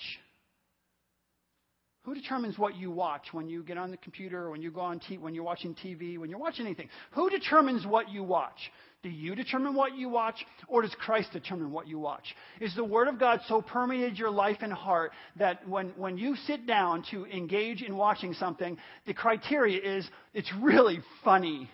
Who 2.04 2.16
determines 2.16 2.58
what 2.58 2.78
you 2.78 2.90
watch 2.90 3.24
when 3.34 3.50
you 3.50 3.64
get 3.64 3.78
on 3.78 3.92
the 3.92 3.98
computer, 3.98 4.50
when 4.50 4.62
you 4.62 4.72
go 4.72 4.80
on 4.80 5.02
when 5.20 5.36
you're 5.36 5.44
watching 5.44 5.76
TV, 5.76 6.18
when 6.18 6.30
you're 6.30 6.40
watching 6.40 6.66
anything? 6.66 6.88
Who 7.12 7.30
determines 7.30 7.86
what 7.86 8.10
you 8.12 8.24
watch? 8.24 8.72
Do 9.04 9.10
you 9.10 9.36
determine 9.36 9.76
what 9.76 9.98
you 9.98 10.08
watch, 10.08 10.46
or 10.70 10.84
does 10.84 10.96
Christ 11.02 11.34
determine 11.34 11.74
what 11.74 11.90
you 11.90 12.00
watch? 12.00 12.34
Is 12.62 12.74
the 12.78 12.84
Word 12.86 13.10
of 13.10 13.20
God 13.20 13.42
so 13.50 13.62
permeated 13.62 14.18
your 14.18 14.32
life 14.32 14.60
and 14.62 14.72
heart 14.72 15.12
that 15.36 15.68
when, 15.68 15.90
when 15.98 16.18
you 16.18 16.38
sit 16.48 16.66
down 16.66 17.04
to 17.12 17.26
engage 17.26 17.82
in 17.82 17.98
watching 17.98 18.34
something, 18.36 18.78
the 19.06 19.14
criteria 19.14 19.82
is 19.82 20.10
it's 20.34 20.52
really 20.62 21.02
funny 21.26 21.70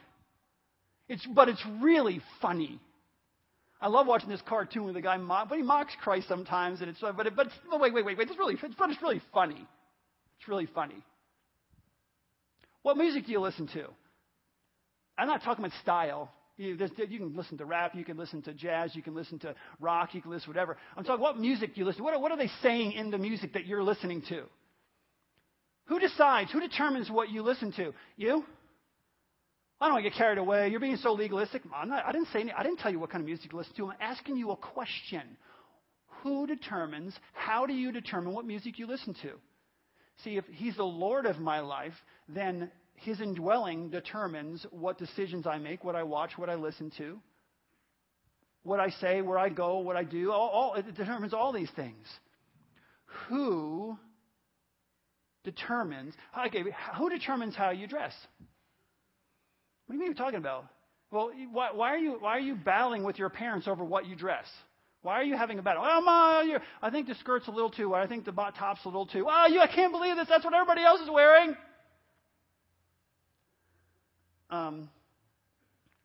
it's, 1.09 1.25
but 1.25 1.49
it's 1.49 1.63
really 1.81 2.21
funny. 2.41 2.79
I 3.81 3.87
love 3.87 4.07
watching 4.07 4.29
this 4.29 4.41
cartoon 4.47 4.85
with 4.85 4.95
the 4.95 5.01
guy 5.01 5.17
mock, 5.17 5.49
but 5.49 5.57
he 5.57 5.63
mocks 5.63 5.93
Christ 6.01 6.27
sometimes, 6.27 6.81
and 6.81 6.89
it's 6.89 6.99
but 6.99 7.25
it, 7.25 7.35
but 7.35 7.47
it's, 7.47 7.55
wait 7.71 7.93
wait 7.93 8.05
wait 8.05 8.17
wait 8.17 8.29
it's 8.29 8.37
really 8.37 8.55
it's, 8.61 8.75
but 8.77 8.89
it's 8.89 9.01
really 9.01 9.21
funny. 9.33 9.65
It's 10.37 10.47
really 10.47 10.67
funny. 10.67 11.03
What 12.83 12.97
music 12.97 13.25
do 13.25 13.31
you 13.31 13.39
listen 13.39 13.67
to? 13.67 13.85
I'm 15.17 15.27
not 15.27 15.43
talking 15.43 15.65
about 15.65 15.77
style. 15.81 16.31
You, 16.57 16.77
you, 17.07 17.19
can 17.19 17.35
listen 17.37 17.57
to 17.57 17.65
rap, 17.65 17.95
you 17.95 18.03
can 18.03 18.17
listen 18.17 18.41
to 18.43 18.53
jazz, 18.53 18.93
you 18.93 19.01
can 19.01 19.15
listen 19.15 19.39
to 19.39 19.55
rock, 19.79 20.13
you 20.13 20.21
can 20.21 20.29
listen 20.29 20.45
to 20.45 20.49
whatever. 20.49 20.77
I'm 20.97 21.05
talking 21.05 21.21
what 21.21 21.39
music 21.39 21.73
do 21.73 21.79
you 21.79 21.85
listen 21.85 21.99
to? 21.99 22.03
What, 22.03 22.19
what 22.19 22.31
are 22.31 22.37
they 22.37 22.51
saying 22.61 22.93
in 22.93 23.11
the 23.11 23.17
music 23.17 23.53
that 23.53 23.65
you're 23.65 23.83
listening 23.83 24.23
to? 24.27 24.43
Who 25.85 25.99
decides? 25.99 26.51
Who 26.51 26.59
determines 26.59 27.09
what 27.09 27.29
you 27.29 27.43
listen 27.43 27.71
to? 27.73 27.93
You? 28.17 28.43
I 29.81 29.85
don't 29.85 29.93
want 29.93 30.03
to 30.03 30.09
get 30.09 30.17
carried 30.17 30.37
away. 30.37 30.69
You're 30.69 30.81
being 30.81 30.97
so 30.97 31.13
legalistic. 31.13 31.61
Not, 31.65 32.05
i 32.05 32.11
didn't 32.11 32.27
say 32.33 32.41
any, 32.41 32.51
I 32.51 32.63
didn't 32.63 32.79
tell 32.79 32.91
you 32.91 32.99
what 32.99 33.11
kind 33.11 33.21
of 33.21 33.25
music 33.25 33.51
to 33.51 33.57
listen 33.57 33.73
to. 33.75 33.87
I'm 33.87 33.97
asking 34.01 34.35
you 34.35 34.51
a 34.51 34.57
question. 34.57 35.37
Who 36.23 36.45
determines, 36.45 37.15
how 37.33 37.65
do 37.65 37.73
you 37.73 37.93
determine 37.93 38.33
what 38.33 38.45
music 38.45 38.77
you 38.77 38.87
listen 38.87 39.13
to? 39.21 39.31
See, 40.23 40.35
if 40.35 40.43
He's 40.51 40.75
the 40.75 40.83
Lord 40.83 41.25
of 41.25 41.39
my 41.39 41.61
life, 41.61 41.93
then 42.27 42.69
His 42.95 43.21
indwelling 43.21 43.89
determines 43.89 44.65
what 44.71 44.97
decisions 44.97 45.47
I 45.47 45.57
make, 45.59 45.85
what 45.85 45.95
I 45.95 46.03
watch, 46.03 46.31
what 46.35 46.49
I 46.49 46.55
listen 46.55 46.91
to, 46.97 47.17
what 48.63 48.81
I 48.81 48.89
say, 48.89 49.21
where 49.21 49.37
I 49.37 49.47
go, 49.47 49.77
what 49.77 49.95
I 49.95 50.03
do. 50.03 50.33
All, 50.33 50.49
all, 50.49 50.73
it 50.73 50.93
determines 50.93 51.33
all 51.33 51.53
these 51.53 51.71
things. 51.77 52.05
Who 53.29 53.97
determines, 55.45 56.13
okay, 56.47 56.65
who 56.97 57.09
determines 57.09 57.55
how 57.55 57.69
you 57.69 57.87
dress? 57.87 58.13
What 59.89 59.93
do 59.93 59.95
you 59.95 60.01
mean 60.01 60.15
you're 60.15 60.23
talking 60.23 60.37
about? 60.37 60.67
Well, 61.09 61.31
why, 61.51 61.69
why, 61.73 61.95
are 61.95 61.97
you, 61.97 62.17
why 62.19 62.37
are 62.37 62.39
you 62.39 62.53
battling 62.53 63.03
with 63.03 63.17
your 63.17 63.29
parents 63.29 63.67
over 63.67 63.83
what 63.83 64.05
you 64.05 64.15
dress? 64.15 64.45
Why 65.01 65.13
are 65.13 65.23
you 65.23 65.35
having 65.35 65.57
a 65.57 65.63
battle? 65.63 65.81
Oh, 65.83 66.01
ma, 66.01 66.59
I 66.83 66.91
think 66.91 67.07
the 67.07 67.15
skirt's 67.15 67.47
a 67.47 67.51
little 67.51 67.71
too 67.71 67.89
wide. 67.89 68.03
I 68.03 68.07
think 68.07 68.23
the 68.23 68.31
bot 68.31 68.55
top's 68.55 68.85
a 68.85 68.87
little 68.87 69.07
too. 69.07 69.25
Oh, 69.27 69.47
you, 69.47 69.59
I 69.59 69.65
can't 69.65 69.91
believe 69.91 70.15
this. 70.15 70.27
That's 70.29 70.45
what 70.45 70.53
everybody 70.53 70.83
else 70.83 71.01
is 71.01 71.09
wearing. 71.11 71.57
Um, 74.51 74.91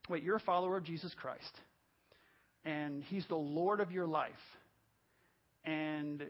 wait, 0.08 0.22
you're 0.22 0.36
a 0.36 0.40
follower 0.40 0.78
of 0.78 0.84
Jesus 0.84 1.12
Christ, 1.20 1.60
and 2.64 3.02
He's 3.02 3.26
the 3.26 3.36
Lord 3.36 3.80
of 3.80 3.92
your 3.92 4.06
life. 4.06 4.32
And 5.66 6.24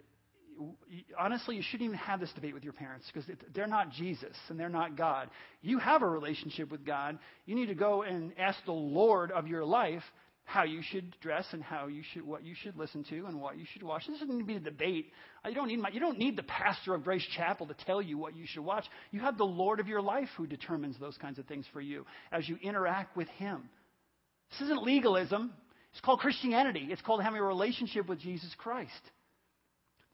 honestly, 1.19 1.57
you 1.57 1.63
shouldn't 1.63 1.87
even 1.87 1.99
have 1.99 2.21
this 2.21 2.33
debate 2.35 2.55
with 2.55 2.65
your 2.65 2.73
parents 2.73 3.07
because 3.13 3.29
they're 3.55 3.67
not 3.67 3.91
Jesus 3.91 4.37
and 4.49 4.59
they're 4.59 4.69
not 4.69 4.97
God. 4.97 5.31
You 5.63 5.79
have 5.79 6.03
a 6.03 6.07
relationship 6.07 6.71
with 6.71 6.85
God. 6.85 7.19
You 7.47 7.55
need 7.55 7.67
to 7.67 7.75
go 7.75 8.03
and 8.03 8.33
ask 8.39 8.59
the 8.65 8.73
Lord 8.73 9.31
of 9.31 9.47
your 9.47 9.65
life 9.65 10.03
how 10.45 10.65
you 10.65 10.83
should 10.83 11.17
dress 11.21 11.47
and 11.53 11.63
how 11.63 11.87
you 11.87 12.03
should 12.13 12.27
what 12.27 12.45
you 12.45 12.55
should 12.55 12.77
listen 12.77 13.03
to 13.05 13.25
and 13.27 13.41
what 13.41 13.57
you 13.57 13.65
should 13.73 13.83
watch. 13.83 14.07
This 14.07 14.21
need 14.27 14.39
to 14.39 14.45
be 14.45 14.57
a 14.57 14.61
debate. 14.61 15.11
You 15.47 15.55
don't 15.55 15.69
need 15.69 15.81
my, 15.81 15.89
you 15.89 16.01
don't 16.01 16.19
need 16.19 16.37
the 16.37 16.43
pastor 16.43 16.95
of 16.95 17.03
Grace 17.03 17.27
Chapel 17.37 17.67
to 17.67 17.75
tell 17.87 18.03
you 18.03 18.19
what 18.19 18.37
you 18.37 18.45
should 18.47 18.65
watch. 18.65 18.85
You 19.11 19.21
have 19.21 19.39
the 19.39 19.45
Lord 19.45 19.81
of 19.81 19.89
your 19.89 20.03
life 20.03 20.29
who 20.37 20.47
determines 20.47 20.99
those 20.99 21.17
kinds 21.17 21.39
of 21.39 21.47
things 21.47 21.67
for 21.73 21.81
you 21.81 22.05
as 22.31 22.49
you 22.49 22.59
interact 22.63 23.17
with 23.17 23.29
Him. 23.29 23.69
This 24.51 24.63
isn't 24.63 24.83
legalism. 24.83 25.53
It's 25.93 26.01
called 26.01 26.21
Christianity. 26.21 26.89
It's 26.91 27.03
called 27.03 27.23
having 27.23 27.41
a 27.41 27.45
relationship 27.45 28.09
with 28.09 28.21
Jesus 28.21 28.53
Christ. 28.59 28.91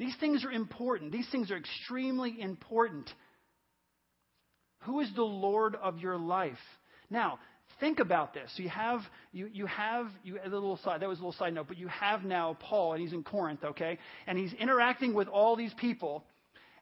These 0.01 0.17
things 0.19 0.47
are 0.47 0.51
important. 0.51 1.13
These 1.13 1.29
things 1.31 1.51
are 1.51 1.59
extremely 1.59 2.41
important. 2.41 3.13
Who 4.85 5.01
is 5.01 5.15
the 5.15 5.23
Lord 5.23 5.77
of 5.77 5.99
your 5.99 6.17
life? 6.17 6.57
Now, 7.11 7.39
think 7.81 8.01
about 8.01 8.33
this. 8.33 8.51
So 8.57 8.63
you 8.63 8.71
have 8.71 9.03
you 9.31 9.51
you 9.53 9.67
have 9.67 10.07
you 10.25 10.39
a 10.43 10.49
little 10.49 10.79
side 10.79 11.03
that 11.03 11.09
was 11.09 11.19
a 11.19 11.21
little 11.21 11.39
side 11.39 11.53
note, 11.53 11.69
but 11.69 11.77
you 11.77 11.89
have 11.89 12.25
now 12.25 12.57
Paul 12.59 12.95
and 12.95 13.03
he's 13.03 13.13
in 13.13 13.23
Corinth, 13.23 13.63
okay? 13.63 13.99
And 14.27 14.39
he's 14.39 14.55
interacting 14.55 15.13
with 15.13 15.29
all 15.29 15.55
these 15.55 15.75
people 15.75 16.25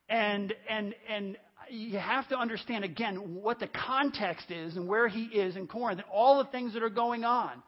and 0.09 0.55
and 0.71 0.95
and 1.09 1.37
you 1.69 1.99
have 1.99 2.29
to 2.29 2.39
understand 2.39 2.85
again 2.85 3.35
what 3.43 3.59
the 3.59 3.66
context 3.66 4.53
is 4.53 4.77
and 4.77 4.87
where 4.87 5.09
he 5.09 5.25
is 5.25 5.57
in 5.57 5.66
Corinth 5.66 5.99
and 5.99 6.09
all 6.09 6.39
the 6.39 6.51
things 6.51 6.73
that 6.75 6.85
are 6.85 6.89
going 6.89 7.25
on. 7.25 7.64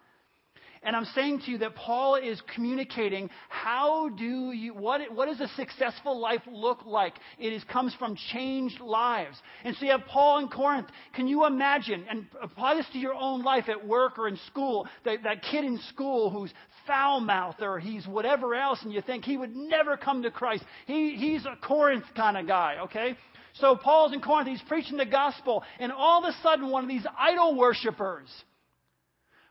And 0.82 0.96
I'm 0.96 1.04
saying 1.14 1.42
to 1.44 1.50
you 1.50 1.58
that 1.58 1.74
Paul 1.74 2.14
is 2.14 2.40
communicating 2.54 3.28
how 3.50 4.08
do 4.08 4.52
you, 4.52 4.72
what, 4.72 5.02
what 5.14 5.26
does 5.26 5.38
a 5.40 5.48
successful 5.54 6.18
life 6.18 6.40
look 6.50 6.86
like? 6.86 7.12
It 7.38 7.52
is, 7.52 7.62
comes 7.64 7.94
from 7.98 8.16
changed 8.32 8.80
lives. 8.80 9.36
And 9.62 9.76
so 9.76 9.84
you 9.84 9.90
have 9.90 10.06
Paul 10.06 10.38
in 10.38 10.48
Corinth. 10.48 10.88
Can 11.14 11.26
you 11.26 11.44
imagine, 11.44 12.06
and 12.08 12.24
apply 12.42 12.76
this 12.76 12.86
to 12.94 12.98
your 12.98 13.12
own 13.12 13.42
life 13.42 13.68
at 13.68 13.86
work 13.86 14.18
or 14.18 14.26
in 14.26 14.38
school, 14.46 14.88
that, 15.04 15.22
that 15.24 15.42
kid 15.42 15.64
in 15.64 15.78
school 15.90 16.30
who's 16.30 16.50
foul 16.86 17.20
mouthed 17.20 17.62
or 17.62 17.78
he's 17.78 18.06
whatever 18.06 18.54
else, 18.54 18.78
and 18.82 18.90
you 18.90 19.02
think 19.02 19.24
he 19.24 19.36
would 19.36 19.54
never 19.54 19.98
come 19.98 20.22
to 20.22 20.30
Christ. 20.30 20.64
He, 20.86 21.14
he's 21.14 21.44
a 21.44 21.56
Corinth 21.62 22.06
kind 22.16 22.38
of 22.38 22.46
guy, 22.46 22.76
okay? 22.84 23.18
So 23.52 23.76
Paul's 23.76 24.14
in 24.14 24.22
Corinth, 24.22 24.48
he's 24.48 24.62
preaching 24.66 24.96
the 24.96 25.04
gospel, 25.04 25.62
and 25.78 25.92
all 25.92 26.24
of 26.24 26.32
a 26.32 26.42
sudden 26.42 26.70
one 26.70 26.84
of 26.84 26.88
these 26.88 27.04
idol 27.18 27.54
worshippers, 27.54 28.30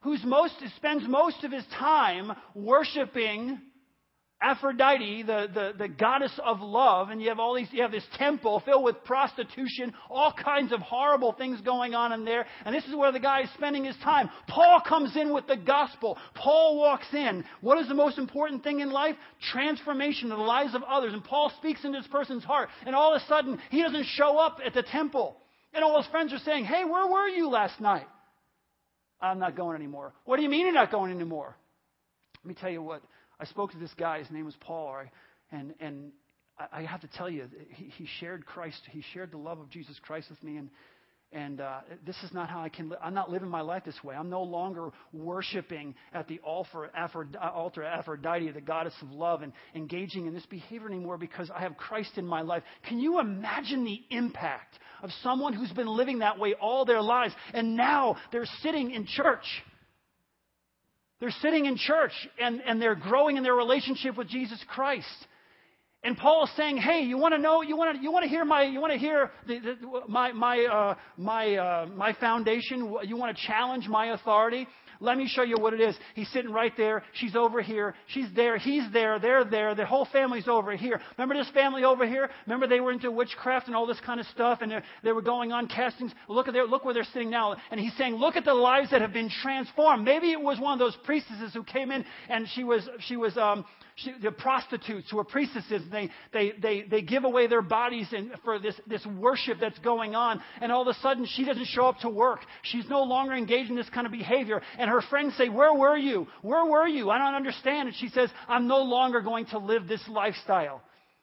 who's 0.01 0.23
most, 0.23 0.55
spends 0.77 1.07
most 1.07 1.43
of 1.43 1.51
his 1.51 1.65
time 1.77 2.31
worshiping 2.55 3.59
Aphrodite, 4.41 5.23
the, 5.23 5.47
the, 5.53 5.73
the 5.77 5.87
goddess 5.89 6.31
of 6.41 6.61
love, 6.61 7.09
and 7.09 7.21
you 7.21 7.27
have 7.27 7.39
all 7.39 7.55
these, 7.55 7.67
you 7.71 7.81
have 7.81 7.91
this 7.91 8.05
temple 8.17 8.61
filled 8.65 8.85
with 8.85 9.03
prostitution, 9.03 9.93
all 10.09 10.31
kinds 10.31 10.71
of 10.71 10.79
horrible 10.79 11.33
things 11.33 11.59
going 11.59 11.93
on 11.93 12.13
in 12.13 12.23
there, 12.23 12.45
and 12.63 12.73
this 12.73 12.85
is 12.85 12.95
where 12.95 13.11
the 13.11 13.19
guy 13.19 13.41
is 13.41 13.49
spending 13.55 13.83
his 13.83 13.97
time. 13.97 14.29
Paul 14.47 14.81
comes 14.87 15.17
in 15.17 15.33
with 15.33 15.45
the 15.47 15.57
gospel. 15.57 16.17
Paul 16.35 16.77
walks 16.77 17.13
in. 17.13 17.43
What 17.59 17.79
is 17.79 17.89
the 17.89 17.93
most 17.95 18.17
important 18.17 18.63
thing 18.63 18.79
in 18.79 18.91
life? 18.91 19.15
Transformation 19.51 20.31
of 20.31 20.37
the 20.37 20.43
lives 20.45 20.73
of 20.73 20.83
others. 20.83 21.11
And 21.11 21.23
Paul 21.23 21.51
speaks 21.57 21.83
into 21.83 21.99
this 21.99 22.07
person's 22.07 22.45
heart, 22.45 22.69
and 22.85 22.95
all 22.95 23.13
of 23.13 23.21
a 23.21 23.25
sudden, 23.25 23.59
he 23.69 23.81
doesn't 23.81 24.05
show 24.05 24.37
up 24.37 24.59
at 24.65 24.73
the 24.73 24.83
temple. 24.83 25.35
And 25.73 25.83
all 25.83 26.01
his 26.01 26.09
friends 26.11 26.31
are 26.31 26.39
saying, 26.39 26.63
Hey, 26.63 26.85
where 26.85 27.07
were 27.07 27.27
you 27.27 27.49
last 27.49 27.81
night? 27.81 28.07
I'm 29.21 29.39
not 29.39 29.55
going 29.55 29.75
anymore. 29.75 30.13
What 30.25 30.37
do 30.37 30.43
you 30.43 30.49
mean 30.49 30.61
you're 30.61 30.73
not 30.73 30.91
going 30.91 31.11
anymore? 31.11 31.55
Let 32.43 32.47
me 32.47 32.55
tell 32.59 32.69
you 32.69 32.81
what. 32.81 33.01
I 33.39 33.45
spoke 33.45 33.71
to 33.71 33.77
this 33.77 33.93
guy. 33.97 34.19
His 34.19 34.31
name 34.31 34.45
was 34.45 34.55
Paul. 34.59 35.03
And, 35.51 35.73
and 35.79 36.11
I 36.71 36.83
have 36.83 37.01
to 37.01 37.07
tell 37.07 37.29
you, 37.29 37.47
he, 37.69 37.85
he 37.97 38.07
shared 38.19 38.45
Christ. 38.45 38.81
He 38.91 39.03
shared 39.13 39.31
the 39.31 39.37
love 39.37 39.59
of 39.59 39.69
Jesus 39.69 39.97
Christ 40.01 40.29
with 40.29 40.41
me. 40.43 40.57
And, 40.57 40.69
and 41.31 41.61
uh, 41.61 41.81
this 42.05 42.15
is 42.23 42.33
not 42.33 42.49
how 42.49 42.61
I 42.61 42.69
can. 42.69 42.89
Li- 42.89 42.97
I'm 43.03 43.13
not 43.13 43.29
living 43.29 43.49
my 43.49 43.61
life 43.61 43.83
this 43.85 44.03
way. 44.03 44.15
I'm 44.15 44.29
no 44.29 44.41
longer 44.41 44.89
worshiping 45.13 45.93
at 46.13 46.27
the 46.27 46.39
altar, 46.39 46.89
altar 47.39 47.83
Aphrodite, 47.83 48.51
the 48.51 48.61
goddess 48.61 48.95
of 49.01 49.11
love, 49.11 49.43
and 49.43 49.53
engaging 49.75 50.25
in 50.25 50.33
this 50.33 50.45
behavior 50.47 50.87
anymore 50.87 51.17
because 51.17 51.51
I 51.55 51.61
have 51.61 51.77
Christ 51.77 52.17
in 52.17 52.25
my 52.25 52.41
life. 52.41 52.63
Can 52.87 52.99
you 52.99 53.19
imagine 53.19 53.83
the 53.83 54.01
impact 54.09 54.79
of 55.03 55.11
someone 55.21 55.53
who's 55.53 55.71
been 55.71 55.87
living 55.87 56.19
that 56.19 56.39
way 56.39 56.55
all 56.55 56.83
their 56.85 57.01
lives, 57.01 57.33
and 57.53 57.77
now 57.77 58.17
they're 58.31 58.47
sitting 58.61 58.91
in 58.91 59.05
church? 59.05 59.45
They're 61.19 61.31
sitting 61.41 61.65
in 61.65 61.75
church 61.75 62.13
and, 62.41 62.61
and 62.65 62.81
they're 62.81 62.95
growing 62.95 63.35
in 63.37 63.43
their 63.43 63.53
relationship 63.53 64.17
with 64.17 64.29
Jesus 64.29 64.63
Christ. 64.69 65.05
And 66.03 66.17
Paul 66.17 66.45
is 66.45 66.51
saying, 66.55 66.77
"Hey, 66.77 67.01
you 67.01 67.17
want 67.17 67.33
to 67.33 67.37
know? 67.37 67.61
You 67.61 67.75
want 67.75 67.97
to 67.97 68.01
you 68.01 68.11
want 68.11 68.23
to 68.23 68.29
hear 68.29 68.45
my 68.45 68.63
you 68.63 68.79
want 68.79 68.93
to 68.93 68.99
hear 68.99 69.31
the, 69.47 69.59
the, 69.59 70.01
my 70.07 70.31
my 70.31 70.63
uh, 70.63 70.95
my 71.17 71.55
uh, 71.55 71.85
my 71.87 72.13
foundation? 72.13 72.95
You 73.03 73.17
want 73.17 73.35
to 73.35 73.43
challenge 73.45 73.87
my 73.87 74.13
authority? 74.13 74.65
Let 75.01 75.17
me 75.17 75.27
show 75.27 75.43
you 75.43 75.55
what 75.57 75.73
it 75.73 75.79
is. 75.79 75.95
He's 76.13 76.29
sitting 76.31 76.51
right 76.51 76.73
there. 76.75 77.03
She's 77.13 77.35
over 77.35 77.61
here. 77.61 77.95
She's 78.07 78.27
there. 78.35 78.57
He's 78.57 78.83
there. 78.91 79.17
They're 79.17 79.45
there. 79.45 79.73
The 79.73 79.85
whole 79.85 80.05
family's 80.11 80.47
over 80.47 80.75
here. 80.75 80.99
Remember 81.17 81.35
this 81.41 81.49
family 81.53 81.85
over 81.85 82.05
here? 82.05 82.29
Remember 82.45 82.67
they 82.67 82.81
were 82.81 82.91
into 82.91 83.09
witchcraft 83.09 83.67
and 83.67 83.75
all 83.75 83.87
this 83.87 83.99
kind 84.05 84.19
of 84.19 84.25
stuff, 84.27 84.59
and 84.61 84.83
they 85.03 85.11
were 85.13 85.21
going 85.21 85.53
on 85.53 85.67
castings. 85.67 86.11
Look 86.27 86.49
at 86.49 86.53
their, 86.53 86.65
look 86.65 86.83
where 86.83 86.93
they're 86.93 87.05
sitting 87.05 87.29
now. 87.29 87.55
And 87.71 87.79
he's 87.79 87.95
saying, 87.97 88.15
look 88.15 88.35
at 88.35 88.43
the 88.43 88.53
lives 88.53 88.91
that 88.91 89.01
have 89.01 89.13
been 89.13 89.29
transformed. 89.41 90.03
Maybe 90.03 90.31
it 90.31 90.41
was 90.41 90.59
one 90.59 90.73
of 90.73 90.79
those 90.79 90.97
priestesses 91.05 91.53
who 91.53 91.63
came 91.63 91.91
in 91.91 92.03
and 92.27 92.47
she 92.53 92.65
was 92.65 92.87
she 92.99 93.15
was 93.15 93.37
um, 93.37 93.63
she, 94.03 94.13
the 94.21 94.31
prostitutes 94.31 95.09
who 95.11 95.19
are 95.19 95.23
priestesses, 95.23 95.81
they, 95.91 96.09
they, 96.33 96.53
they, 96.61 96.81
they 96.83 97.01
give 97.01 97.23
away 97.23 97.47
their 97.47 97.61
bodies 97.61 98.07
in, 98.11 98.31
for 98.43 98.59
this, 98.59 98.75
this 98.87 99.05
worship 99.05 99.57
that's 99.59 99.79
going 99.79 100.15
on. 100.15 100.41
And 100.61 100.71
all 100.71 100.81
of 100.81 100.87
a 100.87 100.99
sudden, 100.99 101.25
she 101.25 101.45
doesn't 101.45 101.67
show 101.67 101.85
up 101.85 101.99
to 101.99 102.09
work. 102.09 102.39
She's 102.63 102.87
no 102.89 103.03
longer 103.03 103.33
engaged 103.33 103.69
in 103.69 103.75
this 103.75 103.89
kind 103.89 104.05
of 104.05 104.11
behavior. 104.11 104.61
And 104.77 104.89
her 104.89 105.01
friends 105.01 105.35
say, 105.37 105.49
Where 105.49 105.73
were 105.73 105.97
you? 105.97 106.27
Where 106.41 106.65
were 106.65 106.87
you? 106.87 107.09
I 107.09 107.17
don't 107.17 107.35
understand. 107.35 107.87
And 107.87 107.97
she 107.97 108.09
says, 108.09 108.29
I'm 108.47 108.67
no 108.67 108.81
longer 108.83 109.21
going 109.21 109.45
to 109.47 109.59
live 109.59 109.87
this 109.87 110.01
lifestyle. 110.07 110.81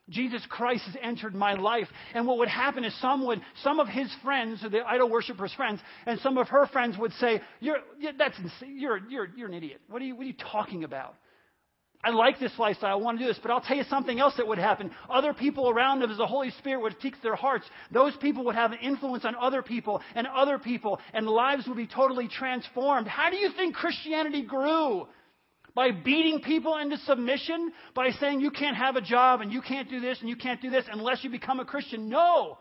Jesus 0.09 0.43
Christ 0.49 0.85
has 0.87 0.97
entered 1.03 1.35
my 1.35 1.55
life. 1.55 1.89
And 2.15 2.27
what 2.27 2.39
would 2.39 2.49
happen 2.49 2.85
is 2.85 2.95
some 3.01 3.27
would, 3.27 3.41
some 3.63 3.81
of 3.81 3.89
his 3.89 4.09
friends, 4.23 4.63
the 4.63 4.87
idol 4.87 5.11
worshippers' 5.11 5.53
friends, 5.55 5.81
and 6.07 6.21
some 6.21 6.39
of 6.39 6.49
her 6.49 6.67
friends 6.69 6.97
would 6.97 7.13
say, 7.15 7.41
"You're, 7.59 7.79
that's 8.17 8.39
you're, 8.65 9.01
you're, 9.09 9.29
you're 9.37 9.49
an 9.49 9.55
idiot. 9.55 9.81
What 9.89 10.01
are 10.01 10.05
you, 10.05 10.15
what 10.15 10.23
are 10.23 10.29
you 10.29 10.37
talking 10.53 10.85
about? 10.85 11.17
I 12.07 12.11
like 12.11 12.39
this 12.39 12.53
lifestyle. 12.57 12.93
I 12.93 12.95
want 12.95 13.19
to 13.19 13.25
do 13.25 13.29
this. 13.29 13.41
But 13.43 13.51
I'll 13.51 13.61
tell 13.61 13.77
you 13.77 13.83
something 13.91 14.21
else 14.21 14.35
that 14.37 14.47
would 14.47 14.59
happen. 14.59 14.93
Other 15.11 15.35
people 15.35 15.69
around 15.69 15.99
them, 15.99 16.11
as 16.13 16.19
the 16.19 16.27
Holy 16.27 16.51
Spirit 16.53 16.81
would 16.83 17.01
teach 17.01 17.15
their 17.21 17.35
hearts, 17.35 17.67
those 17.91 18.15
people 18.19 18.45
would 18.45 18.55
have 18.55 18.71
an 18.71 18.79
influence 18.81 19.25
on 19.25 19.35
other 19.35 19.61
people 19.61 20.01
and 20.15 20.25
other 20.29 20.57
people, 20.61 21.01
and 21.13 21.27
lives 21.27 21.67
would 21.67 21.77
be 21.77 21.89
totally 21.89 22.29
transformed. 22.29 23.09
How 23.09 23.29
do 23.29 23.37
you 23.37 23.51
think 23.57 23.75
Christianity 23.75 24.43
grew? 24.43 25.09
By 25.75 25.91
beating 25.91 26.43
people 26.43 26.79
into 26.79 26.97
submission? 26.99 27.73
By 27.93 28.11
saying 28.13 28.41
you 28.41 28.53
can't 28.53 28.77
have 28.77 28.95
a 28.95 29.01
job 29.01 29.41
and 29.41 29.53
you 29.53 29.61
can't 29.61 29.91
do 29.91 29.99
this 29.99 30.21
and 30.21 30.29
you 30.29 30.37
can't 30.37 30.63
do 30.63 30.71
this 30.71 30.85
unless 30.91 31.25
you 31.25 31.31
become 31.31 31.59
a 31.59 31.65
Christian? 31.65 32.09
No. 32.09 32.59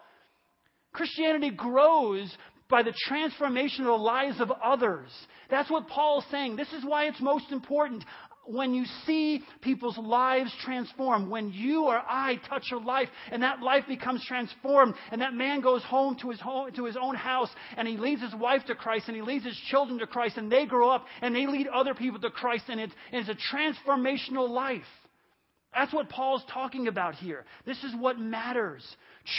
Christianity 0.91 1.51
grows 1.51 2.35
by 2.67 2.81
the 2.81 2.93
transformation 3.07 3.81
of 3.81 3.87
the 3.87 4.03
lives 4.03 4.41
of 4.41 4.51
others. 4.63 5.09
That's 5.51 5.69
what 5.69 5.87
Paul 5.87 6.19
is 6.19 6.25
saying. 6.31 6.55
This 6.55 6.71
is 6.73 6.83
why 6.83 7.05
it's 7.05 7.21
most 7.21 7.51
important 7.51 8.03
when 8.47 8.73
you 8.73 8.85
see 9.05 9.41
people's 9.61 9.97
lives 9.97 10.53
transform, 10.63 11.29
when 11.29 11.51
you 11.51 11.85
or 11.85 11.97
I 11.97 12.39
touch 12.47 12.65
a 12.71 12.77
life 12.77 13.09
and 13.31 13.43
that 13.43 13.61
life 13.61 13.85
becomes 13.87 14.23
transformed, 14.25 14.95
and 15.11 15.21
that 15.21 15.33
man 15.33 15.61
goes 15.61 15.83
home 15.83 16.17
to 16.21 16.29
his 16.29 16.39
home 16.39 16.71
to 16.73 16.85
his 16.85 16.97
own 16.99 17.15
house 17.15 17.49
and 17.77 17.87
he 17.87 17.97
leads 17.97 18.21
his 18.21 18.35
wife 18.35 18.63
to 18.67 18.75
Christ 18.75 19.07
and 19.07 19.15
he 19.15 19.21
leads 19.21 19.45
his 19.45 19.59
children 19.69 19.99
to 19.99 20.07
Christ 20.07 20.37
and 20.37 20.51
they 20.51 20.65
grow 20.65 20.89
up 20.89 21.05
and 21.21 21.35
they 21.35 21.47
lead 21.47 21.67
other 21.67 21.93
people 21.93 22.19
to 22.21 22.29
Christ 22.29 22.65
and 22.69 22.79
it's, 22.79 22.93
it's 23.11 23.29
a 23.29 23.55
transformational 23.55 24.49
life. 24.49 24.83
That's 25.73 25.93
what 25.93 26.09
Paul's 26.09 26.43
talking 26.53 26.87
about 26.87 27.15
here. 27.15 27.45
This 27.65 27.83
is 27.83 27.93
what 27.99 28.17
matters. 28.17 28.83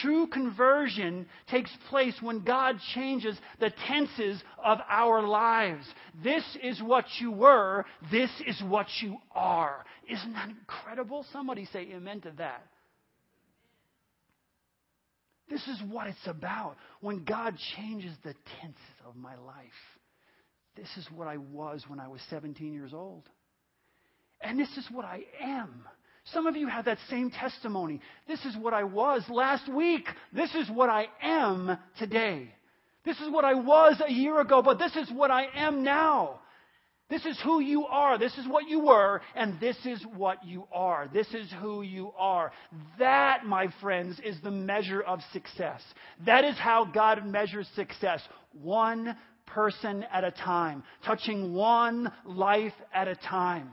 True 0.02 0.26
conversion 0.26 1.26
takes 1.48 1.70
place 1.88 2.14
when 2.20 2.44
God 2.44 2.76
changes 2.94 3.38
the 3.60 3.70
tenses 3.86 4.42
of 4.62 4.78
our 4.88 5.22
lives. 5.22 5.86
This 6.24 6.44
is 6.60 6.82
what 6.82 7.04
you 7.20 7.30
were. 7.30 7.84
This 8.10 8.30
is 8.46 8.60
what 8.62 8.86
you 9.00 9.16
are. 9.32 9.84
Isn't 10.08 10.32
that 10.32 10.48
incredible? 10.48 11.24
Somebody 11.32 11.66
say 11.66 11.88
amen 11.94 12.20
to 12.22 12.32
that. 12.38 12.66
This 15.48 15.66
is 15.68 15.80
what 15.88 16.08
it's 16.08 16.26
about 16.26 16.76
when 17.00 17.24
God 17.24 17.54
changes 17.76 18.12
the 18.24 18.34
tenses 18.60 18.80
of 19.06 19.14
my 19.14 19.36
life. 19.36 19.54
this 20.74 20.88
is 20.96 21.06
what 21.14 21.28
I 21.28 21.36
was 21.36 21.84
when 21.86 22.00
I 22.00 22.08
was 22.08 22.20
17 22.28 22.72
years 22.72 22.92
old. 22.92 23.22
And 24.40 24.58
this 24.58 24.76
is 24.76 24.86
what 24.90 25.04
I 25.04 25.22
am. 25.40 25.84
Some 26.32 26.46
of 26.46 26.56
you 26.56 26.66
have 26.66 26.86
that 26.86 26.98
same 27.08 27.30
testimony. 27.30 28.00
This 28.26 28.44
is 28.44 28.56
what 28.56 28.74
I 28.74 28.84
was 28.84 29.22
last 29.28 29.72
week. 29.72 30.06
This 30.32 30.54
is 30.54 30.68
what 30.68 30.90
I 30.90 31.06
am 31.22 31.78
today. 31.98 32.52
This 33.04 33.20
is 33.20 33.30
what 33.30 33.44
I 33.44 33.54
was 33.54 34.02
a 34.04 34.10
year 34.10 34.40
ago, 34.40 34.62
but 34.62 34.78
this 34.78 34.96
is 34.96 35.08
what 35.12 35.30
I 35.30 35.46
am 35.54 35.84
now. 35.84 36.40
This 37.08 37.24
is 37.24 37.40
who 37.44 37.60
you 37.60 37.86
are. 37.86 38.18
This 38.18 38.36
is 38.36 38.48
what 38.48 38.68
you 38.68 38.80
were, 38.80 39.22
and 39.36 39.60
this 39.60 39.76
is 39.86 40.04
what 40.16 40.44
you 40.44 40.66
are. 40.72 41.08
This 41.12 41.28
is 41.32 41.48
who 41.60 41.82
you 41.82 42.12
are. 42.18 42.50
That, 42.98 43.46
my 43.46 43.68
friends, 43.80 44.20
is 44.24 44.36
the 44.42 44.50
measure 44.50 45.02
of 45.02 45.20
success. 45.32 45.80
That 46.26 46.44
is 46.44 46.58
how 46.58 46.84
God 46.84 47.24
measures 47.24 47.68
success. 47.76 48.20
One 48.60 49.16
person 49.46 50.04
at 50.12 50.24
a 50.24 50.32
time, 50.32 50.82
touching 51.04 51.54
one 51.54 52.10
life 52.24 52.74
at 52.92 53.06
a 53.06 53.14
time. 53.14 53.70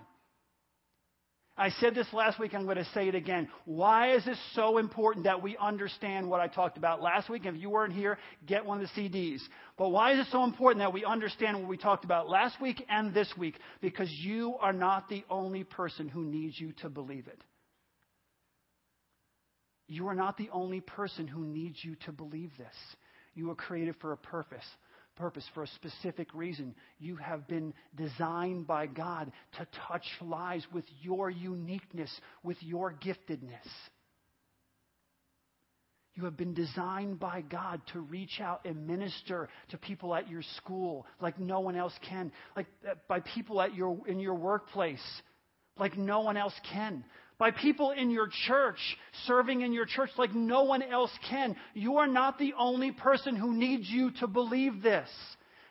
I 1.55 1.69
said 1.69 1.93
this 1.93 2.11
last 2.13 2.39
week, 2.39 2.55
I'm 2.55 2.65
going 2.65 2.77
to 2.77 2.87
say 2.95 3.07
it 3.07 3.13
again. 3.13 3.47
Why 3.65 4.15
is 4.15 4.25
this 4.25 4.39
so 4.55 4.79
important 4.79 5.25
that 5.25 5.43
we 5.43 5.55
understand 5.57 6.27
what 6.27 6.39
I 6.39 6.47
talked 6.47 6.77
about 6.77 6.99
last 6.99 7.29
week? 7.29 7.45
If 7.45 7.55
you 7.57 7.69
weren't 7.69 7.93
here, 7.93 8.17
get 8.47 8.65
one 8.65 8.81
of 8.81 8.89
the 8.95 9.01
CDs. 9.01 9.39
But 9.77 9.89
why 9.89 10.13
is 10.13 10.19
it 10.19 10.31
so 10.31 10.43
important 10.43 10.79
that 10.79 10.93
we 10.93 11.05
understand 11.05 11.59
what 11.59 11.67
we 11.67 11.77
talked 11.77 12.05
about 12.05 12.27
last 12.27 12.59
week 12.59 12.83
and 12.89 13.13
this 13.13 13.31
week? 13.37 13.59
Because 13.81 14.09
you 14.09 14.55
are 14.61 14.73
not 14.73 15.09
the 15.09 15.23
only 15.29 15.63
person 15.63 16.09
who 16.09 16.23
needs 16.23 16.59
you 16.59 16.71
to 16.81 16.89
believe 16.89 17.27
it. 17.27 17.41
You 19.87 20.07
are 20.07 20.15
not 20.15 20.37
the 20.37 20.49
only 20.51 20.81
person 20.81 21.27
who 21.27 21.45
needs 21.45 21.77
you 21.83 21.95
to 22.05 22.11
believe 22.11 22.49
this. 22.57 22.75
You 23.35 23.47
were 23.47 23.55
created 23.55 23.95
for 24.01 24.11
a 24.11 24.17
purpose 24.17 24.65
purpose, 25.15 25.45
for 25.53 25.63
a 25.63 25.67
specific 25.67 26.33
reason. 26.33 26.75
You 26.99 27.15
have 27.17 27.47
been 27.47 27.73
designed 27.95 28.67
by 28.67 28.87
God 28.87 29.31
to 29.57 29.67
touch 29.87 30.05
lives 30.21 30.65
with 30.73 30.85
your 31.01 31.29
uniqueness, 31.29 32.11
with 32.43 32.57
your 32.61 32.93
giftedness. 32.93 33.67
You 36.15 36.25
have 36.25 36.37
been 36.37 36.53
designed 36.53 37.19
by 37.19 37.41
God 37.41 37.81
to 37.93 37.99
reach 37.99 38.39
out 38.39 38.65
and 38.65 38.85
minister 38.85 39.49
to 39.69 39.77
people 39.77 40.13
at 40.13 40.29
your 40.29 40.43
school 40.57 41.07
like 41.19 41.39
no 41.39 41.59
one 41.59 41.75
else 41.75 41.93
can, 42.07 42.31
like 42.55 42.67
uh, 42.87 42.93
by 43.07 43.21
people 43.21 43.59
at 43.59 43.73
your, 43.73 43.97
in 44.07 44.19
your 44.19 44.35
workplace 44.35 45.01
like 45.77 45.97
no 45.97 46.21
one 46.21 46.37
else 46.37 46.53
can 46.71 47.03
by 47.43 47.51
people 47.51 47.91
in 47.91 48.09
your 48.09 48.29
church, 48.47 48.79
serving 49.27 49.63
in 49.63 49.73
your 49.73 49.85
church 49.85 50.11
like 50.17 50.33
no 50.33 50.63
one 50.63 50.81
else 50.81 51.11
can. 51.29 51.57
You 51.73 51.97
are 51.97 52.07
not 52.07 52.39
the 52.39 52.53
only 52.57 52.91
person 52.93 53.35
who 53.35 53.53
needs 53.53 53.89
you 53.89 54.11
to 54.21 54.27
believe 54.27 54.81
this. 54.81 55.09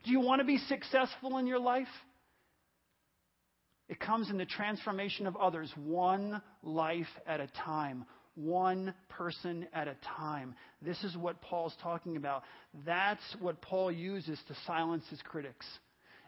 Do 0.04 0.10
you 0.10 0.20
want 0.20 0.42
to 0.42 0.44
be 0.44 0.58
successful 0.58 1.38
in 1.38 1.46
your 1.46 1.58
life? 1.58 1.88
It 3.88 3.98
comes 3.98 4.28
in 4.28 4.36
the 4.36 4.44
transformation 4.44 5.26
of 5.26 5.34
others, 5.34 5.72
one 5.82 6.42
life 6.62 7.08
at 7.26 7.40
a 7.40 7.48
time, 7.64 8.04
one 8.34 8.92
person 9.08 9.66
at 9.72 9.88
a 9.88 9.96
time. 10.18 10.54
This 10.82 11.02
is 11.02 11.16
what 11.16 11.40
Paul's 11.40 11.74
talking 11.82 12.18
about. 12.18 12.42
That's 12.84 13.22
what 13.40 13.62
Paul 13.62 13.90
uses 13.90 14.38
to 14.48 14.54
silence 14.66 15.04
his 15.08 15.22
critics. 15.22 15.64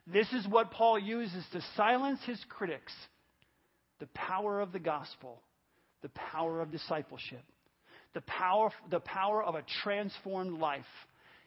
This 0.06 0.32
is 0.32 0.48
what 0.48 0.70
Paul 0.70 0.98
uses 0.98 1.44
to 1.52 1.60
silence 1.76 2.20
his 2.24 2.42
critics 2.48 2.94
the 4.00 4.06
power 4.08 4.60
of 4.60 4.72
the 4.72 4.78
gospel, 4.78 5.40
the 6.02 6.10
power 6.10 6.60
of 6.60 6.70
discipleship, 6.70 7.42
the 8.14 8.20
power, 8.22 8.70
the 8.90 9.00
power 9.00 9.42
of 9.42 9.54
a 9.54 9.64
transformed 9.82 10.58
life. 10.58 10.84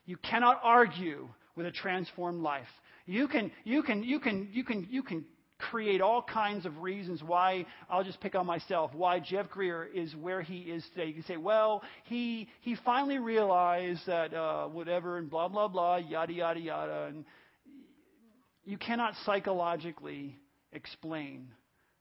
You 0.05 0.17
cannot 0.17 0.59
argue 0.63 1.27
with 1.55 1.65
a 1.65 1.71
transformed 1.71 2.41
life. 2.41 2.67
You 3.05 3.27
can, 3.27 3.51
you 3.63 3.83
can, 3.83 4.03
you 4.03 4.19
can, 4.19 4.49
you 4.51 4.63
can, 4.63 4.87
you 4.89 5.03
can 5.03 5.25
create 5.59 6.01
all 6.01 6.21
kinds 6.21 6.65
of 6.65 6.77
reasons 6.79 7.23
why, 7.23 7.65
I'll 7.89 8.03
just 8.03 8.19
pick 8.21 8.35
on 8.35 8.45
myself, 8.45 8.91
why 8.93 9.19
Jeff 9.19 9.49
Greer 9.49 9.85
is 9.85 10.15
where 10.15 10.41
he 10.41 10.59
is 10.59 10.85
today. 10.93 11.07
You 11.07 11.13
can 11.15 11.23
say, 11.23 11.37
well, 11.37 11.81
he, 12.05 12.47
he 12.61 12.75
finally 12.85 13.17
realized 13.17 14.01
that 14.07 14.33
uh, 14.33 14.67
whatever 14.67 15.17
and 15.17 15.29
blah, 15.29 15.47
blah, 15.47 15.67
blah, 15.67 15.97
yada, 15.97 16.33
yada, 16.33 16.59
yada. 16.59 17.05
And 17.09 17.25
you 18.65 18.77
cannot 18.77 19.13
psychologically 19.25 20.37
explain 20.73 21.47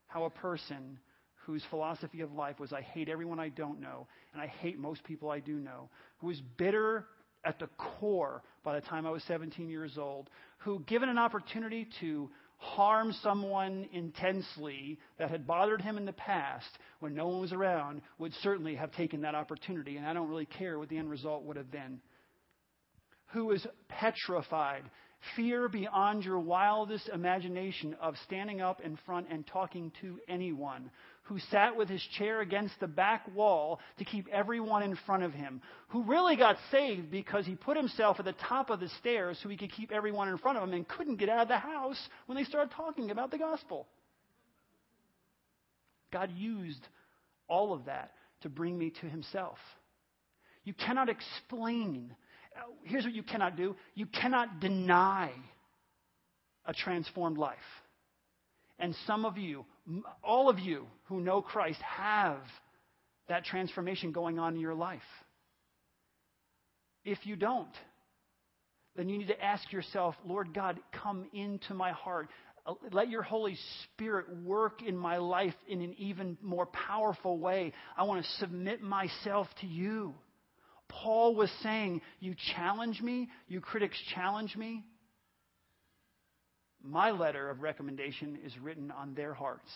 how 0.06 0.24
a 0.24 0.30
person 0.30 0.98
whose 1.46 1.62
philosophy 1.70 2.20
of 2.20 2.32
life 2.32 2.58
was, 2.58 2.72
I 2.72 2.80
hate 2.80 3.08
everyone 3.08 3.38
I 3.38 3.50
don't 3.50 3.80
know, 3.80 4.06
and 4.32 4.42
I 4.42 4.46
hate 4.46 4.78
most 4.78 5.04
people 5.04 5.30
I 5.30 5.38
do 5.38 5.54
know, 5.54 5.88
who 6.18 6.26
was 6.26 6.40
bitter 6.56 7.06
at 7.44 7.58
the 7.60 7.68
core 7.78 8.42
by 8.64 8.74
the 8.74 8.86
time 8.86 9.06
I 9.06 9.10
was 9.10 9.22
17 9.24 9.68
years 9.68 9.96
old, 9.96 10.28
who, 10.58 10.80
given 10.80 11.08
an 11.08 11.18
opportunity 11.18 11.88
to 12.00 12.28
harm 12.58 13.12
someone 13.22 13.86
intensely 13.92 14.98
that 15.18 15.30
had 15.30 15.46
bothered 15.46 15.80
him 15.80 15.98
in 15.98 16.04
the 16.04 16.12
past 16.12 16.66
when 17.00 17.14
no 17.14 17.28
one 17.28 17.40
was 17.40 17.52
around, 17.52 18.00
would 18.18 18.32
certainly 18.42 18.74
have 18.74 18.90
taken 18.92 19.20
that 19.20 19.34
opportunity, 19.34 19.96
and 19.96 20.06
I 20.06 20.12
don't 20.12 20.28
really 20.28 20.46
care 20.46 20.78
what 20.78 20.88
the 20.88 20.98
end 20.98 21.10
result 21.10 21.44
would 21.44 21.56
have 21.56 21.70
been. 21.70 22.00
Who 23.32 23.46
was 23.46 23.64
petrified 23.88 24.82
Fear 25.34 25.68
beyond 25.68 26.24
your 26.24 26.38
wildest 26.38 27.08
imagination 27.08 27.96
of 28.00 28.14
standing 28.24 28.60
up 28.60 28.80
in 28.80 28.96
front 29.04 29.26
and 29.30 29.46
talking 29.46 29.90
to 30.00 30.18
anyone, 30.28 30.90
who 31.24 31.38
sat 31.50 31.76
with 31.76 31.88
his 31.88 32.02
chair 32.16 32.40
against 32.40 32.78
the 32.78 32.86
back 32.86 33.26
wall 33.34 33.80
to 33.98 34.04
keep 34.04 34.28
everyone 34.28 34.82
in 34.82 34.96
front 35.06 35.24
of 35.24 35.32
him, 35.32 35.60
who 35.88 36.04
really 36.04 36.36
got 36.36 36.56
saved 36.70 37.10
because 37.10 37.44
he 37.44 37.56
put 37.56 37.76
himself 37.76 38.18
at 38.20 38.24
the 38.24 38.34
top 38.48 38.70
of 38.70 38.78
the 38.78 38.88
stairs 39.00 39.38
so 39.42 39.48
he 39.48 39.56
could 39.56 39.72
keep 39.72 39.90
everyone 39.90 40.28
in 40.28 40.38
front 40.38 40.56
of 40.56 40.64
him 40.64 40.72
and 40.72 40.86
couldn't 40.86 41.16
get 41.16 41.28
out 41.28 41.42
of 41.42 41.48
the 41.48 41.58
house 41.58 41.98
when 42.26 42.36
they 42.36 42.44
started 42.44 42.72
talking 42.74 43.10
about 43.10 43.30
the 43.30 43.38
gospel. 43.38 43.86
God 46.12 46.30
used 46.36 46.86
all 47.48 47.72
of 47.72 47.86
that 47.86 48.12
to 48.42 48.48
bring 48.48 48.78
me 48.78 48.90
to 49.00 49.06
himself. 49.06 49.58
You 50.64 50.74
cannot 50.74 51.08
explain 51.08 52.14
here's 52.84 53.04
what 53.04 53.14
you 53.14 53.22
cannot 53.22 53.56
do 53.56 53.76
you 53.94 54.06
cannot 54.06 54.60
deny 54.60 55.30
a 56.66 56.72
transformed 56.72 57.38
life. 57.38 57.56
And 58.78 58.94
some 59.06 59.24
of 59.24 59.38
you, 59.38 59.64
all 60.22 60.50
of 60.50 60.58
you 60.58 60.86
who 61.04 61.20
know 61.20 61.40
Christ, 61.40 61.80
have 61.80 62.38
that 63.28 63.44
transformation 63.44 64.12
going 64.12 64.38
on 64.38 64.54
in 64.54 64.60
your 64.60 64.74
life. 64.74 65.00
If 67.04 67.24
you 67.24 67.36
don't, 67.36 67.72
then 68.96 69.08
you 69.08 69.18
need 69.18 69.28
to 69.28 69.42
ask 69.42 69.72
yourself, 69.72 70.14
Lord 70.26 70.52
God, 70.52 70.78
come 71.02 71.26
into 71.32 71.72
my 71.72 71.92
heart. 71.92 72.28
Let 72.90 73.08
your 73.08 73.22
Holy 73.22 73.56
Spirit 73.84 74.26
work 74.44 74.82
in 74.82 74.96
my 74.96 75.18
life 75.18 75.54
in 75.68 75.80
an 75.82 75.94
even 75.98 76.36
more 76.42 76.66
powerful 76.66 77.38
way. 77.38 77.72
I 77.96 78.02
want 78.02 78.24
to 78.24 78.30
submit 78.38 78.82
myself 78.82 79.46
to 79.60 79.66
you. 79.66 80.14
Paul 80.88 81.34
was 81.34 81.50
saying, 81.62 82.02
You 82.20 82.34
challenge 82.54 83.00
me, 83.00 83.28
you 83.48 83.60
critics 83.60 83.98
challenge 84.14 84.56
me. 84.56 84.84
My 86.82 87.10
letter 87.10 87.50
of 87.50 87.62
recommendation 87.62 88.38
is 88.44 88.56
written 88.58 88.90
on 88.90 89.14
their 89.14 89.34
hearts, 89.34 89.70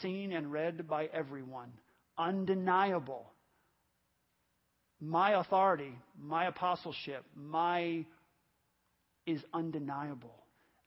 seen 0.00 0.32
and 0.32 0.50
read 0.50 0.88
by 0.88 1.06
everyone, 1.12 1.72
undeniable. 2.16 3.30
My 5.00 5.32
authority, 5.32 5.92
my 6.18 6.46
apostleship, 6.46 7.24
my 7.34 8.06
is 9.26 9.42
undeniable. 9.52 10.34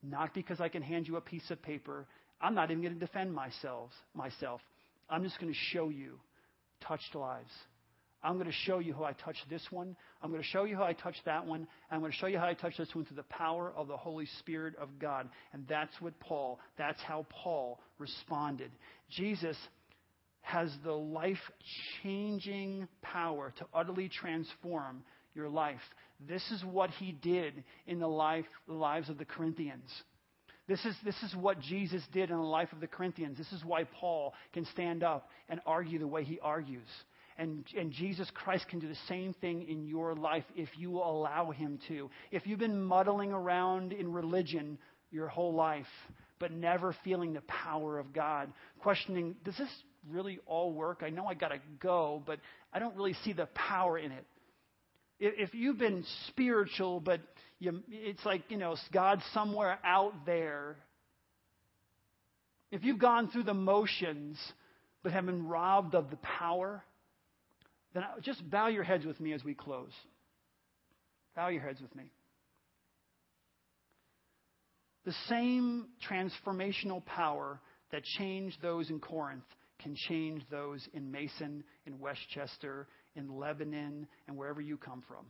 Not 0.02 0.34
because 0.34 0.60
I 0.62 0.70
can 0.70 0.82
hand 0.82 1.08
you 1.08 1.18
a 1.18 1.22
piece 1.22 1.50
of 1.50 1.62
paper. 1.62 2.06
I'm 2.42 2.54
not 2.56 2.72
even 2.72 2.82
going 2.82 2.94
to 2.94 3.00
defend 3.00 3.34
myself. 3.34 3.92
Myself. 4.14 4.62
I'm 5.10 5.24
just 5.24 5.40
going 5.40 5.52
to 5.52 5.60
show 5.72 5.90
you 5.90 6.20
touched 6.82 7.16
lives. 7.16 7.52
I'm 8.26 8.36
going 8.36 8.48
to 8.48 8.58
show 8.66 8.80
you 8.80 8.94
how 8.94 9.04
I 9.04 9.14
touch 9.14 9.38
this 9.50 9.62
one. 9.70 9.96
I'm 10.22 10.32
going 10.32 10.42
to 10.42 10.48
show 10.48 10.64
you 10.64 10.76
how 10.76 10.84
I 10.84 10.94
touch 10.94 11.16
that 11.26 11.46
one. 11.46 11.68
I'm 11.92 12.00
going 12.00 12.12
to 12.12 12.18
show 12.18 12.26
you 12.26 12.40
how 12.40 12.48
I 12.48 12.56
touch 12.56 12.76
this 12.76 12.90
one 12.94 13.06
through 13.06 13.18
the 13.18 13.24
power 13.24 13.72
of 13.78 13.88
the 13.88 13.96
Holy 13.96 14.26
Spirit 14.40 14.74
of 14.82 14.90
God. 15.00 15.30
And 15.54 15.64
that's 15.70 15.94
what 16.00 16.20
Paul, 16.20 16.60
that's 16.76 17.00
how 17.04 17.28
Paul 17.30 17.80
responded. 18.00 18.72
Jesus 19.12 19.56
has 20.42 20.72
the 20.84 20.92
life 20.92 21.38
changing 22.02 22.88
power 23.04 23.54
to 23.60 23.66
utterly 23.74 24.10
transform 24.10 25.04
your 25.36 25.50
life. 25.50 25.82
This 26.28 26.44
is 26.52 26.64
what 26.64 26.90
he 26.92 27.12
did 27.12 27.64
in 27.86 28.00
the, 28.00 28.08
life, 28.08 28.46
the 28.68 28.74
lives 28.74 29.10
of 29.10 29.20
the 29.20 29.26
Corinthians. 29.26 29.90
This 30.68 30.84
is, 30.84 30.96
this 31.06 31.22
is 31.22 31.36
what 31.36 31.60
Jesus 31.60 32.02
did 32.12 32.32
in 32.32 32.38
the 32.38 32.42
life 32.42 32.74
of 32.74 32.80
the 32.80 32.88
Corinthians. 32.88 33.38
This 33.38 33.52
is 33.52 33.64
why 33.64 33.84
Paul 33.84 34.34
can 34.52 34.66
stand 34.74 35.04
up 35.04 35.30
and 35.48 35.60
argue 35.68 36.00
the 36.00 36.08
way 36.08 36.24
he 36.24 36.40
argues. 36.40 36.88
And, 37.38 37.66
and 37.78 37.92
Jesus 37.92 38.30
Christ 38.34 38.68
can 38.70 38.80
do 38.80 38.88
the 38.88 38.98
same 39.10 39.34
thing 39.34 39.68
in 39.68 39.86
your 39.86 40.16
life 40.16 40.46
if 40.56 40.70
you 40.78 40.92
will 40.92 41.10
allow 41.10 41.52
Him 41.52 41.80
to. 41.90 42.10
If 42.32 42.48
you've 42.48 42.60
been 42.60 42.82
muddling 42.82 43.34
around 43.34 43.92
in 43.92 44.14
religion 44.14 44.78
your 45.12 45.28
whole 45.28 45.54
life, 45.54 45.86
but 46.40 46.52
never 46.52 46.96
feeling 47.04 47.34
the 47.34 47.42
power 47.42 48.00
of 48.00 48.14
God, 48.14 48.52
questioning, 48.80 49.36
does 49.44 49.58
this 49.58 49.70
really 50.10 50.40
all 50.46 50.72
work? 50.72 51.02
I 51.04 51.10
know 51.10 51.26
I 51.26 51.34
got 51.34 51.50
to 51.50 51.60
go, 51.80 52.24
but 52.26 52.40
I 52.72 52.80
don't 52.80 52.96
really 52.96 53.16
see 53.24 53.34
the 53.34 53.48
power 53.48 53.98
in 53.98 54.12
it. 54.12 54.26
If 55.20 55.54
you've 55.54 55.78
been 55.78 56.06
spiritual, 56.28 57.00
but 57.00 57.22
you, 57.60 57.82
it's 57.90 58.26
like, 58.26 58.44
you 58.50 58.58
know, 58.58 58.76
God's 58.94 59.24
somewhere 59.34 59.80
out 59.84 60.26
there. 60.26 60.76
If 62.72 62.84
you've 62.84 63.00
gone 63.00 63.30
through 63.30 63.44
the 63.44 63.54
motions, 63.54 64.38
but 65.04 65.14
have 65.14 65.26
been 65.26 65.48
robbed 65.48 65.96
of 65.96 66.10
the 66.10 66.18
power, 66.18 66.84
then 67.96 68.04
just 68.22 68.48
bow 68.50 68.68
your 68.68 68.84
heads 68.84 69.06
with 69.06 69.20
me 69.20 69.34
as 69.34 69.44
we 69.44 69.54
close. 69.54 69.92
Bow 71.36 71.48
your 71.48 71.62
heads 71.62 71.82
with 71.82 71.96
me. 71.96 72.04
The 75.06 75.14
same 75.30 75.88
transformational 76.10 77.04
power 77.06 77.60
that 77.92 78.04
changed 78.04 78.58
those 78.62 78.90
in 78.90 79.00
Corinth 79.00 79.46
can 79.82 79.96
change 80.08 80.42
those 80.50 80.86
in 80.94 81.12
Mason, 81.12 81.64
in 81.86 82.00
Westchester, 82.00 82.88
in 83.16 83.38
Lebanon, 83.38 84.08
and 84.28 84.38
wherever 84.38 84.62
you 84.62 84.78
come 84.78 85.04
from. 85.08 85.26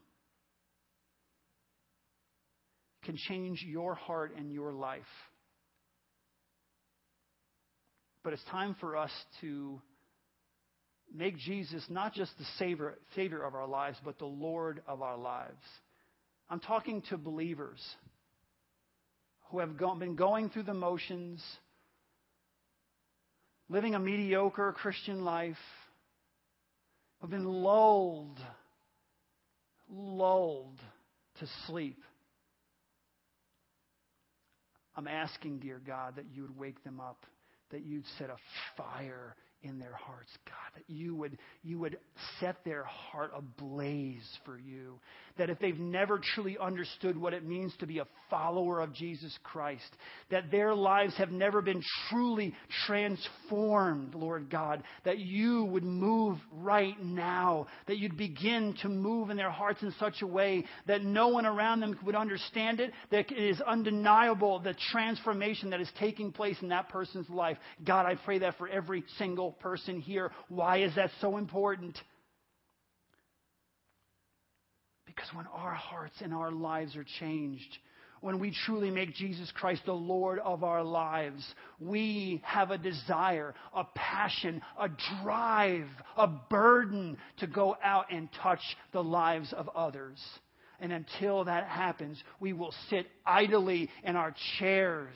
Can 3.04 3.18
change 3.18 3.64
your 3.68 3.94
heart 3.96 4.34
and 4.38 4.52
your 4.52 4.72
life. 4.74 5.02
But 8.24 8.34
it's 8.34 8.44
time 8.50 8.76
for 8.80 8.98
us 8.98 9.12
to 9.42 9.80
make 11.16 11.38
Jesus 11.38 11.84
not 11.90 12.14
just 12.14 12.38
the 12.38 12.46
savior, 12.60 12.96
savior 13.16 13.44
of 13.44 13.56
our 13.56 13.68
lives, 13.68 13.98
but 14.04 14.20
the 14.20 14.26
Lord 14.26 14.82
of 14.88 15.02
our 15.02 15.18
lives. 15.18 15.62
I'm 16.50 16.60
talking 16.60 17.02
to 17.10 17.18
believers 17.18 17.80
who 19.50 19.60
have 19.60 19.78
go, 19.78 19.96
been 19.96 20.16
going 20.16 20.50
through 20.50 20.64
the 20.64 20.74
motions, 20.74 21.44
living 23.70 23.96
a 23.96 24.00
mediocre 24.00 24.74
Christian 24.74 25.24
life, 25.24 25.58
have 27.22 27.30
been 27.30 27.46
lulled, 27.46 28.38
lulled 29.90 30.80
to 31.40 31.48
sleep. 31.66 32.02
I'm 34.96 35.08
asking, 35.08 35.60
dear 35.60 35.82
God, 35.86 36.16
that 36.18 36.26
you 36.34 36.44
would 36.44 36.58
wake 36.58 36.84
them 36.84 37.00
up, 37.00 37.26
that 37.72 37.84
you'd 37.86 38.06
set 38.18 38.30
a 38.30 38.38
fire 38.78 39.36
in 39.64 39.80
their 39.80 39.96
hearts, 39.96 40.30
God, 40.46 40.76
that 40.76 40.84
you 40.88 41.16
would, 41.16 41.38
you 41.64 41.80
would 41.80 41.98
set 42.40 42.64
their 42.64 42.84
heart 42.84 43.32
ablaze 43.36 44.28
for 44.46 44.60
you. 44.60 45.00
That 45.38 45.50
if 45.50 45.60
they've 45.60 45.78
never 45.78 46.22
truly 46.34 46.58
understood 46.62 47.18
what 47.18 47.34
it 47.34 47.46
means 47.46 47.74
to 47.80 47.88
be 47.88 48.00
a 48.00 48.08
follower 48.30 48.80
of 48.80 48.94
Jesus 48.94 49.38
Christ, 49.44 49.84
that 50.30 50.50
their 50.50 50.74
lives 50.74 51.16
have 51.18 51.32
never 51.32 51.62
been 51.62 51.82
truly 52.10 52.54
transformed, 52.86 54.16
Lord 54.16 54.50
God, 54.50 54.84
that 55.04 55.20
you 55.20 55.66
would 55.66 55.84
move 55.84 56.38
right 56.54 57.02
now, 57.04 57.68
that 57.88 57.98
you'd 57.98 58.18
begin 58.18 58.76
to 58.82 58.90
move 58.90 59.30
in 59.30 59.38
their 59.38 59.52
hearts 59.52 59.82
in 59.82 59.94
such 60.00 60.22
a 60.22 60.28
way 60.28 60.64
that 60.88 61.04
no 61.04 61.28
one 61.28 61.46
around 61.46 61.82
them 61.82 62.00
would 62.06 62.16
understand 62.16 62.80
it, 62.80 62.94
that 63.12 63.32
it 63.32 63.38
is 63.38 63.60
undeniable 63.62 64.60
the 64.60 64.76
transformation 64.92 65.72
that 65.72 65.82
is 65.82 65.90
taking 66.00 66.32
place 66.32 66.58
in 66.62 66.70
that 66.70 66.90
person's 66.90 67.30
life. 67.30 67.58
God, 67.84 68.06
I 68.06 68.16
pray 68.16 68.40
that 68.40 68.58
for 68.58 68.70
every 68.70 69.04
single 69.46 69.52
person 69.52 70.02
here. 70.02 70.32
Why 70.50 70.80
is 70.80 70.96
that 70.96 71.12
so 71.22 71.38
important? 71.38 71.98
Because 75.06 75.30
when 75.34 75.46
our 75.48 75.74
hearts 75.74 76.16
and 76.22 76.34
our 76.34 76.52
lives 76.52 76.96
are 76.96 77.06
changed, 77.20 77.78
when 78.22 78.40
we 78.40 78.56
truly 78.66 78.90
make 78.90 79.14
Jesus 79.14 79.52
Christ 79.54 79.82
the 79.86 79.94
Lord 79.94 80.40
of 80.40 80.64
our 80.64 80.84
lives, 80.84 81.46
we 81.80 82.42
have 82.44 82.72
a 82.72 82.78
desire, 82.78 83.54
a 83.74 83.84
passion, 83.94 84.62
a 84.80 84.90
drive, 85.22 85.88
a 86.18 86.28
burden 86.28 87.18
to 87.38 87.48
go 87.48 87.78
out 87.84 88.12
and 88.12 88.30
touch 88.42 88.62
the 88.94 89.04
lives 89.04 89.54
of 89.54 89.70
others. 89.70 90.18
And 90.80 90.92
until 90.92 91.46
that 91.46 91.68
happens, 91.68 92.22
we 92.40 92.52
will 92.52 92.74
sit 92.90 93.06
idly 93.26 93.90
in 94.04 94.16
our 94.16 94.36
chairs, 94.60 95.16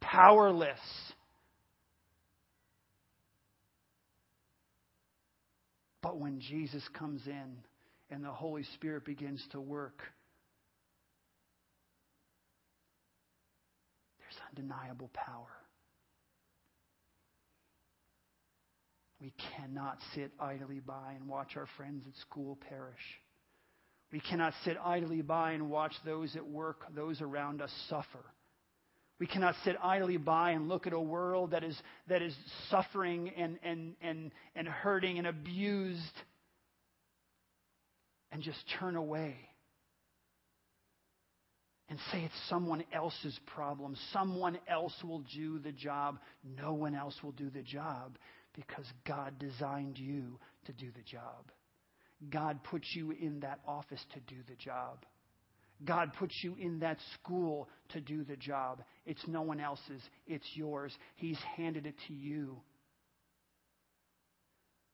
powerless 0.00 0.78
But 6.02 6.18
when 6.18 6.40
Jesus 6.40 6.82
comes 6.98 7.26
in 7.26 7.56
and 8.10 8.24
the 8.24 8.30
Holy 8.30 8.64
Spirit 8.74 9.04
begins 9.04 9.44
to 9.52 9.60
work, 9.60 10.02
there's 14.18 14.36
undeniable 14.50 15.10
power. 15.12 15.46
We 19.20 19.32
cannot 19.56 19.98
sit 20.14 20.30
idly 20.38 20.78
by 20.78 21.14
and 21.16 21.28
watch 21.28 21.56
our 21.56 21.66
friends 21.76 22.04
at 22.06 22.14
school 22.20 22.56
perish. 22.68 22.94
We 24.12 24.20
cannot 24.20 24.54
sit 24.64 24.76
idly 24.82 25.22
by 25.22 25.52
and 25.52 25.68
watch 25.68 25.92
those 26.04 26.36
at 26.36 26.46
work, 26.46 26.82
those 26.94 27.20
around 27.20 27.60
us 27.60 27.72
suffer. 27.88 28.24
We 29.18 29.26
cannot 29.26 29.56
sit 29.64 29.76
idly 29.82 30.16
by 30.16 30.52
and 30.52 30.68
look 30.68 30.86
at 30.86 30.92
a 30.92 31.00
world 31.00 31.50
that 31.50 31.64
is, 31.64 31.76
that 32.08 32.22
is 32.22 32.34
suffering 32.70 33.30
and, 33.36 33.58
and, 33.64 33.94
and, 34.00 34.30
and 34.54 34.68
hurting 34.68 35.18
and 35.18 35.26
abused 35.26 36.00
and 38.30 38.42
just 38.42 38.58
turn 38.78 38.94
away 38.94 39.36
and 41.88 41.98
say 42.12 42.22
it's 42.22 42.48
someone 42.48 42.84
else's 42.92 43.38
problem. 43.46 43.96
Someone 44.12 44.58
else 44.68 44.94
will 45.02 45.24
do 45.34 45.58
the 45.58 45.72
job. 45.72 46.18
No 46.44 46.74
one 46.74 46.94
else 46.94 47.14
will 47.22 47.32
do 47.32 47.50
the 47.50 47.62
job 47.62 48.18
because 48.54 48.84
God 49.06 49.38
designed 49.38 49.98
you 49.98 50.38
to 50.66 50.72
do 50.72 50.90
the 50.94 51.02
job. 51.02 51.50
God 52.30 52.62
put 52.64 52.82
you 52.92 53.12
in 53.12 53.40
that 53.40 53.60
office 53.66 54.04
to 54.14 54.20
do 54.20 54.36
the 54.48 54.56
job. 54.56 55.04
God 55.84 56.12
puts 56.18 56.34
you 56.42 56.56
in 56.58 56.80
that 56.80 56.98
school 57.14 57.68
to 57.90 58.00
do 58.00 58.24
the 58.24 58.36
job. 58.36 58.82
It's 59.06 59.26
no 59.26 59.42
one 59.42 59.60
else's, 59.60 60.02
it's 60.26 60.46
yours. 60.54 60.92
He's 61.16 61.38
handed 61.56 61.86
it 61.86 61.94
to 62.08 62.14
you. 62.14 62.60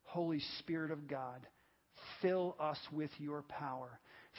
Holy 0.04 0.40
Spirit 0.60 0.90
of 0.90 1.08
God, 1.08 1.46
fill 2.22 2.54
us 2.60 2.78
with 2.92 3.10
your 3.18 3.42
power. 3.42 3.98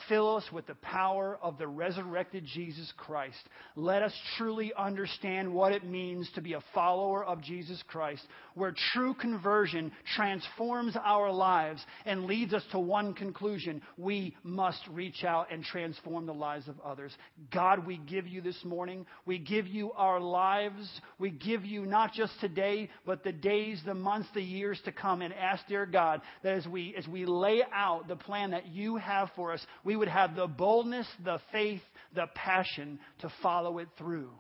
Fill 0.09 0.35
us 0.35 0.43
with 0.51 0.67
the 0.67 0.75
power 0.75 1.39
of 1.41 1.57
the 1.57 1.67
resurrected 1.67 2.45
Jesus 2.45 2.91
Christ. 2.97 3.37
Let 3.75 4.03
us 4.03 4.13
truly 4.37 4.73
understand 4.77 5.51
what 5.51 5.71
it 5.71 5.85
means 5.85 6.29
to 6.35 6.41
be 6.41 6.53
a 6.53 6.63
follower 6.73 7.23
of 7.23 7.41
Jesus 7.41 7.81
Christ, 7.87 8.21
where 8.55 8.75
true 8.93 9.13
conversion 9.13 9.91
transforms 10.15 10.95
our 11.01 11.31
lives 11.31 11.83
and 12.05 12.25
leads 12.25 12.53
us 12.53 12.63
to 12.71 12.79
one 12.79 13.13
conclusion. 13.13 13.81
We 13.97 14.35
must 14.43 14.81
reach 14.91 15.23
out 15.23 15.51
and 15.51 15.63
transform 15.63 16.25
the 16.25 16.33
lives 16.33 16.67
of 16.67 16.75
others. 16.81 17.13
God, 17.51 17.87
we 17.87 17.97
give 17.97 18.27
you 18.27 18.41
this 18.41 18.63
morning. 18.65 19.05
We 19.25 19.39
give 19.39 19.65
you 19.65 19.91
our 19.93 20.19
lives. 20.19 20.89
We 21.19 21.31
give 21.31 21.65
you 21.65 21.85
not 21.85 22.13
just 22.13 22.33
today, 22.41 22.89
but 23.05 23.23
the 23.23 23.31
days, 23.31 23.81
the 23.85 23.93
months, 23.93 24.29
the 24.33 24.41
years 24.41 24.79
to 24.85 24.91
come, 24.91 25.21
and 25.21 25.33
ask, 25.33 25.65
dear 25.67 25.85
God, 25.85 26.21
that 26.43 26.53
as 26.53 26.67
we, 26.67 26.93
as 26.97 27.07
we 27.07 27.25
lay 27.25 27.63
out 27.73 28.07
the 28.07 28.15
plan 28.15 28.51
that 28.51 28.67
you 28.67 28.97
have 28.97 29.29
for 29.35 29.53
us, 29.53 29.65
we 29.85 29.95
would 29.95 30.07
have 30.09 30.35
the 30.35 30.47
boldness, 30.47 31.07
the 31.23 31.39
faith, 31.51 31.81
the 32.13 32.25
passion 32.33 32.99
to 33.19 33.31
follow 33.41 33.77
it 33.77 33.87
through. 33.97 34.31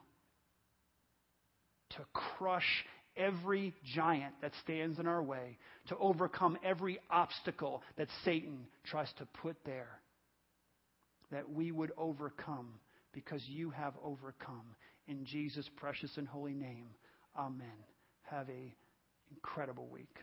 To 1.91 2.05
crush 2.13 2.85
every 3.15 3.73
giant 3.95 4.33
that 4.41 4.51
stands 4.63 4.99
in 4.99 5.07
our 5.07 5.23
way, 5.23 5.57
to 5.87 5.97
overcome 5.97 6.57
every 6.65 6.99
obstacle 7.09 7.83
that 7.95 8.07
Satan 8.25 8.65
tries 8.85 9.07
to 9.19 9.27
put 9.41 9.55
there. 9.65 9.99
That 11.31 11.49
we 11.49 11.71
would 11.71 11.91
overcome 11.97 12.73
because 13.13 13.41
you 13.47 13.69
have 13.69 13.93
overcome. 14.03 14.65
In 15.07 15.25
Jesus' 15.25 15.69
precious 15.77 16.17
and 16.17 16.27
holy 16.27 16.53
name, 16.55 16.87
amen. 17.37 17.67
Have 18.23 18.49
a 18.49 18.73
incredible 19.31 19.87
week. 19.91 20.17